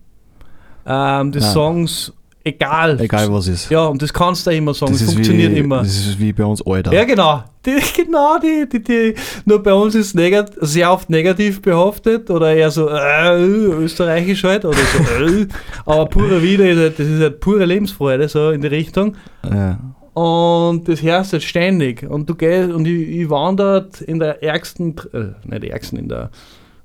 Ähm, 0.86 1.32
die 1.32 1.40
Ja. 1.40 1.52
Songs, 1.52 2.12
egal. 2.44 3.00
Egal 3.00 3.32
was 3.32 3.48
ist. 3.48 3.70
Ja, 3.70 3.86
und 3.86 4.02
das 4.02 4.12
kannst 4.12 4.48
du 4.48 4.52
auch 4.52 4.56
immer 4.56 4.74
sagen. 4.74 4.92
das 4.94 5.02
Das 5.06 5.14
funktioniert 5.14 5.54
wie, 5.54 5.60
immer. 5.60 5.80
Das 5.80 5.96
ist 5.96 6.20
wie 6.20 6.34
bei 6.34 6.44
uns 6.44 6.66
Alter. 6.66 6.92
Ja, 6.94 7.04
genau. 7.06 7.44
Die, 7.66 7.78
genau, 7.96 8.38
die, 8.40 8.68
die, 8.68 8.84
die, 8.84 9.16
nur 9.46 9.62
bei 9.62 9.74
uns 9.74 9.96
ist 9.96 10.08
es 10.08 10.14
negat 10.16 10.52
sehr 10.62 10.92
oft 10.92 11.10
negativ 11.10 11.62
behaftet 11.62 12.30
oder 12.30 12.54
eher 12.54 12.72
so 12.72 12.90
äh, 12.90 13.40
österreichisch 13.40 14.44
halt 14.44 14.66
oder 14.66 14.78
so. 14.78 15.24
Äh, 15.24 15.48
aber 15.86 16.08
pure 16.08 16.42
Wieder 16.42 16.68
ist 16.70 16.78
halt, 16.80 17.00
das 17.00 17.08
ist 17.08 17.22
halt 17.22 17.40
pure 17.40 17.66
Lebensfreude, 17.66 18.28
so 18.28 18.50
in 18.50 18.62
die 18.62 18.68
Richtung. 18.68 19.16
Ja. 19.44 19.78
Und 20.14 20.88
das 20.88 21.01
hörst 21.01 21.32
du 21.32 21.36
halt 21.36 21.43
ständig. 21.43 22.03
Und 22.03 22.30
du 22.30 22.36
gehst, 22.36 22.72
und 22.72 22.88
ich, 22.88 23.22
ich 23.22 23.30
wandert 23.30 24.01
in 24.01 24.20
der 24.20 24.43
ärgsten, 24.43 24.95
äh, 25.11 25.34
nicht 25.45 25.64
ärgsten, 25.64 25.97
in 25.97 26.09
der 26.09 26.30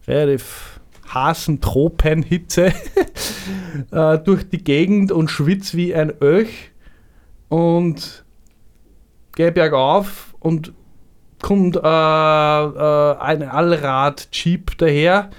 relativ 0.06 0.80
heißen 1.12 1.60
Tropenhitze 1.60 2.66
äh, 3.90 4.18
durch 4.18 4.48
die 4.48 4.62
Gegend 4.62 5.12
und 5.12 5.30
schwitz 5.30 5.74
wie 5.74 5.94
ein 5.94 6.12
Öch 6.20 6.70
und 7.48 8.24
gehe 9.34 9.52
bergauf 9.52 10.34
und 10.40 10.72
kommt 11.40 11.76
äh, 11.76 11.80
äh, 11.80 13.16
ein 13.18 13.42
Allrad-Jeep 13.42 14.76
daher, 14.78 15.30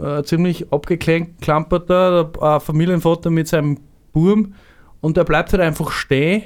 äh, 0.00 0.22
ziemlich 0.22 0.72
abgeklamperter, 0.72 2.24
der 2.24 2.42
äh, 2.42 2.60
Familienvater 2.60 3.30
mit 3.30 3.48
seinem 3.48 3.78
Burm 4.12 4.54
und 5.00 5.16
der 5.16 5.24
bleibt 5.24 5.52
halt 5.52 5.62
einfach 5.62 5.90
stehen 5.90 6.44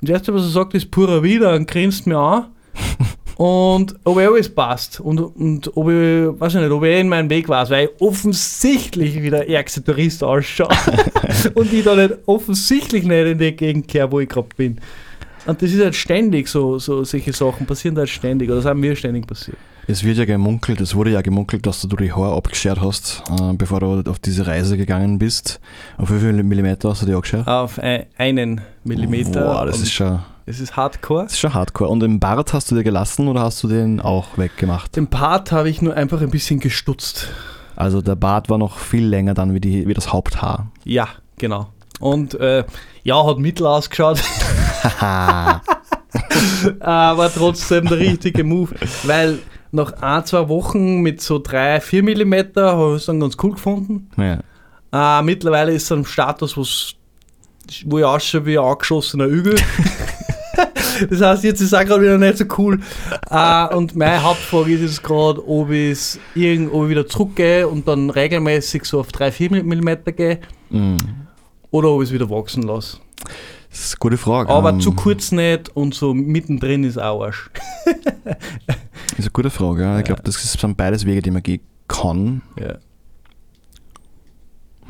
und 0.00 0.08
das 0.08 0.18
erste, 0.18 0.34
was 0.34 0.42
er 0.42 0.50
sagt, 0.50 0.74
ist 0.74 0.90
purer 0.90 1.22
Wieder 1.22 1.54
und 1.54 1.68
grinst 1.68 2.06
mir 2.06 2.18
an. 2.18 2.46
und 3.36 3.96
ob 4.04 4.18
er 4.18 4.30
alles 4.30 4.48
passt. 4.48 5.00
Und, 5.00 5.18
und 5.18 5.76
ob 5.76 5.88
ich, 5.88 6.40
weiß 6.40 6.54
ich 6.54 6.60
nicht, 6.60 6.70
ob 6.70 6.84
er 6.84 7.00
in 7.00 7.08
meinem 7.08 7.28
Weg 7.30 7.48
war, 7.48 7.68
weil 7.70 7.86
ich 7.86 8.00
offensichtlich 8.00 9.20
wie 9.20 9.30
der 9.30 9.48
ärgste 9.48 9.82
Tourist 9.82 10.22
ausschaue. 10.22 10.68
und 11.54 11.72
ich 11.72 11.84
da 11.84 11.96
nicht 11.96 12.14
offensichtlich 12.26 13.04
nicht 13.04 13.26
in 13.26 13.38
die 13.38 13.52
Gegend 13.52 13.88
kehre, 13.88 14.10
wo 14.12 14.20
ich 14.20 14.28
gerade 14.28 14.48
bin. 14.56 14.78
Und 15.46 15.62
das 15.62 15.72
ist 15.72 15.82
halt 15.82 15.94
ständig 15.94 16.48
so, 16.48 16.78
so 16.78 17.04
solche 17.04 17.32
Sachen 17.32 17.66
passieren 17.66 17.96
halt 17.96 18.10
ständig, 18.10 18.48
oder 18.48 18.56
das 18.56 18.66
haben 18.66 18.80
mir 18.80 18.94
ständig 18.94 19.26
passiert. 19.26 19.56
Es 19.90 20.04
wird 20.04 20.18
ja 20.18 20.26
gemunkelt, 20.26 20.82
es 20.82 20.94
wurde 20.94 21.12
ja 21.12 21.22
gemunkelt, 21.22 21.64
dass 21.64 21.80
du 21.80 21.96
die 21.96 22.12
Haare 22.12 22.36
abgeschert 22.36 22.78
hast, 22.78 23.22
äh, 23.40 23.54
bevor 23.54 23.80
du 23.80 24.10
auf 24.10 24.18
diese 24.18 24.46
Reise 24.46 24.76
gegangen 24.76 25.18
bist. 25.18 25.60
Auf 25.96 26.12
wie 26.12 26.18
viele 26.18 26.42
Millimeter 26.42 26.90
hast 26.90 27.00
du 27.00 27.06
die 27.06 27.14
angeschaut? 27.14 27.48
Auf 27.48 27.78
ein, 27.78 28.04
einen 28.18 28.60
Millimeter. 28.84 29.40
Boah, 29.40 29.64
das 29.64 29.80
ist 29.80 29.92
schon, 29.94 30.18
das 30.44 30.60
ist 30.60 30.76
hardcore. 30.76 31.22
das 31.22 31.32
ist 31.32 31.38
schon 31.38 31.54
hardcore. 31.54 31.88
Und 31.88 32.00
den 32.00 32.20
Bart 32.20 32.52
hast 32.52 32.70
du 32.70 32.74
dir 32.74 32.84
gelassen 32.84 33.28
oder 33.28 33.40
hast 33.40 33.62
du 33.62 33.68
den 33.68 33.98
auch 34.02 34.36
weggemacht? 34.36 34.94
Den 34.94 35.06
Part 35.06 35.52
habe 35.52 35.70
ich 35.70 35.80
nur 35.80 35.94
einfach 35.94 36.20
ein 36.20 36.30
bisschen 36.30 36.60
gestutzt. 36.60 37.28
Also 37.74 38.02
der 38.02 38.16
Bart 38.16 38.50
war 38.50 38.58
noch 38.58 38.76
viel 38.76 39.06
länger 39.06 39.32
dann 39.32 39.54
wie, 39.54 39.60
die, 39.60 39.88
wie 39.88 39.94
das 39.94 40.12
Haupthaar. 40.12 40.70
Ja, 40.84 41.08
genau. 41.38 41.68
Und 41.98 42.34
äh, 42.34 42.64
ja, 43.04 43.26
hat 43.26 43.38
mittel 43.38 43.66
ausgeschaut, 43.66 44.20
Haha. 45.00 45.62
aber 46.80 47.32
trotzdem 47.32 47.86
der 47.86 47.98
richtige 47.98 48.44
Move, 48.44 48.74
weil 49.04 49.38
nach 49.72 49.92
ein, 50.00 50.24
zwei 50.24 50.48
Wochen 50.48 51.00
mit 51.02 51.20
so 51.20 51.38
3, 51.38 51.80
4 51.80 52.02
Millimeter 52.02 52.76
habe 52.76 52.92
ich 52.94 53.00
es 53.00 53.06
dann 53.06 53.20
ganz 53.20 53.36
cool 53.42 53.52
gefunden. 53.52 54.10
ja. 54.16 54.38
Äh, 54.90 55.22
mittlerweile 55.22 55.72
ist 55.72 55.82
es 55.82 55.92
ein 55.92 56.06
Status, 56.06 56.56
wo's, 56.56 56.94
wo 57.84 57.98
ich 57.98 58.04
ausschaue 58.06 58.46
wie 58.46 58.58
ein 58.58 58.64
angeschossener 58.64 59.26
Ügel. 59.26 59.54
das 61.10 61.20
heißt, 61.20 61.44
jetzt 61.44 61.60
ist 61.60 61.72
es 61.72 61.74
auch 61.74 61.84
gerade 61.84 62.02
wieder 62.04 62.16
nicht 62.16 62.38
so 62.38 62.46
cool. 62.56 62.80
Äh, 63.30 63.74
und 63.74 63.94
meine 63.96 64.22
Hauptfrage 64.22 64.72
ist 64.72 64.80
jetzt 64.80 65.02
gerade, 65.02 65.46
ob, 65.46 65.68
ich's 65.70 66.18
irgend- 66.34 66.72
ob 66.72 66.84
ich 66.84 66.88
wieder 66.90 67.06
zurückgehe 67.06 67.68
und 67.68 67.86
dann 67.86 68.08
regelmäßig 68.08 68.86
so 68.86 69.00
auf 69.00 69.08
3, 69.12 69.30
4 69.30 69.50
Millimeter 69.62 70.12
gehe 70.12 70.40
Mm. 70.70 70.96
oder 71.70 71.88
ob 71.90 72.02
ich 72.02 72.08
es 72.08 72.14
wieder 72.14 72.30
wachsen 72.30 72.62
lasse. 72.62 72.96
Das 73.70 73.80
ist 73.80 73.92
eine 73.94 73.98
gute 74.00 74.16
Frage. 74.16 74.48
Aber 74.48 74.70
Ähm, 74.70 74.80
zu 74.80 74.92
kurz 74.92 75.32
nicht 75.32 75.68
und 75.76 75.94
so 75.94 76.14
mittendrin 76.14 76.82
ist 76.84 76.96
auch 76.98 77.22
Arsch. 77.24 77.50
ist 79.16 79.20
eine 79.20 79.30
gute 79.30 79.50
Frage. 79.50 79.82
Ja. 79.82 79.98
Ich 79.98 80.04
glaube, 80.04 80.22
das 80.22 80.34
sind 80.42 80.76
beides 80.76 81.04
Wege, 81.04 81.22
die 81.22 81.30
man 81.30 81.42
gehen 81.42 81.60
kann. 81.88 82.42
Ja. 82.60 82.74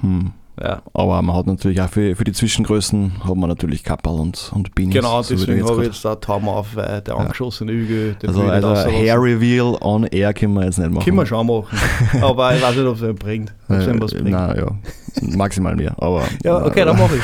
Hm. 0.00 0.32
ja. 0.60 0.82
Aber 0.94 1.20
man 1.22 1.34
hat 1.36 1.46
natürlich 1.46 1.80
auch 1.80 1.88
für, 1.88 2.14
für 2.14 2.24
die 2.24 2.32
Zwischengrößen 2.32 3.24
hat 3.24 3.34
man 3.36 3.48
natürlich 3.48 3.82
Kapperl 3.82 4.20
und, 4.20 4.52
und 4.54 4.74
Beanies. 4.74 4.94
Genau, 4.94 5.22
so 5.22 5.34
deswegen 5.34 5.64
habe 5.68 5.82
ich 5.82 5.88
jetzt 5.88 6.04
da 6.04 6.14
Taum 6.14 6.48
auf, 6.48 6.76
weil 6.76 7.00
der 7.00 7.16
angeschossene 7.16 7.72
den 7.72 8.16
Also, 8.28 8.42
also. 8.42 8.90
Hair 8.90 9.20
Reveal 9.20 9.76
on 9.80 10.04
Air 10.04 10.32
können 10.34 10.54
wir 10.54 10.64
jetzt 10.64 10.78
nicht 10.78 10.90
machen. 10.90 11.04
Können 11.04 11.16
wir 11.16 11.26
schon 11.26 11.46
machen. 11.46 11.66
Aber 12.22 12.54
ich 12.54 12.62
weiß 12.62 12.76
nicht, 12.76 12.86
ob 12.86 12.96
es 12.96 13.02
einen 13.02 13.14
bringt. 13.16 13.54
Ob 13.68 13.76
es 13.76 13.88
einem 13.88 14.00
was 14.00 14.12
Äh, 14.12 14.22
bringt. 14.22 14.30
na, 14.30 14.56
ja. 14.56 14.70
Maximal 15.36 15.74
mehr. 15.74 15.94
Aber, 16.00 16.24
Ja, 16.44 16.64
okay, 16.64 16.84
dann 16.84 16.96
mache 16.98 17.16
ich 17.16 17.22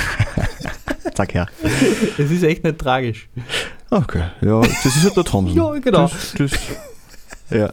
Zack 1.14 1.34
her. 1.34 1.46
Es 2.18 2.30
ist 2.30 2.42
echt 2.42 2.64
nicht 2.64 2.78
tragisch. 2.78 3.28
Okay, 3.94 4.22
ja, 4.40 4.60
das 4.60 4.84
ist 4.86 5.04
halt 5.04 5.16
der 5.16 5.24
Thompson. 5.24 5.56
Ja, 5.74 5.78
genau. 5.78 6.08
Das, 6.08 6.34
das, 6.36 6.50
ja. 7.50 7.72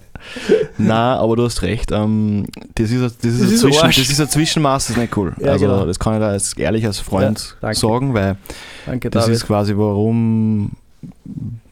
Na, 0.78 1.18
aber 1.18 1.36
du 1.36 1.46
hast 1.46 1.64
recht. 1.64 1.92
Ähm, 1.92 2.46
das, 2.76 2.92
ist, 2.92 2.98
ein- 3.02 3.02
das, 3.02 3.32
ist 3.32 3.42
Das 3.42 3.52
ist 3.52 3.62
Zwischen, 3.62 3.82
das 3.88 3.98
ist 3.98 4.22
ein 4.22 4.30
Zwischenmaß, 4.30 4.86
das 4.88 4.96
ist 4.96 5.02
nicht 5.02 5.18
cool. 5.18 5.34
Ja, 5.40 5.54
also 5.54 5.66
genau. 5.66 5.86
das 5.86 5.98
kann 5.98 6.14
ich 6.14 6.20
da 6.20 6.28
als 6.28 6.54
ehrlich 6.54 6.86
als 6.86 7.00
Freund 7.00 7.58
Ja, 7.64 7.74
sagen, 7.74 8.14
weil 8.14 8.38
Danke, 8.86 9.10
das 9.10 9.24
David. 9.26 9.36
ist 9.38 9.48
quasi 9.48 9.76
warum. 9.76 10.72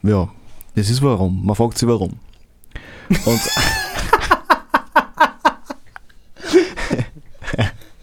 Ja, 0.01 0.27
das 0.75 0.89
ist 0.89 1.01
warum. 1.03 1.45
Man 1.45 1.55
fragt 1.55 1.77
sich 1.77 1.87
warum. 1.87 2.13
Und 3.25 3.39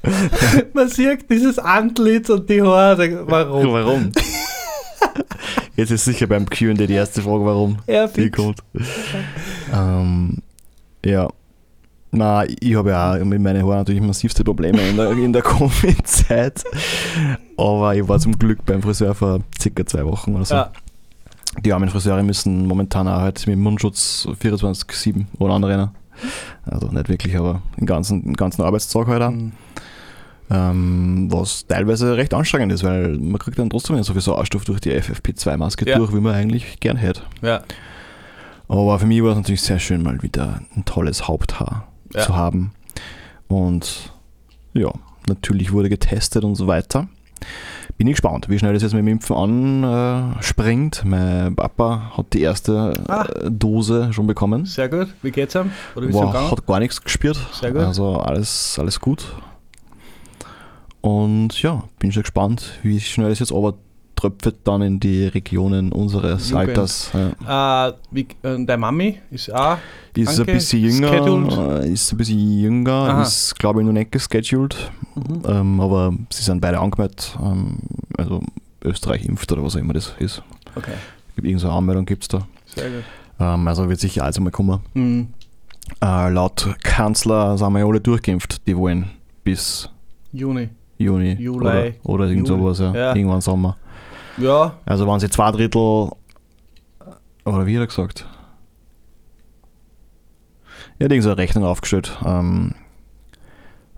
Man 0.74 0.88
sieht 0.88 1.28
dieses 1.28 1.58
Antlitz 1.58 2.28
und 2.30 2.48
die 2.48 2.62
Haare. 2.62 3.26
Warum? 3.28 3.72
warum? 3.72 4.12
Jetzt 5.76 5.90
ist 5.90 6.04
sicher 6.04 6.26
beim 6.26 6.46
QA 6.48 6.72
die 6.74 6.92
erste 6.92 7.20
Frage, 7.22 7.44
warum. 7.44 7.78
Ja, 7.86 8.06
Die 8.06 8.30
kommt. 8.30 8.60
ähm, 9.72 10.38
ja. 11.04 11.28
Na, 12.12 12.44
ich 12.46 12.74
habe 12.76 12.90
ja 12.90 13.14
auch 13.14 13.24
mit 13.24 13.40
meinen 13.42 13.62
Haaren 13.62 13.78
natürlich 13.78 14.00
massivste 14.00 14.42
Probleme 14.42 14.80
in 14.88 14.96
der, 14.96 15.10
in 15.10 15.32
der 15.32 15.42
Covid-Zeit. 15.42 16.64
Aber 17.58 17.94
ich 17.94 18.08
war 18.08 18.18
zum 18.18 18.38
Glück 18.38 18.64
beim 18.64 18.80
Friseur 18.82 19.14
vor 19.14 19.40
circa 19.60 19.84
zwei 19.84 20.04
Wochen 20.06 20.34
oder 20.34 20.44
so. 20.44 20.54
Ja, 20.54 20.70
Die 21.62 21.72
armen 21.72 21.88
Friseure 21.90 22.22
müssen 22.22 22.66
momentan 22.66 23.06
auch 23.08 23.20
halt 23.20 23.46
mit 23.46 23.58
Mundschutz 23.58 24.26
24-7 24.40 25.26
oder 25.38 25.54
anrennen. 25.54 25.90
Also 26.64 26.86
nicht 26.88 27.08
wirklich, 27.10 27.36
aber 27.36 27.60
den 27.78 27.84
ganzen, 27.86 28.22
den 28.22 28.34
ganzen 28.34 28.62
Arbeitstag 28.62 29.06
halt 29.08 29.22
auch. 29.22 29.30
Mhm. 29.30 29.52
Ähm, 30.48 31.28
was 31.30 31.66
teilweise 31.66 32.16
recht 32.16 32.32
anstrengend 32.32 32.72
ist, 32.72 32.84
weil 32.84 33.18
man 33.18 33.38
kriegt 33.38 33.58
dann 33.58 33.68
trotzdem 33.70 33.96
nicht 33.96 34.06
so 34.06 34.12
viel 34.12 34.22
Sauerstoff 34.22 34.64
durch 34.64 34.80
die 34.80 34.92
FFP2-Maske 34.92 35.88
Ja. 35.88 35.98
durch, 35.98 36.12
wie 36.14 36.20
man 36.20 36.34
eigentlich 36.34 36.78
gern 36.80 36.96
hätte. 36.96 37.22
ja. 37.42 37.62
Aber 38.68 38.98
für 38.98 39.06
mich 39.06 39.22
war 39.22 39.30
es 39.30 39.36
natürlich 39.36 39.62
sehr 39.62 39.78
schön, 39.78 40.02
mal 40.02 40.22
wieder 40.22 40.60
ein 40.74 40.84
tolles 40.84 41.28
Haupthaar 41.28 41.86
Ja. 42.14 42.22
zu 42.22 42.34
haben. 42.36 42.72
Und 43.48 44.12
ja, 44.74 44.90
Natürlich 45.28 45.72
wurde 45.72 45.88
getestet 45.88 46.44
und 46.44 46.54
so 46.54 46.68
weiter. 46.68 47.08
Bin 47.98 48.06
ich 48.06 48.12
gespannt, 48.12 48.48
wie 48.48 48.58
schnell 48.60 48.74
das 48.74 48.82
jetzt 48.84 48.92
mit 48.92 49.00
dem 49.00 49.08
Impfen 49.08 49.34
anspringt. 49.34 51.02
mein 51.04 51.56
Papa 51.56 52.12
hat 52.16 52.26
die 52.32 52.42
erste 52.42 52.92
Ah. 53.08 53.24
äh, 53.24 53.50
Dose 53.50 54.12
schon 54.12 54.26
bekommen. 54.28 54.66
Sehr 54.66 54.88
gut. 54.88 55.08
Wie 55.22 55.30
geht's 55.32 55.56
ihm? 55.56 55.72
Oder 55.96 56.06
wie 56.08 56.12
gegangen? 56.12 56.50
hat 56.50 56.64
gar 56.66 56.78
nichts 56.78 57.02
gespürt. 57.02 57.38
Sehr 57.52 57.72
gut. 57.72 57.82
Also 57.82 58.18
alles, 58.20 58.78
alles 58.78 59.00
gut. 59.00 59.24
Und 61.06 61.62
ja, 61.62 61.84
bin 62.00 62.10
schon 62.10 62.24
gespannt, 62.24 62.80
wie 62.82 62.98
schnell 62.98 63.30
es 63.30 63.38
jetzt 63.38 63.52
aber 63.52 63.74
tröpfelt 64.16 64.56
dann 64.64 64.82
in 64.82 64.98
die 64.98 65.26
Regionen 65.26 65.92
unseres 65.92 66.50
Jugend. 66.50 66.68
Alters. 66.70 67.12
Ja. 67.46 67.88
Äh, 67.88 67.92
wie, 68.10 68.22
äh, 68.42 68.64
deine 68.64 68.76
Mami 68.78 69.20
ist 69.30 69.52
auch. 69.54 69.76
Ist 70.16 70.40
ein 70.40 70.46
bisschen 70.46 70.80
jünger, 70.82 71.08
Scheduled? 71.08 71.84
äh, 71.84 71.88
ist 71.92 72.10
ein 72.12 72.16
bisschen 72.16 72.58
jünger, 72.58 72.92
Aha. 72.92 73.22
ist 73.22 73.56
glaube 73.56 73.80
ich 73.80 73.86
noch 73.86 73.92
nicht 73.92 74.10
gescheduled, 74.10 74.90
ähm, 75.46 75.78
aber 75.80 76.12
sie 76.30 76.42
sind 76.42 76.60
beide 76.60 76.80
angemeldet. 76.80 77.36
Ähm, 77.40 77.78
also 78.16 78.40
Österreich 78.82 79.26
impft 79.26 79.52
oder 79.52 79.62
was 79.62 79.76
auch 79.76 79.80
immer 79.80 79.92
das 79.92 80.14
ist. 80.18 80.42
Okay, 80.74 80.92
Gibt 81.36 81.46
irgendeine 81.46 81.72
Anmeldung 81.74 82.06
gibt 82.06 82.22
es 82.24 82.28
da. 82.28 82.48
sehr 82.74 82.90
gut. 82.90 83.04
Ähm, 83.38 83.68
also 83.68 83.88
wird 83.88 84.00
sicher 84.00 84.24
alles 84.24 84.38
einmal 84.38 84.50
kommen. 84.52 84.80
Mhm. 84.94 85.28
Äh, 86.02 86.30
laut 86.30 86.74
Kanzler 86.82 87.56
sind 87.58 87.72
wir 87.74 87.80
ja 87.80 87.86
alle 87.86 88.00
durchgeimpft, 88.00 88.66
die 88.66 88.76
wollen 88.76 89.10
bis 89.44 89.88
Juni. 90.32 90.70
Juni 90.98 91.34
Juli. 91.34 91.58
oder, 91.66 91.92
oder 92.04 92.24
irgend 92.26 92.48
Juli. 92.48 92.60
sowas, 92.60 92.78
ja. 92.78 92.94
Ja. 92.94 93.14
Irgendwann 93.14 93.40
Sommer. 93.40 93.76
Ja, 94.38 94.74
Also 94.84 95.06
waren 95.06 95.20
sie 95.20 95.30
zwei 95.30 95.50
Drittel, 95.50 96.10
oder 97.44 97.66
wie 97.66 97.76
hat 97.76 97.82
er 97.82 97.86
gesagt? 97.86 98.26
Er 100.98 101.04
hat 101.06 101.12
irgend 101.12 101.24
so 101.24 101.30
eine 101.30 101.38
Rechnung 101.38 101.64
aufgestellt. 101.64 102.16
Ähm, 102.24 102.74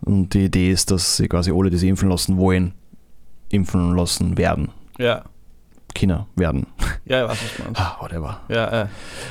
und 0.02 0.34
die 0.34 0.44
Idee 0.46 0.70
ist, 0.70 0.90
dass 0.90 1.16
sie 1.16 1.28
quasi 1.28 1.52
alle, 1.52 1.70
die 1.70 1.76
sie 1.76 1.88
impfen 1.88 2.08
lassen 2.08 2.36
wollen, 2.38 2.72
impfen 3.50 3.94
lassen 3.96 4.36
werden. 4.38 4.68
ja. 4.98 5.24
Kinder 5.94 6.26
werden. 6.36 6.66
Ja, 7.06 7.24
ich 7.24 7.30
weiß, 7.30 7.38
was 7.42 7.56
du 7.56 7.62
meinst. 7.64 7.80
Ah, 7.80 7.96
whatever. 7.98 8.40
Ja, 8.48 8.82
äh. 8.82 8.86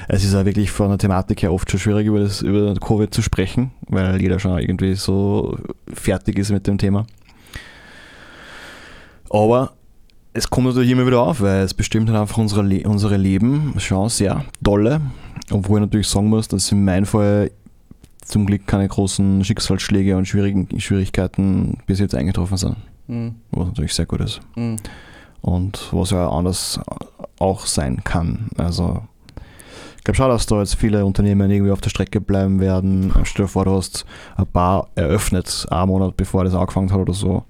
Es 0.09 0.25
ist 0.25 0.33
ja 0.33 0.43
wirklich 0.43 0.69
von 0.71 0.89
der 0.89 0.97
Thematik 0.97 1.41
her 1.43 1.53
oft 1.53 1.69
schon 1.69 1.79
schwierig, 1.79 2.07
über, 2.07 2.19
das, 2.19 2.41
über 2.41 2.73
Covid 2.73 3.13
zu 3.13 3.21
sprechen, 3.21 3.71
weil 3.87 4.19
jeder 4.19 4.37
schon 4.39 4.57
irgendwie 4.57 4.95
so 4.95 5.57
fertig 5.93 6.37
ist 6.39 6.49
mit 6.51 6.67
dem 6.67 6.77
Thema. 6.77 7.05
Aber 9.29 9.71
es 10.33 10.49
kommt 10.49 10.67
natürlich 10.67 10.91
immer 10.91 11.05
wieder 11.07 11.21
auf, 11.21 11.41
weil 11.41 11.63
es 11.63 11.73
bestimmt 11.73 12.09
halt 12.09 12.19
einfach 12.19 12.37
unsere, 12.37 12.61
Le 12.61 12.87
unsere 12.87 13.17
Leben 13.17 13.73
schon 13.77 14.09
sehr 14.09 14.43
dolle. 14.61 15.01
Obwohl 15.51 15.79
ich 15.79 15.85
natürlich 15.85 16.07
sagen 16.07 16.27
muss, 16.27 16.47
dass 16.47 16.71
in 16.71 16.83
meinem 16.85 17.05
Fall 17.05 17.51
zum 18.25 18.45
Glück 18.45 18.67
keine 18.67 18.87
großen 18.87 19.43
Schicksalsschläge 19.43 20.17
und 20.17 20.27
schwierigen 20.27 20.67
Schwierigkeiten 20.79 21.77
bis 21.85 21.99
jetzt 21.99 22.13
eingetroffen 22.13 22.57
sind. 22.57 22.75
Mhm. 23.07 23.35
Was 23.51 23.67
natürlich 23.67 23.93
sehr 23.93 24.05
gut 24.05 24.19
ist 24.21 24.41
Mhm. 24.55 24.75
und 25.41 25.87
was 25.91 26.11
ja 26.11 26.29
anders 26.29 26.79
auch 27.39 27.65
sein 27.65 28.03
kann. 28.03 28.49
Also 28.57 29.01
ich 29.97 30.03
glaube 30.03 30.17
schon, 30.17 30.29
dass 30.29 30.45
da 30.45 30.59
jetzt 30.59 30.75
viele 30.75 31.05
Unternehmen 31.05 31.49
irgendwie 31.49 31.71
auf 31.71 31.81
der 31.81 31.89
Strecke 31.89 32.19
bleiben 32.19 32.59
werden. 32.59 33.13
Stell 33.23 33.45
dir 33.45 33.49
vor, 33.49 33.65
du 33.65 33.71
hast 33.71 34.05
ein 34.35 34.45
Bar 34.51 34.89
eröffnet, 34.95 35.65
einen 35.69 35.87
Monat 35.89 36.17
bevor 36.17 36.43
das 36.43 36.53
angefangen 36.53 36.91
hat 36.91 36.99
oder 36.99 37.13
so. 37.13 37.43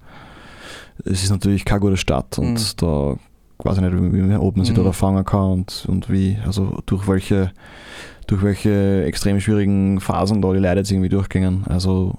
Es 1.06 1.24
ist 1.24 1.30
natürlich 1.30 1.66
keine 1.66 1.80
gute 1.82 1.98
Stadt 1.98 2.38
und 2.40 2.54
Mhm. 2.54 2.60
da 2.78 3.16
weiß 3.60 3.78
ich 3.78 3.82
nicht, 3.84 3.94
wie, 3.94 4.30
wie, 4.30 4.36
ob 4.36 4.56
man 4.56 4.66
sich 4.66 4.76
Mhm. 4.78 4.84
da 4.84 4.92
fangen 4.92 5.26
kann 5.26 5.52
und, 5.52 5.86
und 5.88 6.10
wie, 6.12 6.38
also 6.46 6.80
durch 6.86 7.08
welche, 7.08 7.52
durch 8.28 8.42
welche 8.44 9.04
extrem 9.06 9.40
schwierigen 9.40 10.00
Phasen 10.00 10.42
da 10.42 10.54
die 10.54 10.60
Leute 10.60 10.80
jetzt 10.80 10.92
irgendwie 10.92 11.10
durchgängen. 11.10 11.64
Also 11.68 12.16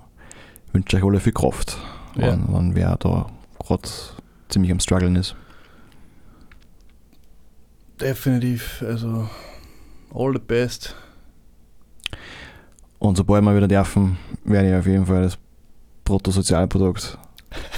ich 0.68 0.74
wünsche 0.74 0.96
euch 0.96 1.04
alle 1.04 1.20
viel 1.20 1.32
Kraft, 1.32 1.76
Ja. 2.16 2.28
wenn, 2.32 2.52
wenn 2.52 2.74
wer 2.74 2.96
da 2.96 3.26
gerade 3.64 3.88
ziemlich 4.48 4.72
am 4.72 4.80
struggeln 4.80 5.16
ist. 5.16 5.36
Definitiv. 8.00 8.82
Also, 8.86 9.28
all 10.14 10.32
the 10.32 10.38
best. 10.38 10.94
Und 12.98 13.16
sobald 13.16 13.44
wir 13.44 13.56
wieder 13.56 13.68
dürfen, 13.68 14.18
werde 14.44 14.70
ich 14.70 14.74
auf 14.76 14.86
jeden 14.86 15.06
Fall 15.06 15.22
das 15.22 15.38
Bruttosozialprodukt, 16.04 17.18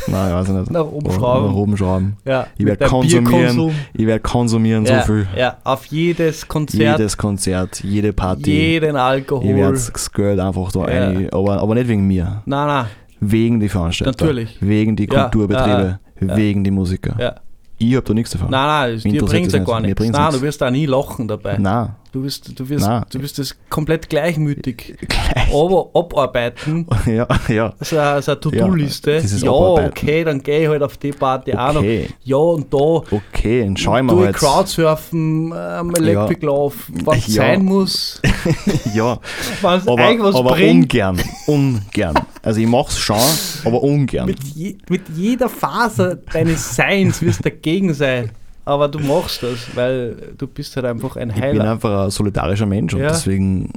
nein, 0.06 0.28
ich 0.28 0.34
weiß 0.34 0.48
nicht, 0.48 0.70
Nach 0.70 0.84
oben 0.84 1.06
nach 1.08 1.14
schrauben. 1.14 1.54
oben 1.54 1.76
schrauben. 1.76 2.16
Ja, 2.24 2.46
Ich 2.54 2.58
mit 2.60 2.68
werd 2.68 2.80
der 2.80 2.88
konsumieren. 2.88 3.70
Ich 3.94 4.06
werde 4.06 4.20
konsumieren 4.20 4.84
ja, 4.84 5.00
so 5.02 5.06
viel. 5.12 5.26
Ja, 5.36 5.56
auf 5.64 5.86
jedes 5.86 6.46
Konzert, 6.48 6.98
Jedes 6.98 7.16
Konzert, 7.16 7.82
jede 7.84 8.12
Party. 8.12 8.50
jeden 8.50 8.96
ich 8.96 9.00
Alkohol. 9.00 9.54
werde 9.56 9.72
das 9.72 10.12
Geld 10.12 10.40
einfach 10.40 10.72
da 10.72 10.80
Ja. 10.90 11.08
rein, 11.08 11.28
aber, 11.32 11.60
aber 11.60 11.74
nicht 11.74 11.88
wegen 11.88 12.06
mir, 12.06 12.42
Nein, 12.46 12.66
nein, 12.66 12.86
wegen 13.20 13.60
die 13.60 13.68
Veranstalter, 13.68 14.10
Natürlich. 14.24 14.56
wegen 14.60 14.96
die 14.96 15.06
Kulturbetriebe, 15.06 15.98
ja. 16.20 16.36
wegen 16.36 16.64
die 16.64 16.70
Musiker. 16.70 17.14
ja. 17.18 17.34
Ich 17.82 17.94
habe 17.96 18.04
da 18.06 18.12
nichts 18.12 18.32
davon. 18.32 18.50
Nein, 18.50 18.66
nein, 18.66 18.94
es- 18.96 19.02
dir 19.04 19.24
bringt 19.24 19.46
das 19.46 19.52
ja 19.54 19.58
gar 19.64 19.80
nichts. 19.80 19.98
Nein, 20.00 20.10
nichts. 20.12 20.36
du 20.36 20.42
wirst 20.42 20.60
da 20.60 20.70
nie 20.70 20.84
lachen 20.84 21.26
dabei. 21.26 21.56
Nein. 21.56 21.88
Du 22.12 22.24
wirst, 22.24 22.58
du 22.58 22.68
wirst, 22.68 22.86
Nein. 22.86 23.04
du 23.12 23.22
wirst 23.22 23.38
das 23.38 23.54
komplett 23.68 24.08
gleichmütig 24.10 24.96
Gleich. 25.08 25.54
aber 25.54 25.90
abarbeiten. 25.94 26.84
Ja, 27.06 27.26
ja. 27.48 27.72
Das 27.78 27.92
ist 27.92 27.98
eine, 27.98 28.20
so 28.22 28.32
eine 28.32 28.40
To-Do-Liste. 28.40 29.18
Ja, 29.18 29.36
Ja, 29.46 29.50
okay, 29.86 30.24
dann 30.24 30.42
gehe 30.42 30.62
ich 30.62 30.68
halt 30.68 30.82
auf 30.82 30.96
die 30.96 31.12
Party 31.12 31.54
auch 31.54 31.72
noch. 31.74 31.80
Okay, 31.80 32.08
Ja, 32.24 32.36
und 32.36 32.72
da 32.74 32.76
okay, 32.78 33.62
dann 33.62 33.76
schauen 33.76 34.06
wir 34.06 34.14
ich 34.18 34.24
halt. 34.26 34.36
Crowdsurfen, 34.36 35.54
ähm, 35.56 35.94
Electric 35.94 36.44
Love, 36.44 36.74
was 37.04 37.26
Ja. 37.28 37.42
sein 37.42 37.64
muss, 37.64 38.20
Ja, 38.94 39.20
was 39.62 39.86
aber, 39.86 40.08
irgendwas 40.10 40.34
aber 40.34 40.50
bringt. 40.50 40.92
ungern. 40.92 41.20
Ungern. 41.46 42.14
Also 42.42 42.60
ich 42.60 42.66
mach's 42.66 42.98
schon, 42.98 43.16
aber 43.64 43.82
ungern. 43.82 44.26
Mit, 44.26 44.42
je, 44.42 44.76
mit 44.88 45.02
jeder 45.14 45.48
Faser 45.48 46.16
deines 46.16 46.74
Seins 46.74 47.22
wirst 47.22 47.40
du 47.40 47.50
dagegen 47.50 47.94
sein. 47.94 48.30
Aber 48.70 48.86
du 48.88 48.98
machst 49.00 49.42
das, 49.42 49.58
weil 49.74 50.32
du 50.38 50.46
bist 50.46 50.76
halt 50.76 50.86
einfach 50.86 51.16
ein 51.16 51.30
Ich 51.30 51.34
bin 51.34 51.42
Heiler. 51.44 51.72
einfach 51.72 52.04
ein 52.04 52.10
solidarischer 52.10 52.66
Mensch 52.66 52.94
und 52.94 53.00
Ja. 53.00 53.08
deswegen 53.08 53.72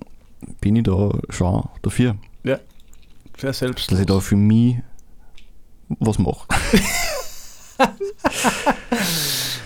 bin 0.62 0.76
ich 0.76 0.84
da 0.84 1.10
schon 1.30 1.64
dafür, 1.82 2.16
Sehr 3.38 3.54
selbst. 3.54 3.92
dass 3.92 4.00
ich 4.00 4.06
da 4.06 4.20
für 4.20 4.36
mich 4.36 4.76
was 6.00 6.20
mache. 6.20 6.46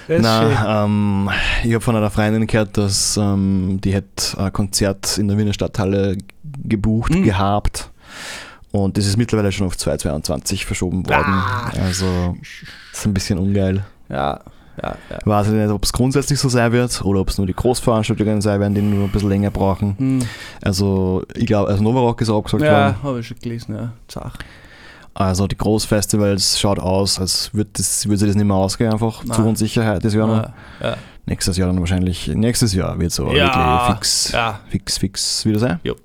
Nein, 0.07 0.57
ähm, 0.65 1.29
ich 1.63 1.73
habe 1.73 1.81
von 1.81 1.95
einer 1.95 2.09
Freundin 2.09 2.47
gehört, 2.47 2.77
dass 2.77 3.17
ähm, 3.17 3.79
die 3.83 3.93
hätte 3.93 4.37
ein 4.37 4.53
Konzert 4.53 5.17
in 5.17 5.27
der 5.27 5.37
Wiener 5.37 5.53
Stadthalle 5.53 6.17
gebucht 6.63 7.13
Mhm. 7.13 7.23
gehabt. 7.23 7.91
Und 8.71 8.97
das 8.97 9.05
ist 9.05 9.17
mittlerweile 9.17 9.51
schon 9.51 9.67
auf 9.67 9.77
2022 9.77 10.65
verschoben 10.65 11.07
worden. 11.07 11.25
Ah. 11.33 11.71
Also 11.83 12.37
ist 12.93 13.05
ein 13.05 13.13
bisschen 13.13 13.37
ungeil. 13.39 13.83
Ja, 14.09 14.39
ja, 14.81 14.95
ja. 15.09 15.17
Ich 15.19 15.25
weiß 15.25 15.47
nicht, 15.47 15.69
ob 15.69 15.83
es 15.83 15.91
grundsätzlich 15.93 16.39
so 16.39 16.49
sein 16.49 16.71
wird 16.71 17.03
oder 17.03 17.21
ob 17.21 17.29
es 17.29 17.37
nur 17.37 17.47
die 17.47 17.53
Großveranstaltungen 17.53 18.41
sein 18.41 18.59
werden, 18.59 18.75
die 18.75 18.81
nur 18.81 19.05
ein 19.05 19.11
bisschen 19.11 19.29
länger 19.29 19.51
brauchen. 19.51 19.95
Hm. 19.97 20.19
Also 20.61 21.23
ich 21.35 21.45
glaube, 21.45 21.69
also 21.69 21.83
Novarock 21.83 22.21
ist 22.21 22.29
auch 22.29 22.39
abgesagt 22.39 22.61
worden. 22.63 22.95
Ja, 23.01 23.03
habe 23.03 23.19
ich 23.19 23.27
schon 23.27 23.37
gelesen, 23.39 23.75
ja. 23.75 23.93
Zach. 24.07 24.37
Also 25.13 25.47
die 25.47 25.57
Großfestivals 25.57 26.59
schaut 26.59 26.77
aus, 26.77 27.19
als 27.19 27.51
würde 27.53 27.71
das, 27.73 28.05
würde 28.05 28.19
sich 28.19 28.27
das 28.27 28.35
nicht 28.35 28.45
mehr 28.45 28.55
ausgehen, 28.55 28.93
einfach 28.93 29.23
Nein. 29.23 29.35
zu 29.35 29.43
Unsicherheit 29.43 30.05
das 30.05 30.13
Jahr 30.13 30.27
noch. 30.27 30.43
Ja, 30.43 30.53
ja. 30.81 30.97
Nächstes 31.25 31.57
Jahr 31.57 31.67
dann 31.69 31.79
wahrscheinlich, 31.79 32.27
nächstes 32.27 32.73
Jahr 32.73 32.99
wird 32.99 33.11
es 33.11 33.19
aber 33.19 33.35
Ja, 33.35 33.87
wirklich 33.87 33.95
fix, 33.95 34.31
ja. 34.31 34.59
fix, 34.69 34.97
fix 34.99 35.45
wieder 35.45 35.59
sein. 35.59 35.79
Jupp. 35.83 35.99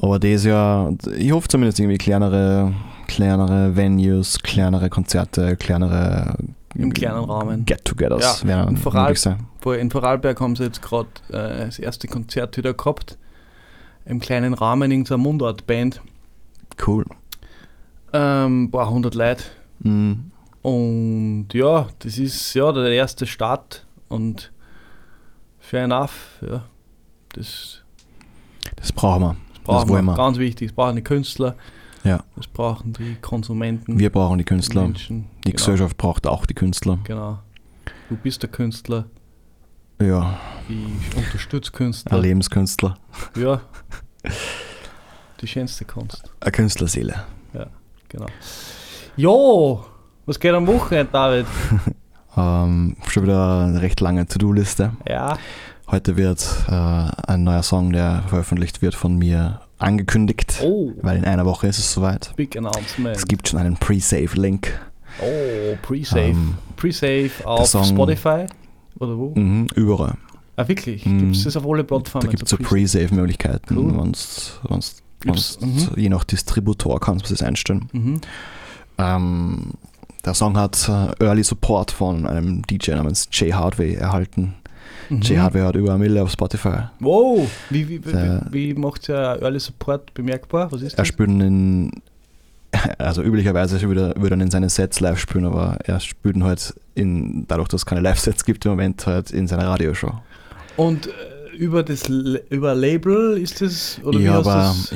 Aber 0.00 0.18
dieses 0.18 0.44
Jahr, 0.44 0.92
ich 1.16 1.32
hoffe 1.32 1.48
zumindest 1.48 1.80
irgendwie 1.80 1.96
kleinere, 1.96 2.74
kleinere 3.06 3.74
Venues, 3.74 4.38
kleinere 4.42 4.90
Konzerte, 4.90 5.56
kleinere 5.56 6.34
Im 6.74 6.92
kleinen 6.92 7.24
Rahmen. 7.24 7.64
Get-togethers 7.66 8.42
Ja, 8.42 8.48
werden 8.48 8.68
und 8.70 8.76
vor 8.78 8.94
allem- 8.94 9.02
möglich 9.04 9.20
sein. 9.20 9.46
Vor- 9.60 9.76
In 9.76 9.90
Vorarlberg 9.90 10.40
haben 10.40 10.56
sie 10.56 10.64
jetzt 10.64 10.80
gerade 10.82 11.08
äh, 11.28 11.66
das 11.66 11.78
erste 11.78 12.08
Konzert 12.08 12.56
wieder 12.56 12.72
gehabt. 12.74 13.18
Im 14.04 14.20
kleinen 14.20 14.54
Rahmen 14.54 14.90
irgendeiner 14.90 15.18
Mundartband. 15.18 16.00
Cool. 16.86 17.04
Ähm, 18.12 18.70
paar 18.70 18.90
hundert 18.90 19.14
Leute. 19.14 19.44
Mhm. 19.80 20.30
Und 20.62 21.48
ja, 21.52 21.88
das 22.00 22.18
ist 22.18 22.54
ja 22.54 22.72
der 22.72 22.90
erste 22.92 23.26
Start 23.26 23.86
und 24.08 24.52
fair 25.58 25.84
enough, 25.84 26.38
ja. 26.40 26.64
Das 27.34 27.82
Das 28.76 28.92
brauchen 28.92 29.22
wir. 29.22 29.36
brauchen 29.64 29.88
wollen 29.88 30.04
wir. 30.04 30.12
wir. 30.12 30.16
Ganz 30.16 30.38
wichtig. 30.38 30.68
Das 30.68 30.74
brauchen 30.76 30.96
die 30.96 31.02
Künstler. 31.02 31.54
Ja. 32.04 32.24
Das 32.36 32.46
brauchen 32.46 32.92
die 32.94 33.16
Konsumenten. 33.20 33.98
Wir 33.98 34.10
brauchen 34.10 34.38
die 34.38 34.44
Künstler. 34.44 34.82
Menschen. 34.82 35.26
Die 35.44 35.50
genau, 35.50 35.56
Gesellschaft 35.56 35.96
braucht 35.96 36.26
auch 36.26 36.46
die 36.46 36.54
Künstler. 36.54 36.98
Genau. 37.04 37.38
Du 38.08 38.16
bist 38.16 38.42
der 38.42 38.50
Künstler. 38.50 39.04
Ja, 40.00 40.38
Ich 40.68 41.16
unterstütze 41.16 41.70
Künstler. 41.70 42.16
ein 42.16 42.22
Lebenskünstler. 42.22 42.96
Ja. 43.36 43.60
Die 45.40 45.46
schönste 45.46 45.84
Kunst. 45.84 46.30
Eine 46.40 46.52
Künstlerseele. 46.52 47.24
Genau. 48.08 48.26
Jo, 49.16 49.84
was 50.26 50.38
geht 50.38 50.52
am 50.54 50.66
Wochenende, 50.66 51.10
David? 51.12 51.46
Ähm, 52.34 52.96
schon 53.08 53.24
wieder 53.24 53.64
eine 53.66 53.82
recht 53.82 54.00
lange 54.00 54.26
To-Do-Liste. 54.26 54.92
Ja. 55.06 55.36
Heute 55.90 56.16
wird 56.16 56.64
äh, 56.66 56.72
ein 56.72 57.44
neuer 57.44 57.62
Song, 57.62 57.92
der 57.92 58.22
veröffentlicht 58.28 58.80
wird, 58.80 58.94
von 58.94 59.18
mir 59.18 59.60
angekündigt, 59.82 60.60
Oh, 60.62 60.92
weil 61.02 61.18
in 61.18 61.24
einer 61.24 61.44
Woche 61.44 61.66
ist 61.66 61.78
es 61.78 61.92
soweit. 61.92 62.32
big 62.36 62.56
announcement. 62.56 63.16
Es 63.16 63.26
gibt 63.26 63.48
schon 63.48 63.58
einen 63.60 63.76
Pre-Save-Link. 63.76 64.68
oh, 65.20 65.76
Pre-Save. 65.82 66.20
Ähm, 66.22 66.54
Pre-Save 66.76 67.30
auf 67.44 67.66
Song- 67.66 67.84
Spotify? 67.84 68.46
Oder 68.98 69.16
wo? 69.18 69.32
mhm, 69.34 69.66
überall. 69.74 70.14
Ah, 70.56 70.68
wirklich? 70.68 71.04
Mhm. 71.06 71.18
Gibt 71.18 71.36
es 71.36 71.44
das 71.44 71.56
auf 71.56 71.66
alle 71.68 71.82
Plattformen? 71.84 72.26
Da 72.26 72.30
gibt 72.30 72.42
es 72.44 72.50
so 72.50 72.56
Pre-Save? 72.56 73.06
Pre-Save-Möglichkeiten. 73.08 73.76
Cool. 73.76 73.92
Wenn's- 73.98 74.52
wenn's- 74.68 74.96
wenn's- 75.24 75.58
mhm. 75.60 75.88
Je 75.96 76.08
nach 76.08 76.24
Distributor 76.24 77.00
kannst 77.00 77.28
du 77.28 77.34
das 77.34 77.42
einstellen. 77.42 77.88
Mhm. 77.92 78.20
Ähm, 78.98 79.70
der 80.24 80.34
Song 80.34 80.56
hat 80.56 80.88
äh, 80.88 81.24
Early 81.24 81.42
Support 81.42 81.90
von 81.90 82.26
einem 82.26 82.62
DJ 82.62 82.92
namens 82.92 83.28
Jay 83.32 83.50
Hardway 83.52 83.94
erhalten. 83.94 84.54
Mhm. 85.08 85.22
Hat 85.40 85.76
über 85.76 85.90
eine 85.90 85.98
Mille 85.98 86.22
auf 86.22 86.30
Spotify. 86.30 86.84
Wow, 87.00 87.48
wie, 87.70 87.88
wie, 87.88 87.98
Der- 87.98 88.46
wie, 88.50 88.74
wie 88.76 88.80
macht 88.80 89.08
ja 89.08 89.36
Early 89.36 89.60
Support 89.60 90.14
bemerkbar? 90.14 90.70
Was 90.72 90.82
ist 90.82 90.94
Er 90.94 90.96
das? 90.98 91.08
spielt 91.08 91.28
in, 91.30 91.90
also 92.98 93.22
üblicherweise 93.22 93.80
würde, 93.82 94.14
würde 94.16 94.36
er 94.36 94.40
in 94.40 94.50
seine 94.50 94.68
Sets 94.70 95.00
live 95.00 95.18
spielen, 95.18 95.44
aber 95.44 95.78
er 95.84 96.00
spielt 96.00 96.36
ihn 96.36 96.44
halt 96.44 96.74
in, 96.94 97.44
dadurch, 97.48 97.68
dass 97.68 97.82
es 97.82 97.86
keine 97.86 98.00
Live-Sets 98.00 98.44
gibt 98.44 98.64
im 98.64 98.72
Moment, 98.72 99.06
halt 99.06 99.30
in 99.30 99.46
seiner 99.46 99.66
Radioshow. 99.66 100.12
Und 100.76 101.06
äh, 101.08 101.10
über 101.56 101.82
das 101.82 102.08
über 102.08 102.74
Label 102.74 103.36
ist 103.36 103.60
das 103.60 104.00
oder 104.02 104.18
ich 104.18 104.26
habe 104.26 104.48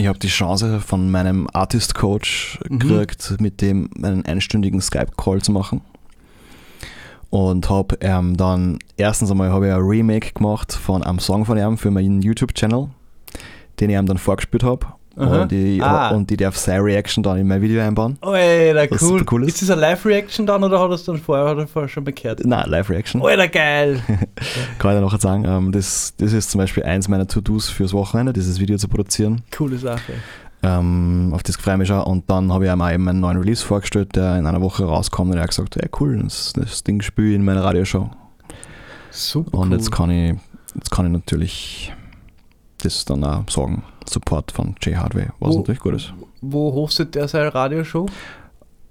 hab 0.09 0.21
die 0.21 0.29
Chance 0.29 0.81
von 0.81 1.11
meinem 1.11 1.49
Artist-Coach 1.53 2.61
Mhm. 2.71 2.79
gekriegt, 2.79 3.35
mit 3.41 3.61
dem 3.61 3.91
einen 4.03 4.25
einstündigen 4.25 4.81
Skype-Call 4.81 5.43
zu 5.43 5.53
machen. 5.53 5.83
Und 7.31 7.69
habe 7.69 7.97
ähm, 8.01 8.37
dann, 8.37 8.79
erstens 8.97 9.31
einmal 9.31 9.51
habe 9.53 9.67
ich 9.69 9.73
ein 9.73 9.81
Remake 9.81 10.33
gemacht 10.33 10.73
von 10.73 11.03
einem 11.03 11.19
Song 11.19 11.45
von 11.45 11.59
ihm 11.59 11.77
für 11.77 11.91
meinen 11.91 12.23
YouTube-Channel, 12.23 12.89
den 13.81 13.91
ich 13.91 13.97
ihm 13.97 14.07
dann 14.07 14.19
vorgespielt 14.19 14.63
habe. 14.63 14.87
Und, 15.17 15.51
ich, 15.51 15.83
Ah. 15.83 16.11
und 16.11 16.29
die 16.29 16.37
darf 16.37 16.59
seine 16.59 16.85
Reaction 16.85 17.23
dann 17.23 17.39
in 17.39 17.49
mein 17.49 17.63
Video 17.63 17.81
einbauen. 17.83 18.19
Oh, 18.21 18.33
Alter, 18.33 18.87
cool. 19.01 19.25
cool 19.31 19.45
ist. 19.45 19.55
ist 19.55 19.63
das 19.63 19.71
eine 19.71 19.81
Live-Reaction 19.81 20.45
dann 20.45 20.63
oder 20.63 20.79
hat 20.79 20.91
er 20.91 20.95
es 20.95 21.05
dann 21.07 21.17
vorher, 21.17 21.47
hat 21.47 21.57
er 21.57 21.67
vorher 21.67 21.89
schon 21.89 22.05
bekehrt? 22.05 22.45
Nein, 22.45 22.69
Live-Reaction. 22.69 23.23
Alter, 23.23 23.49
geil. 23.49 24.03
Kann 24.79 24.91
ich 24.93 24.97
dir 24.99 25.01
noch 25.01 25.19
sagen. 25.19 25.47
Ähm, 25.47 25.73
das, 25.73 26.13
das 26.19 26.35
ist 26.35 26.51
zum 26.51 26.59
Beispiel 26.59 26.83
eins 26.83 27.09
meiner 27.09 27.27
To-Dos 27.27 27.71
fürs 27.71 27.95
Wochenende, 27.95 28.35
dieses 28.35 28.61
Video 28.61 28.77
zu 28.77 28.89
produzieren. 28.89 29.41
Coole 29.57 29.79
Sache. 29.79 30.13
Ähm, 30.67 31.31
auf 31.35 31.43
das 31.43 31.57
freue 31.57 31.75
ich 31.75 31.79
mich 31.79 31.89
schon. 31.89 32.01
Und 32.03 32.29
dann 32.31 32.53
habe 32.53 32.67
ich 32.67 32.73
ihm 32.73 32.81
auch 32.81 32.91
eben 32.91 33.09
einen 33.09 33.21
neuen 33.21 33.37
Release 33.39 33.65
vorgestellt, 33.65 34.17
der 34.17 34.39
in 34.39 34.47
einer 34.47 34.61
Woche 34.61 34.85
rauskommt. 34.85 35.31
Und 35.31 35.37
er 35.37 35.43
hat 35.43 35.51
gesagt, 35.51 35.77
ey 35.77 35.89
cool, 36.01 36.19
das, 36.23 36.53
das 36.55 36.83
Ding 36.83 37.03
spiele 37.03 37.29
ich 37.31 37.35
in 37.37 37.45
meiner 37.45 37.63
Radioshow. 37.65 38.11
Super 39.11 39.59
Und 39.59 39.69
cool. 39.71 39.77
jetzt, 39.77 39.91
kann 39.93 40.11
ich, 40.11 40.35
jetzt 40.75 40.91
kann 40.91 41.07
ich 41.07 41.13
natürlich 41.13 41.93
das 42.83 43.05
dann 43.05 43.25
auch 43.25 43.49
sagen. 43.49 43.83
Support 44.09 44.53
von 44.53 44.77
Jay 44.83 44.95
Hardway, 44.95 45.29
was 45.41 45.55
Wo- 45.55 45.59
natürlich 45.59 45.81
gut 45.81 45.95
ist. 45.95 46.13
Wo 46.41 46.73
hostet 46.75 47.15
der 47.17 47.27
seine 47.29 47.53
Radioshow? 47.55 48.07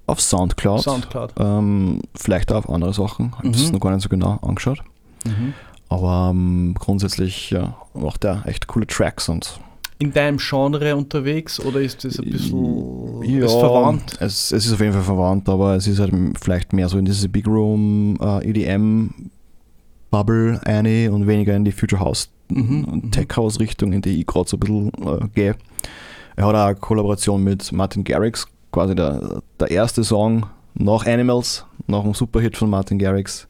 Auf 0.06 0.20
Soundcloud. 0.20 0.82
Soundcloud. 0.82 1.32
Ähm, 1.38 2.00
vielleicht 2.14 2.52
auch 2.52 2.58
auf 2.58 2.70
andere 2.70 2.92
Sachen. 2.92 3.28
Ich 3.32 3.38
habe 3.38 3.50
das 3.50 3.66
Mhm. 3.66 3.72
noch 3.72 3.80
gar 3.80 3.90
nicht 3.92 4.02
so 4.02 4.08
genau 4.08 4.38
angeschaut. 4.42 4.82
Mhm. 5.24 5.54
Aber 5.88 6.28
ähm, 6.32 6.74
grundsätzlich 6.78 7.50
ja, 7.50 7.76
macht 7.94 8.24
er 8.24 8.46
echt 8.46 8.66
coole 8.66 8.86
Tracks 8.86 9.28
und 9.28 9.58
In 9.98 10.12
deinem 10.12 10.36
Genre 10.38 10.94
unterwegs 10.94 11.58
oder 11.58 11.80
ist 11.80 12.04
das 12.04 12.18
ein 12.18 12.30
bisschen 12.30 13.22
Ja, 13.22 13.48
verwandt? 13.48 14.16
Es, 14.20 14.52
es 14.52 14.66
ist 14.66 14.72
auf 14.74 14.80
jeden 14.80 14.92
Fall 14.92 15.02
verwandt, 15.02 15.48
aber 15.48 15.74
es 15.76 15.86
ist 15.86 15.98
halt 15.98 16.12
vielleicht 16.40 16.72
mehr 16.74 16.88
so 16.88 16.98
in 16.98 17.06
diese 17.06 17.28
Big 17.28 17.46
Room 17.46 18.18
äh, 18.20 18.46
EDM 18.50 19.08
Bubble 20.10 20.60
eine 20.64 21.10
und 21.10 21.26
weniger 21.26 21.54
in 21.56 21.64
die 21.64 21.72
Future 21.72 22.00
House 22.00 22.28
Mhm, 22.48 22.84
und 22.84 23.04
mhm. 23.06 23.10
Tech 23.10 23.26
House 23.36 23.58
Richtung, 23.58 23.92
in 23.92 24.02
die 24.02 24.20
ich 24.20 24.26
gerade 24.26 24.48
so 24.48 24.56
ein 24.56 24.60
bisschen 24.60 24.92
äh, 25.04 25.26
gehe. 25.34 25.56
Er 26.36 26.46
hat 26.46 26.54
auch 26.54 26.66
eine 26.66 26.74
Kollaboration 26.76 27.42
mit 27.42 27.72
Martin 27.72 28.04
Garrix, 28.04 28.46
quasi 28.70 28.94
der, 28.94 29.42
der 29.58 29.68
erste 29.70 30.04
Song 30.04 30.46
nach 30.74 31.06
Animals, 31.06 31.64
nach 31.88 32.02
dem 32.04 32.14
Superhit 32.14 32.56
von 32.56 32.70
Martin 32.70 33.00
Garrix. 33.00 33.48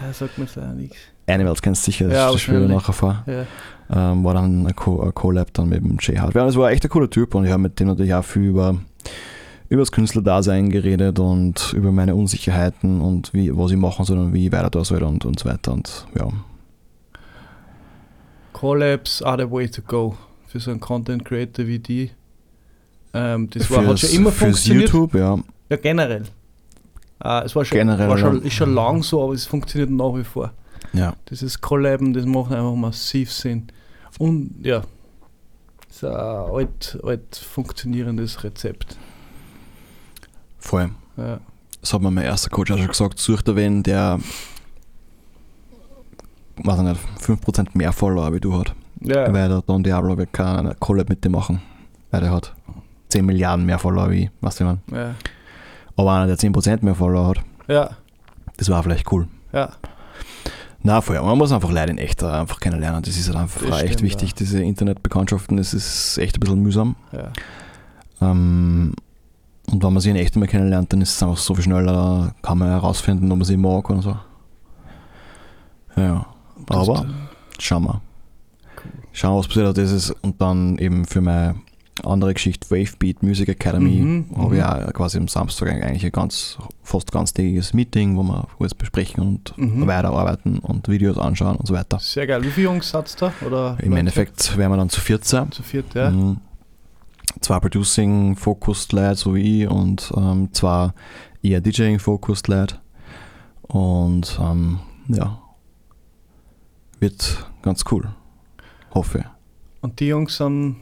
Ja, 0.00 0.12
sagt 0.12 0.38
mir 0.38 0.44
auch 0.44 0.74
nichts. 0.74 0.96
Animals 1.26 1.60
kennst 1.60 1.84
du 1.84 1.90
sicher, 1.90 2.08
Ja, 2.12 2.30
das 2.30 2.40
spiele 2.40 2.58
ich 2.58 2.70
wahrscheinlich. 2.70 2.76
nachher 2.88 2.92
vor. 2.92 3.24
Ja. 3.26 3.46
Ähm, 3.90 4.24
war 4.24 4.34
dann 4.34 4.66
ein, 4.66 4.76
Co 4.76 5.00
ein 5.00 5.14
Collab 5.14 5.52
dann 5.54 5.68
mit 5.68 5.82
dem 5.82 5.96
Jay 6.00 6.16
Hardware. 6.16 6.44
Und 6.44 6.50
es 6.50 6.56
war 6.56 6.70
echt 6.70 6.84
ein 6.84 6.90
cooler 6.90 7.10
Typ 7.10 7.34
und 7.34 7.44
ich 7.44 7.50
habe 7.50 7.62
mit 7.62 7.78
dem 7.80 7.88
natürlich 7.88 8.14
auch 8.14 8.24
viel 8.24 8.44
über, 8.44 8.76
über 9.68 9.82
das 9.82 9.92
Künstlerdasein 9.92 10.70
geredet 10.70 11.18
und 11.18 11.72
über 11.74 11.92
meine 11.92 12.14
Unsicherheiten 12.14 13.00
und 13.00 13.32
wie, 13.32 13.56
was 13.56 13.70
ich 13.70 13.76
machen 13.76 14.04
soll 14.04 14.18
und 14.18 14.32
wie 14.32 14.46
ich 14.46 14.52
weiter 14.52 14.70
da 14.70 14.84
soll 14.84 15.02
und, 15.02 15.24
und 15.24 15.38
so 15.38 15.48
weiter. 15.48 15.72
Und 15.72 16.06
ja, 16.18 16.28
Collabs 18.52 19.22
are 19.22 19.38
the 19.40 19.50
way 19.50 19.68
to 19.68 19.82
go 19.82 20.16
für 20.48 20.58
so 20.58 20.70
einen 20.70 20.80
Content 20.80 21.24
Creator 21.24 21.66
wie 21.66 21.78
die. 21.78 22.10
Ähm, 23.14 23.48
das 23.50 23.70
war, 23.70 23.86
hat 23.86 24.00
schon 24.00 24.10
immer 24.10 24.32
fürs 24.32 24.60
funktioniert. 24.62 24.90
YouTube, 24.90 25.14
ja. 25.14 25.38
Ja, 25.70 25.76
generell. 25.76 26.24
Äh, 27.22 27.44
es 27.44 27.54
war 27.54 27.64
schon, 27.64 27.78
Generell, 27.78 28.08
war 28.08 28.18
schon, 28.18 28.40
ja. 28.40 28.46
ist 28.46 28.54
schon 28.54 28.74
lang 28.74 29.02
so, 29.02 29.22
aber 29.22 29.34
es 29.34 29.46
funktioniert 29.46 29.90
nach 29.90 30.14
wie 30.14 30.24
vor. 30.24 30.52
ja. 30.92 31.14
Dieses 31.30 31.60
Collaben, 31.60 32.12
das 32.12 32.26
macht 32.26 32.52
einfach 32.52 32.74
massiv 32.74 33.32
Sinn. 33.32 33.68
Und 34.18 34.54
ja, 34.62 34.82
ist 35.88 36.04
ein 36.04 36.12
alt, 36.14 36.98
alt 37.02 37.36
funktionierendes 37.36 38.44
Rezept. 38.44 38.96
Voll. 40.58 40.90
Ja. 41.16 41.40
Das 41.80 41.92
hat 41.94 42.02
mir 42.02 42.10
mein 42.10 42.24
erster 42.24 42.50
Coach 42.50 42.70
auch 42.72 42.78
schon 42.78 42.88
gesagt, 42.88 43.18
such 43.18 43.42
dir 43.42 43.56
wen, 43.56 43.82
der 43.82 44.18
weiß 46.64 46.78
ich 46.78 46.84
nicht, 46.84 47.00
5% 47.20 47.68
mehr 47.74 47.92
Follower 47.92 48.32
wie 48.34 48.40
du 48.40 48.58
hat. 48.58 48.74
Ja. 49.00 49.32
Weil 49.32 49.48
der 49.48 49.62
Don 49.62 49.82
Diablo 49.82 50.16
wird 50.18 50.32
keine 50.32 50.74
Collab 50.74 51.08
mit 51.08 51.24
dir 51.24 51.30
machen. 51.30 51.62
Weil 52.10 52.22
der 52.22 52.32
hat 52.32 52.54
10 53.10 53.24
Milliarden 53.24 53.64
mehr 53.64 53.78
Follower 53.78 54.10
wie, 54.10 54.30
was 54.40 54.56
du 54.56 54.64
ich 54.64 54.70
meine. 54.90 55.00
Ja. 55.04 55.14
Aber 55.96 56.12
einer, 56.12 56.26
der 56.26 56.36
10% 56.36 56.84
mehr 56.84 56.94
Follower 56.96 57.28
hat, 57.28 57.38
Ja. 57.68 57.90
das 58.56 58.68
war 58.68 58.82
vielleicht 58.82 59.10
cool. 59.12 59.28
Ja. 59.52 59.72
Na, 60.82 61.00
vorher, 61.00 61.22
man 61.24 61.36
muss 61.36 61.52
einfach 61.52 61.70
Leute 61.70 61.90
in 61.90 61.98
echt 61.98 62.22
einfach 62.22 62.60
kennenlernen. 62.60 63.02
Das 63.02 63.16
ist 63.16 63.26
halt 63.28 63.36
einfach 63.38 63.62
Das 63.66 63.82
echt 63.82 63.94
stimmt, 63.94 64.02
wichtig, 64.10 64.30
ja. 64.30 64.36
diese 64.38 64.62
Internetbekanntschaften. 64.62 65.56
Das 65.56 65.74
ist 65.74 66.18
echt 66.18 66.36
ein 66.36 66.40
bisschen 66.40 66.62
mühsam. 66.62 66.96
ja. 67.12 67.32
Ähm, 68.20 68.94
und 69.70 69.84
wenn 69.84 69.92
man 69.92 70.00
sie 70.00 70.10
in 70.10 70.16
echt 70.16 70.34
mal 70.36 70.46
kennenlernt, 70.46 70.92
dann 70.92 71.02
ist 71.02 71.10
es 71.16 71.22
einfach 71.22 71.36
so 71.36 71.54
viel 71.54 71.64
schneller, 71.64 72.34
kann 72.42 72.58
man 72.58 72.68
herausfinden, 72.68 73.30
ob 73.30 73.38
man 73.38 73.44
sie 73.44 73.56
mag 73.58 73.88
oder 73.90 74.00
so. 74.02 74.16
Ja, 75.96 76.26
aber 76.68 77.06
schauen 77.58 77.84
wir. 77.84 78.00
Schauen 79.12 79.34
wir, 79.34 79.38
was 79.40 79.48
passiert. 79.48 79.76
Das 79.76 79.90
ist, 79.90 80.10
und 80.22 80.40
dann 80.40 80.78
eben 80.78 81.04
für 81.04 81.20
meine 81.20 81.56
andere 82.04 82.34
Geschichte, 82.34 82.70
Wavebeat 82.70 83.22
Music 83.22 83.48
Academy, 83.48 84.00
Mhm, 84.00 84.26
habe 84.36 84.56
ich 84.56 84.62
mhm. 84.62 84.68
auch 84.68 84.92
quasi 84.92 85.18
am 85.18 85.28
Samstag 85.28 85.68
eigentlich 85.70 86.04
ein 86.04 86.12
ganz, 86.12 86.58
fast 86.82 87.10
ganztägiges 87.12 87.74
Meeting, 87.74 88.16
wo 88.16 88.22
wir 88.22 88.46
alles 88.58 88.74
besprechen 88.74 89.22
und 89.22 89.56
Mhm. 89.56 89.86
weiterarbeiten 89.86 90.58
und 90.58 90.88
Videos 90.88 91.18
anschauen 91.18 91.56
und 91.56 91.66
so 91.66 91.74
weiter. 91.74 91.98
Sehr 92.00 92.26
geil. 92.26 92.42
Wie 92.42 92.50
viele 92.50 92.68
Jungs 92.68 92.92
hat's 92.94 93.16
da? 93.16 93.32
Oder 93.46 93.76
Im? 93.82 93.96
Endeffekt 93.96 94.56
wären 94.56 94.70
wir 94.72 94.76
dann 94.76 94.88
zu 94.90 95.00
14. 95.00 95.52
Zu 95.52 95.62
viert, 95.62 95.94
ja. 95.94 96.10
Mhm. 96.10 96.38
Zwei 97.40 97.60
Producing-Focused 97.60 98.92
Leute, 98.92 99.16
so 99.16 99.34
wie 99.34 99.62
ich, 99.64 99.68
und 99.70 100.12
ähm, 100.16 100.48
zwei 100.52 100.90
eher 101.42 101.60
DJing-Focused 101.60 102.48
Leute. 102.48 102.76
Und 103.62 104.38
ähm, 104.42 104.78
ja, 105.08 105.38
wird 107.00 107.46
ganz 107.62 107.84
cool. 107.90 108.08
Hoffe. 108.92 109.24
Und 109.80 110.00
die 110.00 110.06
Jungs 110.06 110.36
sind 110.38 110.76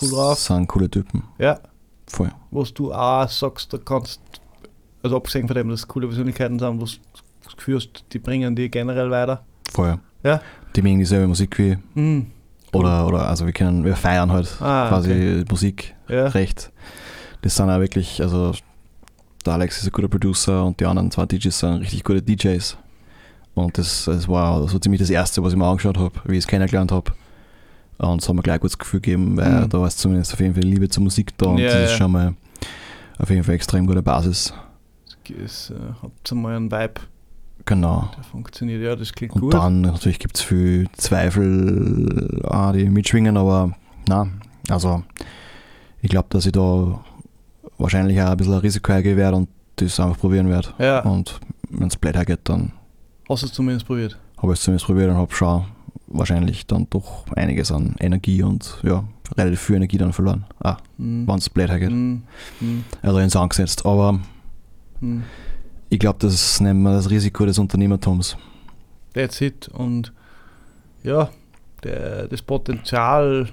cool 0.00 0.10
drauf. 0.10 0.38
Sind 0.38 0.66
coole 0.68 0.90
Typen. 0.90 1.22
Ja. 1.38 1.58
Voll. 2.06 2.30
Was 2.50 2.72
du 2.74 2.92
auch 2.92 3.28
sagst, 3.28 3.72
da 3.72 3.78
kannst, 3.78 4.20
also 5.02 5.16
abgesehen 5.16 5.46
von 5.46 5.54
dem, 5.56 5.68
dass 5.70 5.80
es 5.80 5.88
coole 5.88 6.06
Persönlichkeiten 6.06 6.58
sind, 6.58 6.80
wo 6.80 6.84
du 7.66 7.76
hast, 7.76 8.04
die 8.12 8.18
bringen 8.18 8.54
die 8.54 8.70
generell 8.70 9.10
weiter. 9.10 9.44
Voll. 9.72 9.98
Ja. 10.22 10.40
Die 10.76 10.82
mögen 10.82 10.98
dieselbe 10.98 11.26
Musik 11.26 11.58
wie, 11.58 11.76
Mhm. 11.94 12.26
oder, 12.72 13.06
oder 13.06 13.28
also 13.28 13.46
wir 13.46 13.52
können, 13.52 13.84
wir 13.84 13.96
feiern 13.96 14.30
halt 14.32 14.48
Ah, 14.60 14.88
quasi 14.88 15.10
okay. 15.10 15.44
Musik 15.50 15.94
Ja. 16.08 16.26
recht. 16.28 16.70
Das 17.42 17.56
sind 17.56 17.70
auch 17.70 17.78
wirklich, 17.80 18.20
also 18.22 18.52
der 19.44 19.52
Alex 19.54 19.78
ist 19.78 19.86
ein 19.86 19.92
guter 19.92 20.08
Producer 20.08 20.64
und 20.64 20.80
die 20.80 20.86
anderen 20.86 21.10
zwei 21.10 21.26
DJs 21.26 21.58
sind 21.58 21.74
richtig 21.82 22.02
gute 22.04 22.22
DJs. 22.22 22.76
Und 23.54 23.76
das, 23.78 24.06
das 24.06 24.26
war 24.26 24.66
so 24.68 24.78
ziemlich 24.78 25.00
das 25.00 25.10
Erste, 25.10 25.42
was 25.44 25.52
ich 25.52 25.58
mir 25.58 25.66
angeschaut 25.66 25.96
habe, 25.98 26.12
wie 26.24 26.32
ich 26.32 26.38
es 26.38 26.46
kennengelernt 26.46 26.90
habe. 26.90 27.12
Und 27.98 28.22
es 28.22 28.28
hat 28.28 28.34
mir 28.34 28.42
gleich 28.42 28.56
ein 28.56 28.60
gutes 28.60 28.78
Gefühl 28.78 29.00
gegeben, 29.00 29.36
weil 29.36 29.62
Mhm. 29.64 29.68
da 29.68 29.86
ist 29.86 29.98
zumindest 29.98 30.32
auf 30.32 30.40
jeden 30.40 30.54
Fall 30.54 30.64
Liebe 30.64 30.88
zur 30.88 31.02
Musik 31.02 31.36
da 31.38 31.46
und 31.46 31.58
Ja, 31.58 31.68
das 31.68 31.90
ist 31.92 31.96
schon 31.96 32.10
mal 32.12 32.34
auf 33.18 33.30
jeden 33.30 33.44
Fall 33.44 33.54
extrem 33.54 33.86
gute 33.86 34.02
Basis. 34.02 34.52
Es 35.44 35.70
äh, 35.70 35.74
habt 36.02 36.30
einmal 36.32 36.56
einen 36.56 36.70
Vibe, 36.70 36.94
Genau. 37.64 38.10
der 38.16 38.24
funktioniert. 38.24 38.82
Ja, 38.82 38.94
das 38.96 39.12
klingt 39.12 39.32
Und 39.34 39.40
gut. 39.42 39.54
dann 39.54 39.80
natürlich 39.80 40.18
gibt 40.18 40.36
es 40.36 40.42
viel 40.42 40.86
Zweifel, 40.96 42.42
ah, 42.44 42.72
die 42.72 42.88
mitschwingen, 42.90 43.36
aber 43.36 43.72
na, 44.08 44.26
also 44.68 45.02
ich 46.02 46.10
glaube, 46.10 46.26
dass 46.30 46.44
ich 46.46 46.52
da 46.52 47.00
wahrscheinlich 47.78 48.20
auch 48.20 48.30
ein 48.30 48.36
bisschen 48.36 48.52
ein 48.54 48.60
Risiko 48.60 48.92
eingehen 48.92 49.16
werde 49.16 49.36
und 49.38 49.48
das 49.76 49.98
einfach 49.98 50.18
probieren 50.18 50.48
werde. 50.48 50.68
ja, 50.78 51.00
Und 51.00 51.40
wenn 51.70 51.88
es 51.88 51.96
blöd 51.96 52.14
hergeht, 52.16 52.40
dann 52.44 52.72
hast 53.28 53.42
du 53.42 53.46
es 53.46 53.52
zumindest 53.52 53.86
probiert. 53.86 54.18
habe 54.42 54.52
ich 54.52 54.58
es 54.58 54.64
zumindest 54.64 54.86
probiert 54.86 55.10
und 55.10 55.16
habe 55.16 55.32
schon 55.34 55.64
wahrscheinlich 56.18 56.66
dann 56.66 56.86
doch 56.90 57.26
einiges 57.34 57.70
an 57.72 57.94
Energie 58.00 58.42
und 58.42 58.78
ja, 58.82 59.04
relativ 59.36 59.60
viel 59.60 59.76
Energie 59.76 59.98
dann 59.98 60.12
verloren. 60.12 60.44
Ah, 60.60 60.76
Mhm. 60.98 61.26
wenn 61.28 61.36
es 61.38 61.50
blöd 61.50 61.68
hergeht. 61.70 61.90
Mhm. 61.90 62.22
Mhm. 62.60 62.84
Also 63.02 63.18
ins 63.18 63.36
angesetzt. 63.36 63.84
Aber 63.84 64.20
Mhm. 65.00 65.24
ich 65.90 65.98
glaube, 65.98 66.18
das 66.20 66.60
nennen 66.60 66.82
wir 66.82 66.92
das 66.92 67.10
Risiko 67.10 67.44
des 67.46 67.58
Unternehmertums. 67.58 68.36
That's 69.12 69.40
it. 69.40 69.68
Und 69.68 70.12
ja, 71.02 71.28
der, 71.82 72.28
das 72.28 72.42
Potenzial, 72.42 73.48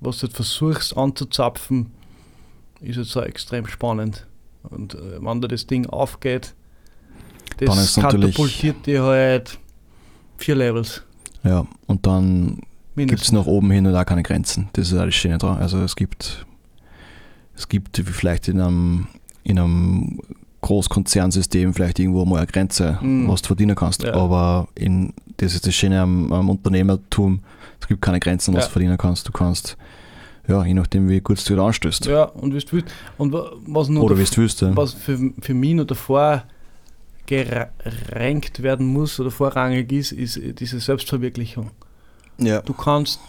was 0.00 0.18
du 0.18 0.28
versuchst 0.28 0.96
anzuzapfen, 0.96 1.90
ist 2.80 2.96
jetzt 2.96 3.16
auch 3.16 3.22
extrem 3.22 3.66
spannend. 3.66 4.26
Und 4.64 4.94
äh, 4.94 5.20
wenn 5.20 5.40
da 5.40 5.48
das 5.48 5.66
Ding 5.66 5.86
aufgeht, 5.86 6.54
Dann 7.58 7.68
das 7.68 7.94
katapultiert 7.94 8.84
dir 8.86 9.02
halt 9.04 9.58
vier 10.38 10.54
Levels. 10.56 11.02
Ja, 11.44 11.66
und 11.86 12.06
dann 12.06 12.60
gibt 12.96 13.20
es 13.22 13.32
nach 13.32 13.46
oben 13.46 13.70
hin 13.70 13.86
und 13.86 13.94
auch 13.94 14.06
keine 14.06 14.22
Grenzen. 14.22 14.68
Das 14.72 14.90
ist 14.90 14.98
alles 14.98 15.14
Schöne 15.14 15.38
dran. 15.38 15.58
Also 15.58 15.78
es 15.80 15.94
gibt, 15.96 16.46
es 17.56 17.68
gibt 17.68 17.96
vielleicht 17.98 18.48
in 18.48 18.60
einem, 18.60 19.06
in 19.42 19.58
einem 19.58 20.20
Großkonzernsystem 20.62 21.74
vielleicht 21.74 21.98
irgendwo 21.98 22.24
mal 22.24 22.38
eine 22.38 22.46
Grenze, 22.46 22.98
Mhm. 23.02 23.28
was 23.28 23.42
du 23.42 23.48
verdienen 23.48 23.76
kannst. 23.76 24.02
Ja. 24.02 24.14
Aber 24.14 24.68
in, 24.74 25.12
das 25.36 25.54
ist 25.54 25.66
das 25.66 25.74
Schöne 25.74 26.00
am, 26.00 26.32
am 26.32 26.48
Unternehmertum. 26.48 27.40
Es 27.80 27.86
gibt 27.88 28.00
keine 28.00 28.20
Grenzen, 28.20 28.54
was 28.54 28.62
Ja. 28.64 28.66
du 28.68 28.72
verdienen 28.72 28.96
kannst. 28.96 29.28
Du 29.28 29.32
kannst, 29.32 29.76
ja, 30.48 30.64
je 30.64 30.72
nachdem, 30.74 31.08
wie 31.08 31.20
gut 31.20 31.46
du 31.48 31.52
wieder 31.52 31.62
anstößt. 31.64 32.06
Ja, 32.06 32.24
und 32.24 32.54
wie 32.54 32.58
du 32.60 32.72
willst. 32.72 32.88
Und 33.18 33.32
wa- 33.32 33.52
was 33.66 33.88
nur 33.88 34.04
Oder 34.04 34.18
wie 34.18 34.24
du 34.24 34.36
willst. 34.38 34.60
Ja. 34.62 34.74
was 34.76 34.94
für, 34.94 35.18
für 35.40 35.54
mich 35.54 35.74
noch 35.74 35.84
davor 35.84 36.44
gerankt 37.26 38.62
werden 38.62 38.86
muss 38.86 39.18
oder 39.20 39.30
vorrangig 39.30 39.90
ist, 39.92 40.12
ist 40.12 40.40
diese 40.60 40.80
Selbstverwirklichung. 40.80 41.70
ja. 42.38 42.60
Du 42.62 42.72
kannst, 42.72 43.20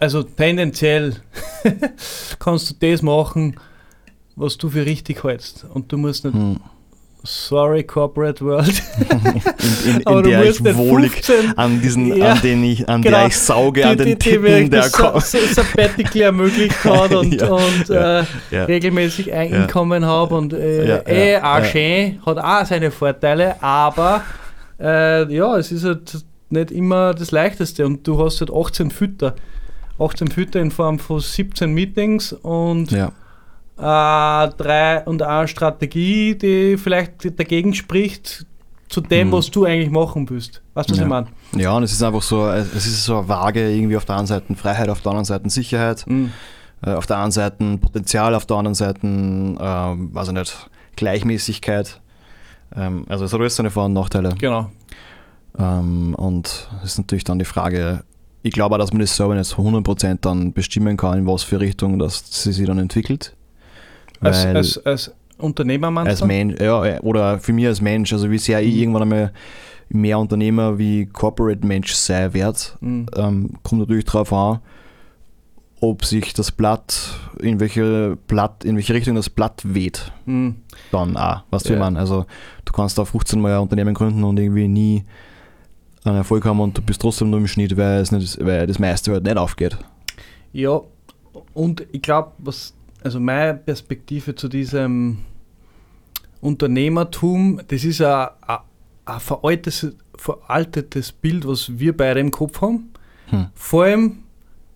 also 0.00 0.22
tendenziell 0.22 1.16
kannst 2.38 2.70
du 2.70 2.74
das 2.90 3.02
machen, 3.02 3.56
was 4.34 4.56
du 4.58 4.68
für 4.68 4.84
richtig 4.84 5.24
hältst. 5.24 5.64
Und 5.64 5.90
du 5.92 5.96
musst 5.98 6.24
nicht, 6.24 6.34
Hm. 6.34 6.60
Sorry 7.26 7.82
Corporate 7.84 8.44
World, 8.44 8.82
In, 9.10 9.90
in, 9.90 10.00
in 10.00 10.06
aber 10.06 10.22
du 10.22 10.30
der 10.30 10.44
ich 10.44 10.64
wohlig 10.76 11.12
15 11.12 11.58
an 11.58 11.80
diesen, 11.82 12.16
Ja, 12.16 12.32
an 12.32 12.40
den 12.42 12.64
ich, 12.64 12.88
an 12.88 13.02
genau. 13.02 13.18
der 13.18 13.26
ich 13.26 13.36
sauge, 13.36 13.86
an 13.86 13.96
den 13.98 14.18
Tippen, 14.18 14.70
der 14.70 14.82
das 14.82 14.92
kommt. 14.92 15.22
Sa- 15.22 15.38
Sa- 15.38 15.62
Sabbatical 15.62 16.22
ermöglicht 16.22 16.84
hat 16.84 17.14
und, 17.14 17.40
Ja, 17.40 17.48
und 17.48 17.88
ja, 17.88 18.20
äh, 18.20 18.24
regelmäßig 18.62 19.32
ein. 19.32 19.52
Einkommen 19.52 20.04
habe 20.06 20.34
und 20.36 20.52
äh, 20.52 21.34
eh 21.34 21.38
auch 21.40 21.64
schön, 21.64 22.20
hat 22.24 22.38
auch 22.38 22.64
seine 22.66 22.90
Vorteile, 22.90 23.62
aber 23.62 24.22
äh, 24.80 25.32
ja, 25.34 25.56
es 25.58 25.72
ist 25.72 25.84
halt 25.84 26.18
nicht 26.50 26.70
immer 26.70 27.12
das 27.14 27.32
Leichteste 27.32 27.84
und 27.84 28.06
du 28.06 28.24
hast 28.24 28.40
halt 28.40 28.50
18 28.52 28.90
Fütter. 28.90 29.34
18 29.98 30.28
Fütter 30.28 30.60
in 30.60 30.70
Form 30.70 30.98
von 30.98 31.20
17 31.20 31.72
Meetings 31.72 32.32
und. 32.32 32.92
Äh, 33.78 33.82
drei 33.82 35.02
und 35.04 35.22
eine 35.22 35.48
Strategie, 35.48 36.34
die 36.34 36.76
vielleicht 36.76 37.38
dagegen 37.38 37.74
spricht 37.74 38.46
zu 38.88 39.00
dem, 39.00 39.28
Mhm. 39.28 39.32
was 39.32 39.50
du 39.50 39.64
eigentlich 39.64 39.90
machen 39.90 40.28
willst. 40.30 40.62
Weißt 40.74 40.88
du, 40.88 40.92
was 40.92 40.98
Ja. 40.98 41.04
ich 41.04 41.08
meine? 41.10 41.26
Ja, 41.56 41.72
und 41.76 41.82
es 41.82 41.92
ist 41.92 42.02
einfach 42.02 42.22
so, 42.22 42.48
es 42.48 42.72
ist 42.74 43.04
so 43.04 43.18
eine 43.18 43.28
Waage 43.28 43.70
irgendwie 43.70 43.96
auf 43.96 44.04
der 44.04 44.16
einen 44.16 44.26
Seite 44.26 44.54
Freiheit, 44.54 44.88
auf 44.88 45.00
der 45.02 45.10
anderen 45.10 45.24
Seite 45.24 45.50
Sicherheit, 45.50 46.04
Mhm. 46.06 46.32
äh, 46.84 46.90
auf 46.92 47.06
der 47.06 47.18
einen 47.18 47.32
Seite 47.32 47.78
Potenzial, 47.78 48.34
auf 48.34 48.46
der 48.46 48.56
anderen 48.56 48.74
Seite, 48.76 49.00
ähm, 49.06 50.14
weiß 50.14 50.28
ich 50.28 50.34
nicht, 50.34 50.70
Gleichmäßigkeit. 50.96 52.00
Ähm, 52.74 53.04
also 53.08 53.24
es 53.24 53.32
hat 53.32 53.40
alles 53.40 53.56
seine 53.56 53.70
Vor- 53.70 53.86
und 53.86 53.92
Nachteile. 53.92 54.34
Genau. 54.38 54.70
Ähm, 55.58 56.14
und 56.14 56.68
es 56.82 56.92
ist 56.92 56.98
natürlich 56.98 57.24
dann 57.24 57.38
die 57.38 57.44
Frage, 57.44 58.04
ich 58.42 58.52
glaube 58.52 58.74
auch, 58.76 58.78
dass 58.78 58.92
man 58.92 59.00
das 59.00 59.16
selber 59.16 59.34
nicht 59.34 59.48
zu 59.48 59.56
100% 59.58 60.24
dann 60.24 60.52
bestimmen 60.52 60.96
kann, 60.96 61.18
in 61.18 61.26
was 61.26 61.42
für 61.42 61.58
Richtung 61.60 61.98
das 61.98 62.22
sie 62.42 62.52
sich 62.52 62.66
dann 62.66 62.78
entwickelt. 62.78 63.34
Als, 64.20 64.46
als, 64.46 64.86
als 64.86 65.12
Unternehmer 65.38 65.90
meinst 65.90 66.22
als? 66.22 66.24
Mensch, 66.24 66.60
ja, 66.60 67.00
oder 67.00 67.38
für 67.38 67.52
mich 67.52 67.66
als 67.66 67.80
Mensch, 67.80 68.12
also 68.12 68.30
wie 68.30 68.38
sehr 68.38 68.62
ich 68.62 68.74
Mhm. 68.74 68.80
irgendwann 68.80 69.02
einmal 69.02 69.32
mehr 69.88 70.18
Unternehmer 70.18 70.78
wie 70.78 71.06
Corporate 71.06 71.64
Mensch 71.66 71.92
sein 71.94 72.32
werde, 72.34 72.58
Mhm. 72.80 73.06
ähm, 73.16 73.50
kommt 73.62 73.80
natürlich 73.80 74.04
darauf 74.06 74.32
an, 74.32 74.58
ob 75.80 76.04
sich 76.06 76.32
das 76.32 76.50
Blatt, 76.50 77.10
in 77.38 77.60
welche 77.60 78.16
Blatt, 78.26 78.64
in 78.64 78.76
welche 78.76 78.94
Richtung 78.94 79.14
das 79.14 79.28
Blatt 79.28 79.60
weht, 79.64 80.10
Mhm. 80.24 80.56
dann 80.90 81.16
auch, 81.16 81.42
was 81.50 81.64
du 81.64 81.74
Ja. 81.74 81.78
meine. 81.78 81.98
Also 81.98 82.24
du 82.64 82.72
kannst 82.72 82.96
da 82.98 83.04
15 83.04 83.40
Mal 83.40 83.52
ein 83.54 83.60
Unternehmen 83.60 83.94
gründen 83.94 84.24
und 84.24 84.38
irgendwie 84.38 84.68
nie 84.68 85.04
einen 86.04 86.16
Erfolg 86.16 86.44
haben 86.46 86.60
und 86.60 86.78
du 86.78 86.82
bist 86.82 87.02
trotzdem 87.02 87.30
nur 87.30 87.40
im 87.40 87.46
Schnitt, 87.46 87.76
weil, 87.76 88.00
es 88.00 88.10
nicht, 88.10 88.38
weil 88.44 88.66
das 88.66 88.78
meiste 88.78 89.12
halt 89.12 89.24
nicht 89.24 89.36
aufgeht. 89.36 89.76
Ja, 90.52 90.80
und 91.52 91.84
ich 91.92 92.00
glaube, 92.00 92.32
was, 92.38 92.72
also 93.06 93.20
meine 93.20 93.54
Perspektive 93.54 94.34
zu 94.34 94.48
diesem 94.48 95.18
Unternehmertum, 96.40 97.60
das 97.68 97.84
ist 97.84 98.02
ein, 98.02 98.28
ein, 98.44 98.58
ein 99.04 99.20
veraltetes, 99.20 99.94
veraltetes 100.16 101.12
Bild, 101.12 101.46
was 101.46 101.78
wir 101.78 101.96
beide 101.96 102.18
im 102.18 102.32
Kopf 102.32 102.60
haben. 102.60 102.90
Hm. 103.26 103.46
Vor 103.54 103.84
allem, 103.84 104.18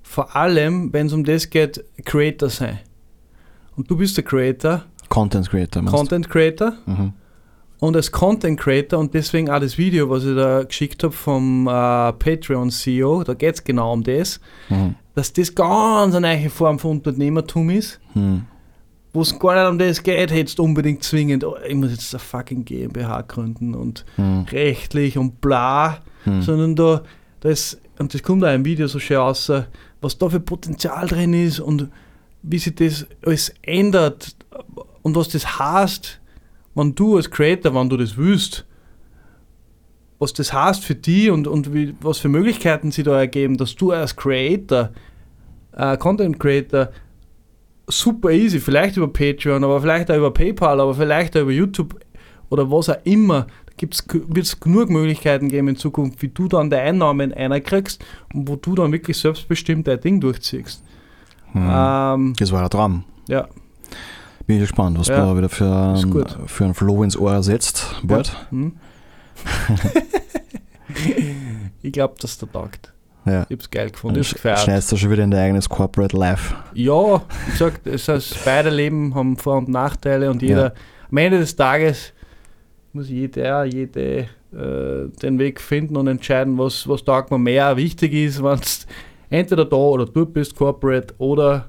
vor 0.05 0.37
allem, 0.37 0.93
wenn 0.93 1.09
es 1.09 1.12
um 1.12 1.24
das 1.24 1.51
geht, 1.51 1.85
Creator 2.05 2.49
sein. 2.51 2.78
Und 3.76 3.91
du 3.91 3.97
bist 3.97 4.16
der 4.16 4.22
Creator, 4.22 4.85
Content 5.09 5.51
Creator. 5.51 5.83
meinst 5.83 5.93
du? 5.93 5.99
Content 5.99 6.28
Creator. 6.31 6.72
Mhm. 6.87 7.12
Und 7.81 7.97
als 7.97 8.12
Content 8.12 8.61
Creator 8.61 9.01
und 9.01 9.12
deswegen 9.12 9.51
auch 9.51 9.59
das 9.59 9.76
Video, 9.76 10.09
was 10.09 10.24
ich 10.24 10.37
da 10.37 10.62
geschickt 10.62 11.03
habe 11.03 11.12
vom 11.14 11.66
äh, 11.66 12.12
Patreon 12.12 12.70
CEO, 12.70 13.24
da 13.24 13.35
geht 13.35 13.55
es 13.57 13.64
genau 13.64 13.93
um 13.93 14.05
das, 14.05 14.39
Mhm. 14.68 14.95
Dass 15.14 15.32
das 15.32 15.54
ganz 15.54 16.14
eine 16.14 16.36
neue 16.36 16.50
Form 16.50 16.78
von 16.78 16.92
Unternehmertum 16.98 17.70
ist, 17.70 18.00
Mhm. 18.14 18.42
wo 19.12 19.22
es 19.22 19.36
gar 19.38 19.54
nicht 19.62 19.70
um 19.72 19.78
das 19.78 20.02
geht, 20.02 20.30
hättest 20.30 20.58
du 20.58 20.64
unbedingt 20.64 21.02
zwingend, 21.02 21.44
oh, 21.44 21.56
ich 21.66 21.74
muss 21.74 21.90
jetzt 21.90 22.14
eine 22.14 22.20
fucking 22.20 22.64
GmbH 22.64 23.22
gründen 23.22 23.74
und 23.74 24.04
Mhm. 24.16 24.46
rechtlich 24.50 25.18
und 25.18 25.40
bla, 25.40 25.98
Mhm. 26.24 26.42
sondern 26.42 26.76
da, 26.76 27.02
da 27.40 27.48
ist, 27.48 27.80
und 27.98 28.14
das 28.14 28.22
kommt 28.22 28.44
auch 28.44 28.54
im 28.54 28.64
Video 28.64 28.86
so 28.86 28.98
schön 28.98 29.16
raus, 29.18 29.50
was 30.00 30.16
da 30.18 30.28
für 30.28 30.40
Potenzial 30.40 31.06
drin 31.08 31.34
ist 31.34 31.61
und 31.61 31.88
wie 32.42 32.58
sich 32.58 32.74
das 32.74 33.06
alles 33.26 33.52
ändert 33.62 34.34
und 35.02 35.14
was 35.16 35.28
das 35.28 35.58
heißt, 35.58 36.20
wenn 36.74 36.94
du 36.94 37.16
als 37.16 37.30
Creator, 37.30 37.74
wenn 37.74 37.88
du 37.90 37.96
das 37.96 38.16
willst, 38.16 38.64
was 40.20 40.32
das 40.32 40.52
heißt 40.52 40.84
für 40.84 40.94
die 40.94 41.28
und, 41.30 41.48
und 41.48 41.74
wie, 41.74 41.96
was 42.00 42.18
für 42.18 42.28
Möglichkeiten 42.28 42.92
sie 42.92 43.02
da 43.02 43.18
ergeben, 43.18 43.56
dass 43.56 43.74
du 43.74 43.90
als 43.90 44.14
Creator, 44.14 44.90
äh, 45.76 45.96
Content 45.96 46.38
Creator, 46.38 46.90
super 47.88 48.30
easy, 48.30 48.60
vielleicht 48.60 48.96
über 48.96 49.08
Patreon, 49.08 49.64
aber 49.64 49.80
vielleicht 49.80 50.10
auch 50.10 50.16
über 50.16 50.30
PayPal, 50.32 50.78
aber 50.80 50.94
vielleicht 50.94 51.36
auch 51.36 51.40
über 51.42 51.50
YouTube 51.50 51.98
oder 52.50 52.70
was 52.70 52.88
auch 52.90 52.98
immer, 53.04 53.46
wird 53.80 54.44
es 54.44 54.60
genug 54.60 54.90
Möglichkeiten 54.90 55.48
geben 55.48 55.68
in 55.68 55.76
Zukunft, 55.76 56.20
wie 56.20 56.28
du 56.28 56.48
dann 56.48 56.68
deine 56.68 56.82
Einnahmen 56.90 57.32
einkriegst 57.32 58.04
und 58.34 58.46
wo 58.46 58.56
du 58.56 58.74
dann 58.74 58.92
wirklich 58.92 59.16
selbstbestimmt 59.16 59.88
dein 59.88 60.00
Ding 60.00 60.20
durchziehst. 60.20 60.84
Mhm. 61.54 61.68
Ähm, 61.72 62.32
Das 62.38 62.52
war 62.52 62.60
der 62.60 62.68
Traum. 62.68 63.04
ja, 63.26 63.48
Bin 64.46 64.56
ich 64.56 64.62
gespannt, 64.62 64.98
was 64.98 65.08
Ja, 65.08 65.20
du 65.20 65.26
da 65.32 65.36
wieder 65.38 65.48
für, 65.48 65.94
gut. 66.10 66.36
für 66.46 66.64
ein 66.66 66.74
Flow 66.74 67.02
ins 67.02 67.16
Ohr 67.16 67.42
setzt. 67.42 67.86
Bald. 68.02 68.36
hm? 68.50 68.72
ich 71.82 71.93
glaube, 71.93 72.14
dass 72.20 72.38
der 72.38 72.51
taugt. 72.51 72.93
Ja. 73.26 73.45
Ich 73.49 73.57
hab's 73.57 73.70
geil 73.70 73.91
gefunden, 73.91 74.20
ich 74.20 74.32
gefeiert. 74.32 74.61
Schneidest 74.61 74.93
du 74.93 74.97
schon 74.97 75.11
wieder 75.11 75.24
in 75.24 75.30
dein 75.30 75.47
eigenes 75.47 75.68
Corporate 75.68 76.16
Life. 76.16 76.55
Ja, 76.74 77.22
ich 77.49 77.59
sag, 77.59 77.82
das 77.84 78.09
heißt, 78.09 78.45
beide 78.45 78.70
Leben 78.70 79.14
haben 79.14 79.36
Vor- 79.36 79.59
und 79.59 79.68
Nachteile 79.68 80.30
und 80.30 80.43
jeder, 80.43 80.68
Ja. 80.68 80.72
am 81.11 81.16
Ende 81.18 81.38
des 81.38 81.55
Tages 81.55 82.12
muss 82.93 83.09
jeder, 83.09 83.64
jede 83.64 84.26
äh, 84.53 85.09
den 85.22 85.38
Weg 85.38 85.61
finden 85.61 85.97
und 85.97 86.07
entscheiden, 86.09 86.59
was, 86.59 86.88
was 86.88 87.05
taugt 87.05 87.30
mir 87.30 87.38
mehr 87.38 87.76
wichtig 87.76 88.12
ist, 88.14 88.43
wenn 88.43 88.59
es 88.59 88.86
entweder 89.28 89.64
da 89.64 89.76
oder 89.76 90.07
dort 90.07 90.32
bist, 90.32 90.57
Corporate 90.57 91.14
oder 91.18 91.68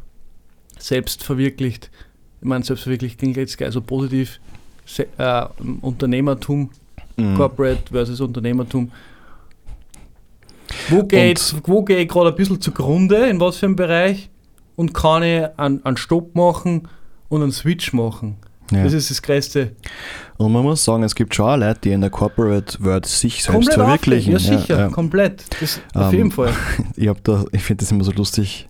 selbst 0.79 1.23
verwirklicht. 1.23 1.91
Ich 2.41 2.47
meine, 2.47 2.63
selbst 2.63 2.83
verwirklicht 2.83 3.19
klingt 3.19 3.37
jetzt 3.37 3.57
geil, 3.57 3.71
so 3.71 3.81
positiv. 3.81 4.39
Se 4.85 5.05
äh, 5.17 5.45
Unternehmertum, 5.81 6.71
Mhm. 7.21 7.37
Corporate 7.37 7.83
versus 7.91 8.19
Unternehmertum. 8.21 8.91
Wo 10.89 11.03
geht 11.03 11.53
wo 11.65 11.83
geh 11.83 11.97
ich 12.01 12.07
gerade 12.07 12.29
ein 12.29 12.35
bisschen 12.35 12.61
zugrunde, 12.61 13.27
in 13.29 13.39
was 13.39 13.57
für 13.57 13.65
einem 13.65 13.75
Bereich? 13.75 14.29
Und 14.75 14.93
kann 14.93 15.21
ich 15.23 15.43
einen, 15.57 15.85
einen 15.85 15.97
Stopp 15.97 16.33
machen 16.35 16.87
und 17.29 17.43
einen 17.43 17.51
Switch 17.51 17.93
machen? 17.93 18.37
Ja. 18.71 18.85
Das 18.85 18.93
ist 18.93 19.11
das 19.11 19.21
Größte. 19.21 19.75
Und 20.37 20.53
man 20.53 20.63
muss 20.63 20.83
sagen, 20.85 21.03
es 21.03 21.13
gibt 21.13 21.35
schon 21.35 21.45
auch 21.45 21.57
Leute, 21.57 21.81
die 21.83 21.91
in 21.91 21.99
der 22.01 22.09
Corporate 22.09 22.77
World 22.83 23.05
sich 23.05 23.43
selbst 23.43 23.51
Komplett 23.53 23.73
verwirklichen. 23.75 24.35
aufgehen. 24.35 24.51
Ja, 24.53 24.59
sicher, 24.59 24.73
Ja, 24.75 24.79
ja. 24.85 24.89
komplett. 24.89 25.43
Das, 25.59 25.81
auf 25.93 26.13
Ähm, 26.13 26.17
jeden 26.17 26.31
Fall. 26.31 26.53
Ich, 26.95 27.09
da- 27.23 27.43
ich 27.51 27.61
finde 27.63 27.83
das 27.83 27.91
immer 27.91 28.05
so 28.05 28.11
lustig. 28.13 28.65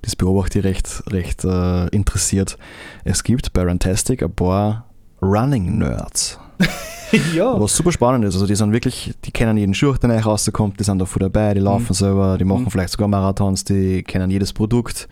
Das 0.00 0.16
beobachte 0.16 0.58
ich 0.60 0.64
recht, 0.64 1.02
recht 1.10 1.44
äh, 1.44 1.86
interessiert. 1.88 2.56
Es 3.04 3.22
gibt 3.22 3.52
bei 3.52 3.62
Rantastic 3.62 4.22
ein 4.22 4.32
paar 4.34 4.86
Running 5.20 5.78
Nerds. 5.78 6.38
ja. 7.34 7.60
Was 7.60 7.76
super 7.76 7.92
spannend 7.92 8.24
ist. 8.24 8.34
Also 8.34 8.46
die 8.46 8.54
sind 8.54 8.72
wirklich, 8.72 9.12
die 9.24 9.30
kennen 9.30 9.56
jeden 9.58 9.74
Schuh, 9.74 9.94
der 9.94 10.08
neu 10.08 10.18
rauskommt, 10.18 10.80
die 10.80 10.84
sind 10.84 10.98
da 10.98 11.04
voll 11.04 11.20
dabei, 11.20 11.54
die 11.54 11.60
laufen 11.60 11.86
Mhm. 11.90 11.94
selber, 11.94 12.38
die 12.38 12.44
machen 12.44 12.64
Mhm. 12.64 12.70
vielleicht 12.70 12.90
sogar 12.90 13.08
Marathons, 13.08 13.64
die 13.64 14.02
kennen 14.02 14.30
jedes 14.30 14.52
Produkt. 14.52 15.08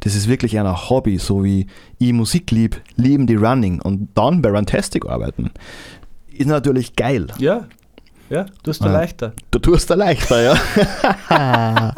Das 0.00 0.14
ist 0.14 0.28
wirklich 0.28 0.58
ein 0.58 0.66
Hobby, 0.90 1.18
so 1.18 1.44
wie 1.44 1.66
ich 1.98 2.12
Musik 2.12 2.50
lieb, 2.50 2.80
lieben 2.96 3.26
die 3.26 3.36
Running 3.36 3.80
und 3.80 4.08
dann 4.14 4.42
bei 4.42 4.50
Runtastic 4.50 5.06
arbeiten. 5.06 5.50
Ist 6.32 6.46
natürlich 6.48 6.96
geil. 6.96 7.28
Ja. 7.38 7.66
Ja, 8.30 8.46
du 8.62 8.70
hast 8.70 8.80
da 8.80 8.86
Ja. 8.86 8.92
leichter. 8.92 9.32
Du 9.50 9.58
tust 9.58 9.90
da 9.90 9.94
leichter, 9.94 10.42
ja. 10.42 10.54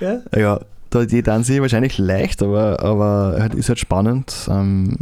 Ja. 0.00 0.20
ja, 0.36 0.60
da, 0.90 1.04
die 1.04 1.22
dann 1.22 1.44
sie 1.44 1.60
wahrscheinlich 1.60 1.98
leicht, 1.98 2.42
aber, 2.42 2.80
aber 2.80 3.36
halt 3.40 3.54
ist 3.54 3.68
halt 3.68 3.78
spannend. 3.78 4.34
Ähm, 4.48 4.96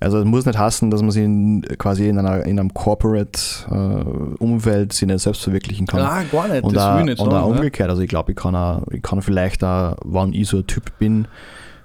also 0.00 0.18
es 0.18 0.24
muss 0.24 0.46
nicht 0.46 0.58
hassen, 0.58 0.90
dass 0.90 1.02
man 1.02 1.10
sich 1.10 1.24
in, 1.24 1.60
quasi 1.78 2.08
in, 2.08 2.18
einer, 2.18 2.44
in 2.46 2.58
einem 2.58 2.72
Corporate-Umfeld 2.74 4.92
sich 4.94 5.06
nicht 5.06 5.20
selbst 5.20 5.42
verwirklichen 5.42 5.86
kann. 5.86 6.00
Ah, 6.00 6.22
gar 6.30 6.48
nicht. 6.48 6.64
und 6.64 6.74
das 6.74 6.82
auch, 6.82 6.94
will 6.94 7.00
ich 7.00 7.06
nicht 7.06 7.20
und 7.20 7.28
auch 7.32 7.48
ne? 7.48 7.54
umgekehrt. 7.54 7.90
Also 7.90 8.00
ich 8.02 8.08
glaube, 8.08 8.32
ich 8.32 8.38
kann, 8.38 8.56
auch, 8.56 8.82
ich 8.90 9.02
kann 9.02 9.20
vielleicht 9.22 9.62
auch, 9.62 9.96
wann 10.04 10.32
ich 10.32 10.48
so 10.48 10.56
ein 10.58 10.66
Typ 10.66 10.98
bin, 10.98 11.28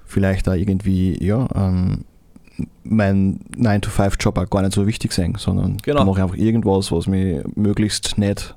vielleicht 0.06 0.48
auch 0.48 0.54
irgendwie, 0.54 1.22
ja, 1.24 1.46
ähm, 1.54 2.04
mein 2.84 3.40
9-to-5-Job 3.56 4.38
auch 4.38 4.48
gar 4.48 4.62
nicht 4.62 4.72
so 4.74 4.86
wichtig 4.86 5.12
sein, 5.12 5.34
sondern 5.36 5.76
Genau. 5.82 5.98
da 5.98 6.04
mache 6.06 6.18
ich 6.18 6.22
einfach 6.22 6.36
irgendwas, 6.36 6.90
was 6.90 7.06
mich 7.06 7.44
möglichst 7.54 8.16
nicht 8.16 8.54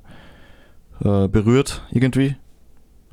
äh, 1.04 1.28
berührt 1.28 1.82
irgendwie. 1.90 2.34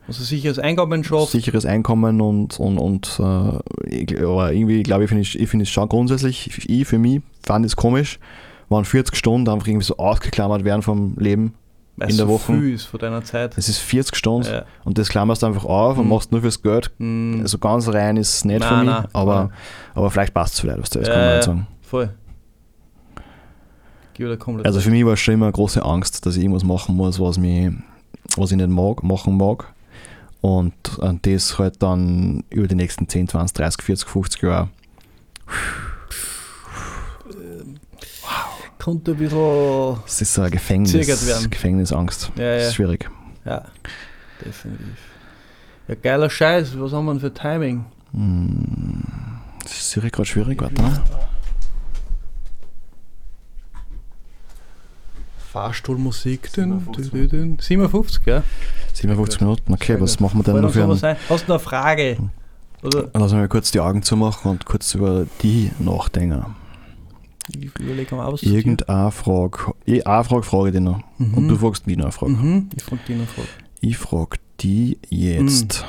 Also 0.07 0.23
sicheres 0.23 0.57
Einkommen 0.59 1.03
schafft. 1.03 1.31
Sicheres 1.31 1.65
Einkommen 1.65 2.21
und, 2.21 2.59
und, 2.59 2.77
und 2.77 3.19
äh, 3.19 4.23
aber 4.23 4.53
irgendwie 4.53 4.83
glaube 4.83 5.03
ich, 5.03 5.09
finde 5.09 5.21
ich, 5.23 5.37
ich 5.37 5.49
finde 5.49 5.63
es 5.63 5.69
schon 5.69 5.89
grundsätzlich, 5.89 6.67
ich 6.69 6.87
für 6.87 6.97
mich 6.97 7.21
fand 7.45 7.65
es 7.65 7.75
komisch, 7.75 8.19
waren 8.69 8.85
40 8.85 9.15
Stunden 9.17 9.49
einfach 9.49 9.67
irgendwie 9.67 9.85
so 9.85 9.97
ausgeklammert 9.97 10.63
werden 10.63 10.81
vom 10.81 11.15
Leben. 11.17 11.53
weil 11.97 12.07
in 12.07 12.11
es 12.11 12.17
der 12.17 12.25
so 12.27 12.31
Woche. 12.33 12.53
viel 12.53 12.73
ist 12.73 12.85
von 12.85 12.99
deiner 12.99 13.23
Zeit. 13.23 13.57
Es 13.57 13.67
ist 13.69 13.79
40 13.79 14.15
Stunden 14.15 14.47
Ja. 14.47 14.65
und 14.85 14.97
das 14.97 15.09
klammerst 15.09 15.41
du 15.43 15.47
einfach 15.47 15.65
auf 15.65 15.97
und 15.97 16.05
Mhm. 16.05 16.09
machst 16.11 16.31
nur 16.31 16.41
fürs 16.41 16.61
Geld. 16.61 16.91
Mm, 16.99 17.41
Also 17.41 17.57
ganz 17.57 17.87
rein 17.89 18.15
ist 18.17 18.33
es 18.35 18.45
nicht 18.45 18.59
Nein, 18.61 18.69
für 18.69 18.75
mich, 18.77 18.85
nein, 18.93 19.05
aber, 19.13 19.35
nein. 19.35 19.49
aber 19.95 20.09
vielleicht 20.11 20.33
passt 20.33 20.53
es 20.53 20.59
vielleicht, 20.61 20.79
was 20.79 20.89
du 20.91 20.99
das 20.99 21.07
Ja, 21.09 21.13
kann 21.15 21.23
man 21.25 21.35
nicht 21.35 21.43
sagen. 21.45 21.67
voll. 21.81 22.09
Also 24.63 24.79
für 24.79 24.89
mich 24.89 25.05
war 25.05 25.13
es 25.13 25.19
schon 25.19 25.35
immer 25.35 25.45
eine 25.45 25.53
große 25.53 25.83
Angst, 25.83 26.25
dass 26.25 26.35
ich 26.35 26.41
irgendwas 26.43 26.63
machen 26.63 26.95
muss, 26.95 27.19
was, 27.19 27.37
mich, 27.37 27.71
was 28.35 28.49
ich 28.51 28.57
nicht 28.57 28.69
mag, 28.69 29.03
machen 29.03 29.37
mag. 29.37 29.71
Und 30.41 30.73
das 31.23 31.57
halt 31.59 31.81
dann 31.81 32.43
über 32.49 32.67
die 32.67 32.75
nächsten 32.75 33.07
10, 33.09 33.27
20, 33.29 33.53
30, 33.57 33.81
40, 33.83 34.07
50 34.09 34.41
Jahre. 34.43 34.69
Konnte 38.79 39.11
ein 39.11 39.17
bisschen. 39.17 39.97
Es 40.05 40.21
ist 40.21 40.33
so 40.33 40.41
ein 40.43 40.51
Gefängnis. 40.51 40.91
Gefängnisangst. 41.49 42.31
Ja, 42.37 42.53
Das 42.53 42.61
ja. 42.61 42.67
ist 42.69 42.75
schwierig. 42.75 43.09
Ja, 43.45 43.65
definitiv. 44.45 44.97
Ja, 45.87 45.95
geiler 45.95 46.29
Scheiß. 46.29 46.79
Was 46.79 46.91
haben 46.93 47.05
wir 47.05 47.13
denn 47.13 47.19
für 47.21 47.33
Timing? 47.33 47.85
Hm, 48.13 49.03
Das 49.63 49.73
ist 49.73 49.93
gerade 50.11 50.25
schwierig, 50.25 50.61
warte 50.61 50.81
mal. 50.81 51.01
Fahrstuhlmusik. 55.51 56.51
Dün, 56.53 56.83
dün, 56.93 57.09
dün, 57.11 57.29
dün. 57.29 57.57
57, 57.59 58.25
ja. 58.27 58.43
57 58.93 59.41
Minuten, 59.41 59.73
okay, 59.73 59.99
was 59.99 60.19
machen 60.19 60.39
wir 60.39 60.43
denn 60.43 60.61
noch 60.61 60.71
für 60.71 60.83
einen? 60.83 61.17
Hast 61.29 61.47
du 61.47 61.53
noch 61.53 61.55
eine 61.55 61.59
Frage? 61.59 62.17
Oder 62.83 63.09
Lass 63.13 63.31
mich 63.31 63.39
mal 63.41 63.47
kurz 63.47 63.71
die 63.71 63.79
Augen 63.79 64.03
zumachen 64.03 64.51
und 64.51 64.65
kurz 64.65 64.93
über 64.93 65.25
die 65.41 65.71
nachdenken. 65.79 66.45
ich 67.57 67.71
überlege 67.79 68.15
mal 68.15 68.25
aus. 68.25 68.43
Irgendeine 68.43 69.11
Frage. 69.11 69.73
Eh, 69.85 70.03
Eine 70.03 70.23
Frage 70.23 70.43
frage 70.43 70.67
ich 70.67 70.73
dich 70.73 70.81
noch. 70.83 70.99
Mhm. 71.17 71.33
Und 71.33 71.47
du 71.47 71.55
fragst 71.57 71.87
mich 71.87 71.97
noch 71.97 72.05
eine 72.05 72.11
Frage. 72.11 72.31
Mhm. 72.33 72.69
Ich 72.75 72.83
frage 72.83 73.01
dich 73.07 73.15
noch 73.15 73.23
eine 73.23 73.27
Frage. 73.27 73.47
Ich 73.81 73.97
frage 73.97 74.37
die 74.59 74.97
jetzt. 75.09 75.85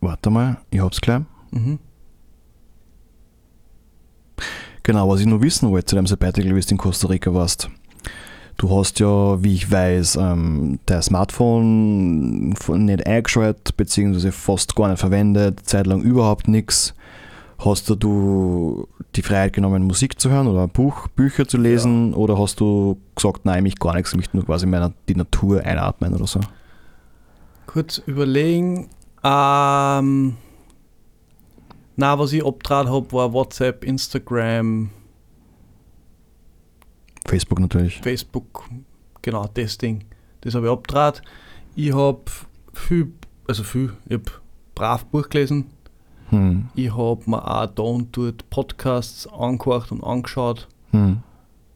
Warte 0.00 0.30
mal, 0.30 0.58
ich 0.70 0.80
hab's 0.80 1.00
gleich. 1.00 1.22
Mhm. 1.50 1.78
Genau, 4.86 5.08
was 5.08 5.18
ich 5.18 5.26
noch 5.26 5.40
wissen 5.42 5.68
wollte 5.72 5.86
zu 5.86 5.96
deinem 5.96 6.06
Sabbatical, 6.06 6.54
wie 6.54 6.60
du 6.60 6.66
in 6.70 6.76
Costa 6.76 7.08
Rica 7.08 7.34
warst. 7.34 7.68
Du 8.56 8.70
hast 8.70 9.00
ja, 9.00 9.42
wie 9.42 9.54
ich 9.54 9.68
weiß, 9.68 10.14
ähm, 10.14 10.78
dein 10.86 11.02
Smartphone 11.02 12.50
nicht 12.50 13.04
eingeschaltet, 13.04 13.76
beziehungsweise 13.76 14.30
fast 14.30 14.76
gar 14.76 14.88
nicht 14.88 15.00
verwendet, 15.00 15.58
zeitlang 15.64 16.02
überhaupt 16.02 16.46
nichts. 16.46 16.94
Hast 17.58 17.90
du- 17.90 18.86
die 19.16 19.22
Freiheit 19.22 19.54
genommen, 19.54 19.82
Musik 19.82 20.20
zu 20.20 20.30
hören 20.30 20.46
oder 20.46 20.62
ein 20.62 20.68
Buch, 20.68 21.08
Bücher 21.08 21.48
zu 21.48 21.56
lesen? 21.58 22.14
Oder 22.14 22.38
hast 22.38 22.60
du 22.60 22.96
gesagt, 23.16 23.44
nein, 23.44 23.64
mich 23.64 23.80
gar 23.80 23.94
nichts, 23.96 24.12
ich 24.12 24.16
möchte 24.16 24.36
nur 24.36 24.46
quasi 24.46 24.66
meine, 24.66 24.92
die 25.08 25.16
Natur 25.16 25.62
einatmen 25.64 26.14
oder 26.14 26.28
so? 26.28 26.38
Kurz 27.66 27.98
überlegen. 28.06 28.88
Ähm, 29.24 30.36
na, 31.96 32.18
was 32.18 32.32
ich 32.32 32.44
abtrat 32.44 32.88
habe, 32.88 33.10
war 33.12 33.32
WhatsApp, 33.32 33.84
Instagram, 33.84 34.90
Facebook 37.26 37.58
natürlich. 37.58 37.98
Facebook, 38.00 38.64
genau, 39.22 39.48
das 39.52 39.78
Ding. 39.78 40.04
Das 40.42 40.54
habe 40.54 40.66
ich 40.66 40.72
abtrat. 40.72 41.22
Ich 41.74 41.92
habe 41.92 42.22
viel, 42.72 43.12
also 43.48 43.64
viel, 43.64 43.92
ich 44.06 44.14
habe 44.14 44.30
brav 44.74 45.06
Buch 45.06 45.28
gelesen. 45.28 45.70
Hm. 46.30 46.68
Ich 46.74 46.96
habe 46.96 47.28
mir 47.28 47.44
auch 47.44 47.66
da 47.66 47.82
und 47.82 48.16
dort 48.16 48.48
Podcasts 48.50 49.26
angehört 49.26 49.92
und 49.92 50.02
angeschaut. 50.02 50.68
Hm. 50.92 51.22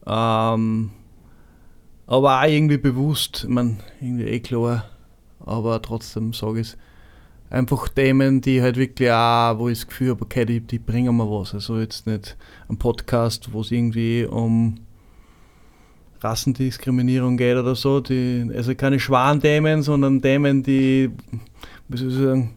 Ähm, 0.05 0.91
aber 2.07 2.41
auch 2.41 2.47
irgendwie 2.47 2.77
bewusst, 2.77 3.43
ich 3.43 3.49
meine, 3.49 3.77
irgendwie 3.99 4.25
eh 4.25 4.39
klar, 4.39 4.85
aber 5.39 5.81
trotzdem 5.81 6.33
sage 6.33 6.61
ich 6.61 6.67
es. 6.67 6.77
Einfach 7.51 7.89
Themen, 7.89 8.41
die 8.41 8.61
halt 8.61 8.77
wirklich 8.77 9.11
auch, 9.11 9.59
wo 9.59 9.67
ich 9.69 9.79
das 9.79 9.87
Gefühl 9.87 10.11
habe, 10.11 10.23
okay, 10.23 10.45
die, 10.45 10.61
die 10.61 10.79
bringen 10.79 11.15
mir 11.15 11.29
was. 11.29 11.53
Also 11.53 11.79
jetzt 11.79 12.07
nicht 12.07 12.37
ein 12.69 12.77
Podcast, 12.77 13.51
wo 13.51 13.61
es 13.61 13.71
irgendwie 13.71 14.25
um 14.25 14.79
Rassendiskriminierung 16.21 17.35
geht 17.35 17.57
oder 17.57 17.75
so. 17.75 17.99
Die, 17.99 18.49
also 18.55 18.73
keine 18.73 18.99
Schwanthemen, 18.99 19.83
sondern 19.83 20.21
Themen, 20.21 20.63
die, 20.63 21.09
wie 21.89 21.97
soll 21.97 22.07
ich 22.07 22.15
sagen, 22.15 22.55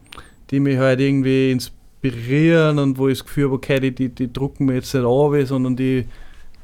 die 0.49 0.59
mich 0.61 0.77
halt 0.77 1.01
irgendwie 1.01 1.51
inspirieren 1.51 2.79
und 2.79 2.97
wo 2.97 3.09
ich 3.09 3.17
das 3.17 3.25
Gefühl 3.25 3.45
habe, 3.45 3.55
okay, 3.55 3.79
die, 3.81 3.93
die, 3.93 4.09
die 4.09 4.31
drucken 4.31 4.65
mir 4.65 4.75
jetzt 4.75 4.93
nicht 4.93 5.05
an, 5.05 5.45
sondern 5.45 5.75
die 5.75 6.05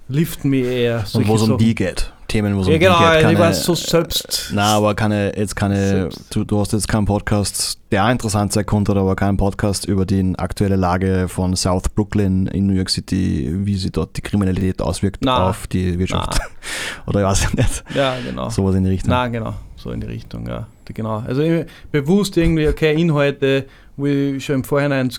liften 0.07 0.49
mich 0.49 0.65
eher. 0.65 1.03
Und 1.13 1.27
wo 1.27 1.35
es 1.35 1.41
um 1.41 1.57
die 1.57 1.75
geht. 1.75 2.13
Themen, 2.31 2.55
wo 2.55 2.61
es 2.61 2.67
Ja, 2.67 2.73
um 2.75 2.79
genau, 2.79 3.13
ich 3.13 3.21
Keine, 3.21 3.39
weiß 3.39 3.63
so 3.65 3.75
selbst. 3.75 4.51
Nein, 4.53 4.65
aber 4.65 4.95
keine, 4.95 5.37
jetzt 5.37 5.53
keine, 5.53 6.07
du, 6.29 6.45
du 6.45 6.59
hast 6.61 6.71
jetzt 6.71 6.87
keinen 6.87 7.03
Podcast, 7.03 7.77
der 7.91 8.05
auch 8.05 8.09
interessant 8.09 8.53
sein 8.53 8.65
konnte, 8.65 8.93
aber 8.95 9.17
keinen 9.17 9.35
Podcast 9.35 9.85
über 9.85 10.05
die 10.05 10.33
aktuelle 10.37 10.77
Lage 10.77 11.27
von 11.27 11.57
South 11.57 11.89
Brooklyn 11.89 12.47
in 12.47 12.67
New 12.67 12.73
York 12.73 12.89
City, 12.89 13.51
wie 13.51 13.75
sich 13.75 13.91
dort 13.91 14.15
die 14.15 14.21
Kriminalität 14.21 14.81
auswirkt 14.81 15.25
Nein. 15.25 15.41
auf 15.41 15.67
die 15.67 15.99
Wirtschaft. 15.99 16.39
Oder 17.05 17.19
ich 17.19 17.25
weiß 17.25 17.53
nicht. 17.53 17.83
Ja, 17.93 18.15
genau. 18.25 18.49
Sowas 18.49 18.75
in 18.75 18.85
die 18.85 18.91
Richtung. 18.91 19.09
Nein, 19.09 19.33
genau, 19.33 19.53
so 19.75 19.91
in 19.91 19.99
die 19.99 20.07
Richtung, 20.07 20.47
ja. 20.47 20.67
Genau. 20.85 21.23
Also 21.27 21.43
bewusst 21.91 22.37
irgendwie, 22.37 22.67
okay, 22.69 22.93
Inhalte, 22.99 23.65
ich 23.97 24.45
schon 24.45 24.55
im 24.55 24.63
Vorhinein 24.63 25.11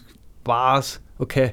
weiß, 0.44 1.00
okay, 1.18 1.52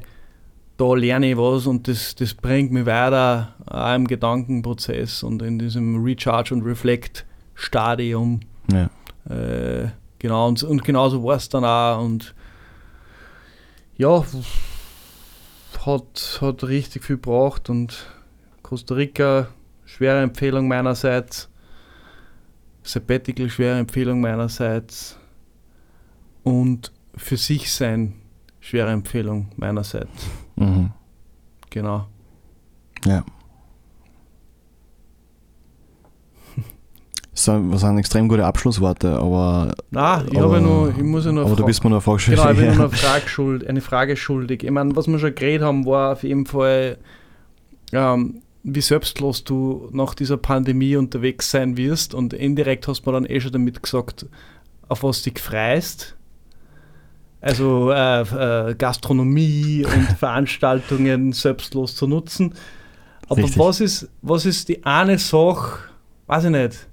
da 0.80 0.94
lerne 0.94 1.32
ich 1.32 1.38
was 1.38 1.68
und 1.68 1.90
das, 1.90 2.16
das 2.16 2.34
bringt 2.34 2.72
mich 2.72 2.86
weiter 2.86 3.54
auch 3.66 3.96
im 3.96 4.08
Gedankenprozess 4.08 5.24
und 5.24 5.42
in 5.42 5.60
diesem 5.60 6.02
Recharge 6.02 6.54
und 6.54 6.62
Reflect-Stadium. 6.62 8.40
Ja. 8.72 8.90
Äh, 9.30 9.90
genau, 10.20 10.48
und, 10.48 10.64
und 10.64 10.86
genauso 10.86 11.22
war 11.22 11.36
es 11.36 11.50
dann 11.50 11.66
auch. 11.66 12.02
Und 12.02 12.34
ja, 13.98 14.24
hat, 15.86 16.40
hat 16.40 16.64
richtig 16.64 17.04
viel 17.04 17.18
gebracht 17.18 17.70
und 17.70 18.06
Costa 18.64 18.96
Rica, 18.96 19.50
schwere 19.84 20.22
Empfehlung 20.22 20.70
meinerseits. 20.70 21.50
Sabbatical, 22.84 23.50
schwere 23.50 23.80
Empfehlung 23.80 24.22
meinerseits. 24.22 25.20
Und 26.44 26.94
für 27.18 27.36
sich 27.36 27.74
sein, 27.74 28.14
schwere 28.62 28.92
Empfehlung 28.92 29.52
meinerseits. 29.58 30.10
Mhm. 30.60 30.92
Genau. 31.70 32.06
ja. 33.06 33.24
Das 37.34 37.46
sind 37.82 37.98
extrem 37.98 38.28
gute 38.28 38.46
Abschlussworte, 38.46 39.18
aber, 39.18 39.74
Na, 39.92 40.24
ich, 40.26 40.38
Aber- 40.38 40.46
habe 40.48 40.56
ja 40.56 40.62
nur, 40.62 40.90
ich 40.90 41.04
muss 41.04 41.24
ja 41.26 41.32
noch 41.32 41.46
aber 41.46 41.56
du 41.56 41.66
bist 41.66 41.82
mir 41.84 41.90
noch 41.90 42.04
vorgestellt. 42.04 42.38
Genau, 42.38 42.52
ich 42.52 42.58
bin 42.58 42.76
nur 42.76 42.86
eine 42.88 42.90
Frage, 42.98 43.30
schuld, 43.30 43.66
eine 43.66 43.82
Frage 43.82 44.18
schuldig. 44.18 44.64
Ich 44.64 44.72
meine, 44.72 44.94
was 44.98 45.08
wir 45.08 45.20
schon 45.20 45.34
geredet 45.36 45.66
haben, 45.66 45.86
war 45.86 46.12
auf 46.14 46.24
jeden 46.24 46.46
Fall, 46.46 46.98
ähm, 47.94 48.42
wie 48.64 48.82
selbstlos 48.82 49.46
du 49.46 49.88
nach 49.94 50.16
dieser 50.16 50.36
Pandemie 50.36 50.98
unterwegs 50.98 51.50
sein 51.50 51.78
wirst. 51.78 52.14
Und 52.14 52.34
indirekt 52.34 52.90
hast 52.90 53.04
du 53.06 53.10
mir 53.10 53.14
dann 53.22 53.26
eh 53.26 53.40
schon 53.40 53.54
damit 53.54 53.82
gesagt, 53.82 54.26
auf 54.90 55.04
was 55.04 55.22
dich 55.22 55.40
freust. 55.40 56.18
Also 57.42 57.92
äh, 57.92 58.22
äh, 58.72 58.76
Gastronomie 58.76 59.86
und 59.94 60.18
Veranstaltungen 60.18 61.32
selbstlos 61.34 61.96
zu 61.96 62.06
nutzen. 62.08 62.54
Aber 63.28 63.38
Richtig. 63.44 63.58
was 63.60 63.80
ist, 63.80 64.10
was 64.22 64.46
ist 64.46 64.68
die 64.70 64.84
eine 64.86 65.18
Sache, 65.20 65.80
weiß 66.28 66.46
ich 66.46 66.50
nicht, 66.52 66.88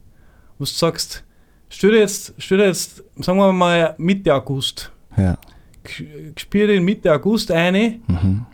wo 0.59 0.65
du 0.65 0.71
sagst, 0.71 1.25
stell 1.69 1.93
dir 1.93 2.01
jetzt, 2.01 2.35
stell 2.39 2.59
dir 2.59 2.67
jetzt, 2.67 3.03
sagen 3.17 3.39
wir 3.39 3.53
mal 3.53 3.95
Mitte 3.99 4.35
August, 4.35 4.93
Ja. 5.17 5.37
spiele 6.37 6.75
in 6.75 6.85
Mitte 6.85 7.13
August 7.13 7.51
eine 7.51 8.01
Mhm. 8.07 8.45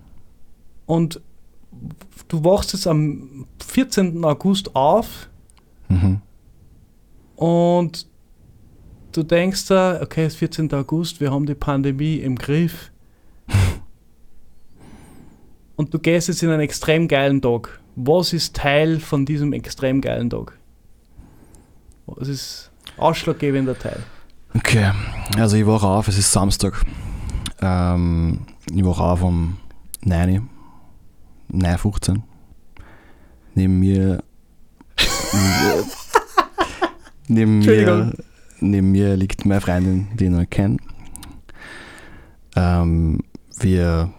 und 0.86 1.20
du 2.28 2.44
wachst 2.44 2.72
jetzt 2.72 2.86
am 2.86 3.46
14. 3.66 4.24
August 4.24 4.74
auf 4.76 5.28
Mhm. 5.88 6.20
und 7.36 8.06
du 9.12 9.22
denkst 9.22 9.66
da, 9.66 10.00
okay, 10.02 10.24
es 10.24 10.34
ist 10.34 10.38
14. 10.38 10.72
August, 10.72 11.20
wir 11.20 11.30
haben 11.30 11.46
die 11.46 11.54
Pandemie 11.54 12.16
im 12.16 12.36
Griff. 12.36 12.90
und 15.76 15.92
du 15.92 15.98
gehst 15.98 16.28
jetzt 16.28 16.42
in 16.42 16.50
einen 16.50 16.60
extrem 16.60 17.08
geilen 17.08 17.40
Tag. 17.40 17.80
Was 17.94 18.32
ist 18.32 18.56
Teil 18.56 19.00
von 19.00 19.26
diesem 19.26 19.52
extrem 19.52 20.00
geilen 20.00 20.30
Tag? 20.30 20.58
Was 22.06 22.28
ist 22.28 22.70
ausschlaggebender 22.96 23.78
Teil? 23.78 24.02
Okay, 24.54 24.90
also 25.36 25.56
ich 25.56 25.66
wache 25.66 25.86
auf, 25.86 26.08
es 26.08 26.18
ist 26.18 26.32
Samstag. 26.32 26.82
Ähm, 27.60 28.46
ich 28.72 28.84
wache 28.84 29.02
auf 29.02 29.22
um 29.22 29.58
9 30.02 30.30
Uhr, 30.30 30.42
9.15 31.52 32.10
Uhr. 32.10 32.22
Neben 33.54 33.78
mir. 33.78 34.22
neben, 37.28 37.58
mir 37.58 37.64
Entschuldigung. 37.64 38.12
Neben 38.62 38.92
mir 38.92 39.16
liegt 39.16 39.44
meine 39.44 39.60
Freundin, 39.60 40.08
die 40.16 40.24
ich 40.24 40.30
noch 40.30 40.48
kenne. 40.48 40.78
Ähm, 42.56 43.20
wir 43.58 44.12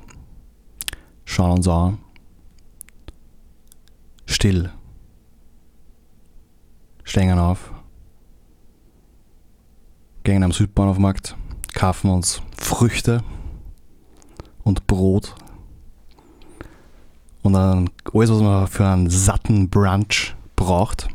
schauen 1.26 1.52
uns 1.52 1.68
an. 1.68 1.98
Still. 4.26 4.72
Stehen 7.04 7.38
auf 7.38 7.74
gehen 10.24 10.44
am 10.44 10.54
Südbahnhofmarkt, 10.54 11.36
kaufen 11.74 12.10
uns 12.10 12.42
Früchte 12.58 13.24
und 14.64 14.88
Brot 14.88 15.36
und 17.42 17.54
dann 17.54 17.90
alles, 18.14 18.32
was 18.32 18.42
man 18.42 18.68
für 18.68 18.88
einen 18.88 19.10
satten 19.10 19.70
Brunch 19.70 20.36
braucht, 20.56 21.10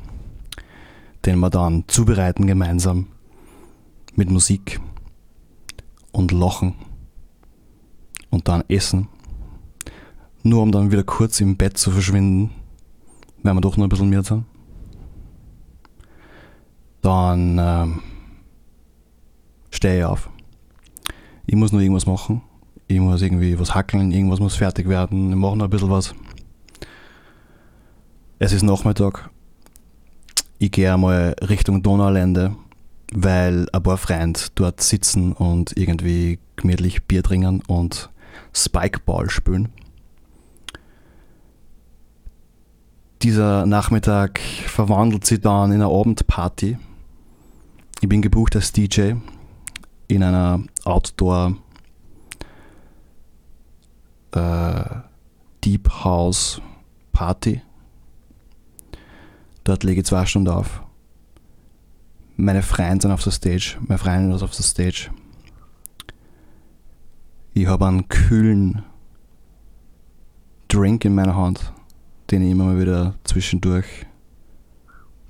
den 1.25 1.39
wir 1.39 1.49
dann 1.49 1.85
zubereiten 1.89 2.47
gemeinsam 2.47 3.07
mit 4.19 4.31
Musik 4.31 4.81
und 6.11 6.33
Lachen 6.33 6.75
und 8.31 8.49
dann 8.49 8.65
essen, 8.69 9.07
nur 10.43 10.61
um 10.61 10.73
dann 10.73 10.91
wieder 10.91 11.05
kurz 11.05 11.41
im 11.41 11.57
Bett 11.57 11.79
zu 11.79 11.93
verschwinden, 11.93 12.51
weil 13.45 13.55
wir 13.55 13.61
doch 13.61 13.77
noch 13.77 13.85
ein 13.85 13.89
bisschen 13.89 14.11
mehr 14.11 14.25
sind. 14.25 14.45
Dann 17.01 17.59
ähm, 17.61 18.03
stehe 19.71 20.01
ich 20.01 20.05
auf. 20.05 20.29
Ich 21.47 21.55
muss 21.55 21.71
noch 21.71 21.81
irgendwas 21.81 22.07
machen. 22.07 22.43
Ich 22.89 22.99
muss 22.99 23.23
irgendwie 23.23 23.57
was 23.61 23.77
hackeln, 23.77 24.11
irgendwas 24.11 24.41
muss 24.41 24.57
fertig 24.57 24.89
werden. 24.89 25.31
Ich 25.31 25.37
mache 25.37 25.57
noch 25.57 25.67
ein 25.67 25.71
bisschen 25.71 25.91
was. 25.91 26.13
Es 28.41 28.53
ist 28.53 28.65
Nachmittag. 28.65 29.31
Ich 30.59 30.73
gehe 30.73 30.93
einmal 30.93 31.37
Richtung 31.41 31.85
Donaulände, 31.85 32.57
weil 33.13 33.69
ein 33.73 33.83
paar 33.83 33.97
Freunde 33.97 34.41
dort 34.55 34.81
sitzen 34.83 35.33
und 35.33 35.77
irgendwie 35.77 36.39
gemütlich 36.57 37.05
Bier 37.05 37.23
trinken 37.23 37.63
und 37.67 38.11
Spikeball 38.53 39.31
spielen. 39.31 39.71
Dieser 43.23 43.67
Nachmittag 43.67 44.39
verwandelt 44.39 45.27
sich 45.27 45.41
dann 45.41 45.73
in 45.73 45.83
eine 45.83 45.91
Abendparty. 45.91 46.79
Ich 48.01 48.09
bin 48.09 48.23
gebucht 48.23 48.55
als 48.55 48.73
DJ 48.73 49.15
in 50.07 50.23
einer 50.23 50.63
Outdoor 50.85 51.57
äh, 54.33 54.85
Deep 55.65 55.91
House 56.05 56.61
Party. 57.13 57.61
Dort 59.65 59.83
lege 59.83 60.01
ich 60.01 60.07
zwei 60.07 60.25
Stunden 60.25 60.49
auf. 60.49 60.83
Meine 62.41 62.63
Freunde 62.63 63.03
sind 63.03 63.11
auf 63.11 63.25
der 63.25 63.33
Stage, 63.33 63.79
meine 63.81 63.99
Freundin 63.99 64.31
ist 64.31 64.45
auf 64.45 64.55
der 64.55 64.63
Stage. 64.63 65.11
Ich 67.53 67.67
habe 67.67 67.85
einen 67.85 68.07
kühlen 68.07 68.85
Drink 70.69 71.05
in 71.05 71.17
meiner 71.17 71.35
Hand, 71.35 71.73
den 72.31 72.45
ich 72.45 72.53
immer 72.53 72.67
mal 72.67 72.81
wieder 72.81 73.17
zwischendurch 73.25 74.07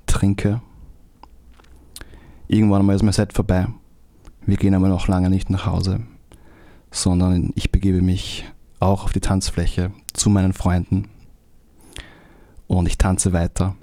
trinke. 0.05 0.61
Irgendwann 2.47 2.81
einmal 2.81 2.95
ist 2.95 3.01
mein 3.01 3.11
Set 3.11 3.33
vorbei. 3.33 3.65
Wir 4.45 4.57
gehen 4.57 4.75
aber 4.75 4.87
noch 4.87 5.07
lange 5.07 5.31
nicht 5.31 5.49
nach 5.49 5.65
Hause, 5.65 6.01
sondern 6.91 7.53
ich 7.55 7.71
begebe 7.71 8.03
mich 8.03 8.45
auch 8.79 9.05
auf 9.05 9.13
die 9.13 9.19
Tanzfläche 9.19 9.91
zu 10.13 10.29
meinen 10.29 10.53
Freunden 10.53 11.09
und 12.67 12.85
ich 12.85 12.99
tanze 12.99 13.33
weiter 13.33 13.75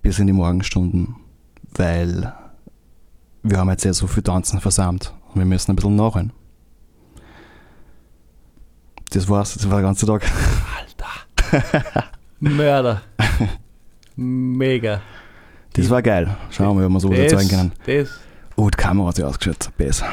bis 0.00 0.20
in 0.20 0.28
die 0.28 0.32
Morgenstunden, 0.32 1.16
weil 1.76 2.32
wir 3.42 3.58
haben 3.58 3.70
jetzt 3.70 3.84
ja 3.84 3.92
so 3.92 4.06
viel 4.06 4.22
Tanzen 4.22 4.60
versammelt 4.60 5.12
und 5.32 5.40
wir 5.40 5.44
müssen 5.44 5.72
ein 5.72 5.76
bisschen 5.76 5.96
nachholen. 5.96 6.32
Das 9.10 9.28
war's, 9.28 9.54
das 9.54 9.68
war 9.70 9.76
der 9.78 9.82
ganze 9.82 10.06
Tag. 10.06 10.22
Alter. 10.78 12.04
Mörder. 12.40 13.02
Mega. 14.16 15.00
Das 15.74 15.90
war 15.90 16.02
geil. 16.02 16.36
Schauen 16.50 16.78
wir 16.78 16.82
mal, 16.82 16.86
ob 16.86 16.92
wir 16.92 17.00
sowas 17.00 17.18
erzeugen 17.18 17.48
können. 17.48 17.72
das, 17.86 18.10
Oh, 18.56 18.70
die 18.70 18.76
Kamera 18.76 19.08
hat 19.08 19.16
sich 19.16 19.24
ausgeschaut. 19.24 19.68
Besser. 19.76 20.06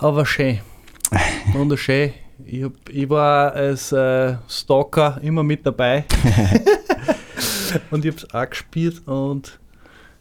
aber 0.00 0.24
schön. 0.24 0.60
Wunderschön. 1.52 2.12
Ich, 2.44 2.64
hab, 2.64 2.72
ich 2.88 3.08
war 3.08 3.52
als 3.52 3.92
äh, 3.92 4.36
Stalker 4.48 5.18
immer 5.22 5.42
mit 5.42 5.64
dabei. 5.66 6.04
und 7.90 8.04
ich 8.04 8.12
habe 8.12 8.26
es 8.26 8.34
auch 8.34 8.50
gespielt 8.50 9.06
und 9.06 9.58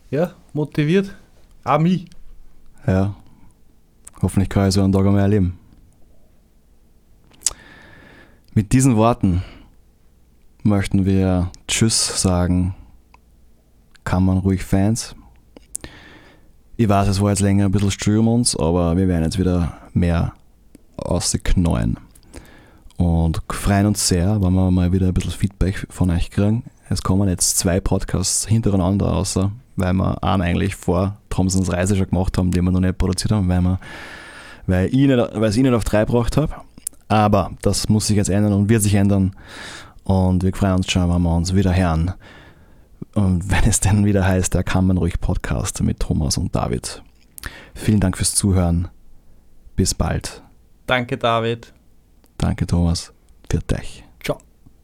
ja, 0.09 0.31
motiviert. 0.53 1.15
Auch 1.63 1.79
mich. 1.79 2.07
Ja. 2.85 3.15
Hoffentlich 4.21 4.49
kann 4.49 4.67
ich 4.67 4.73
so 4.73 4.83
einen 4.83 4.93
Tag 4.93 5.05
einmal 5.05 5.21
erleben. 5.21 5.57
Mit 8.53 8.71
diesen 8.71 8.95
Worten 8.95 9.43
möchten 10.63 11.05
wir 11.05 11.51
Tschüss 11.67 12.21
sagen. 12.21 12.75
Kann 14.03 14.23
man 14.23 14.37
ruhig 14.37 14.63
Fans. 14.63 15.15
Ich 16.77 16.89
weiß, 16.89 17.07
es 17.07 17.21
war 17.21 17.29
jetzt 17.29 17.41
länger 17.41 17.65
ein 17.65 17.71
bisschen 17.71 18.19
um 18.19 18.27
uns, 18.27 18.55
aber 18.55 18.95
wir 18.97 19.07
werden 19.07 19.23
jetzt 19.23 19.39
wieder 19.39 19.77
mehr 19.93 20.33
ausknallen. 20.97 21.97
Und 22.97 23.41
freuen 23.49 23.87
uns 23.87 24.07
sehr, 24.07 24.41
wenn 24.41 24.53
wir 24.53 24.71
mal 24.71 24.91
wieder 24.91 25.07
ein 25.07 25.13
bisschen 25.13 25.31
Feedback 25.31 25.87
von 25.89 26.09
euch 26.11 26.31
kriegen. 26.31 26.63
Es 26.89 27.01
kommen 27.01 27.27
jetzt 27.27 27.57
zwei 27.57 27.79
Podcasts 27.79 28.45
hintereinander 28.45 29.11
außer, 29.13 29.51
weil 29.76 29.93
wir 29.93 30.23
einen 30.23 30.41
eigentlich 30.41 30.76
vor 30.76 31.17
Thompsons 31.30 31.71
Reise 31.71 31.95
schon 31.95 32.09
gemacht 32.09 32.38
haben, 32.38 32.51
den 32.51 32.63
wir 32.63 32.71
noch 32.71 32.80
nicht 32.80 32.97
produziert 32.97 33.32
haben, 33.32 33.47
weil, 33.49 33.61
wir, 33.61 33.80
weil, 34.67 34.88
ich 34.88 34.93
nicht, 34.93 35.17
weil 35.17 35.49
ich 35.49 35.57
ihn 35.57 35.63
nicht 35.63 35.73
auf 35.73 35.84
drei 35.84 36.05
gebracht 36.05 36.38
habe. 36.38 36.53
Aber 37.07 37.51
das 37.61 37.89
muss 37.89 38.07
sich 38.07 38.17
jetzt 38.17 38.30
ändern 38.30 38.53
und 38.53 38.69
wird 38.69 38.82
sich 38.82 38.95
ändern. 38.95 39.36
Und 40.03 40.43
wir 40.43 40.53
freuen 40.53 40.76
uns 40.76 40.91
schon, 40.91 41.13
wenn 41.13 41.21
wir 41.21 41.36
uns 41.36 41.53
wieder 41.53 41.76
hören. 41.76 42.13
Und 43.13 43.49
wenn 43.49 43.63
es 43.65 43.80
dann 43.80 44.05
wieder 44.05 44.26
heißt, 44.26 44.53
der 44.53 44.63
kann 44.63 44.88
man 44.88 44.97
ruhig 44.97 45.19
Podcast 45.19 45.82
mit 45.84 45.99
Thomas 45.99 46.38
und 46.38 46.55
David. 46.55 47.03
Vielen 47.73 47.99
Dank 47.99 48.17
fürs 48.17 48.36
Zuhören. 48.36 48.88
Bis 49.76 49.93
bald. 49.93 50.41
Danke, 50.88 51.17
David. 51.17 51.73
Danke, 52.38 52.65
Thomas. 52.65 53.11
Für 53.49 53.59
dich. 53.59 54.04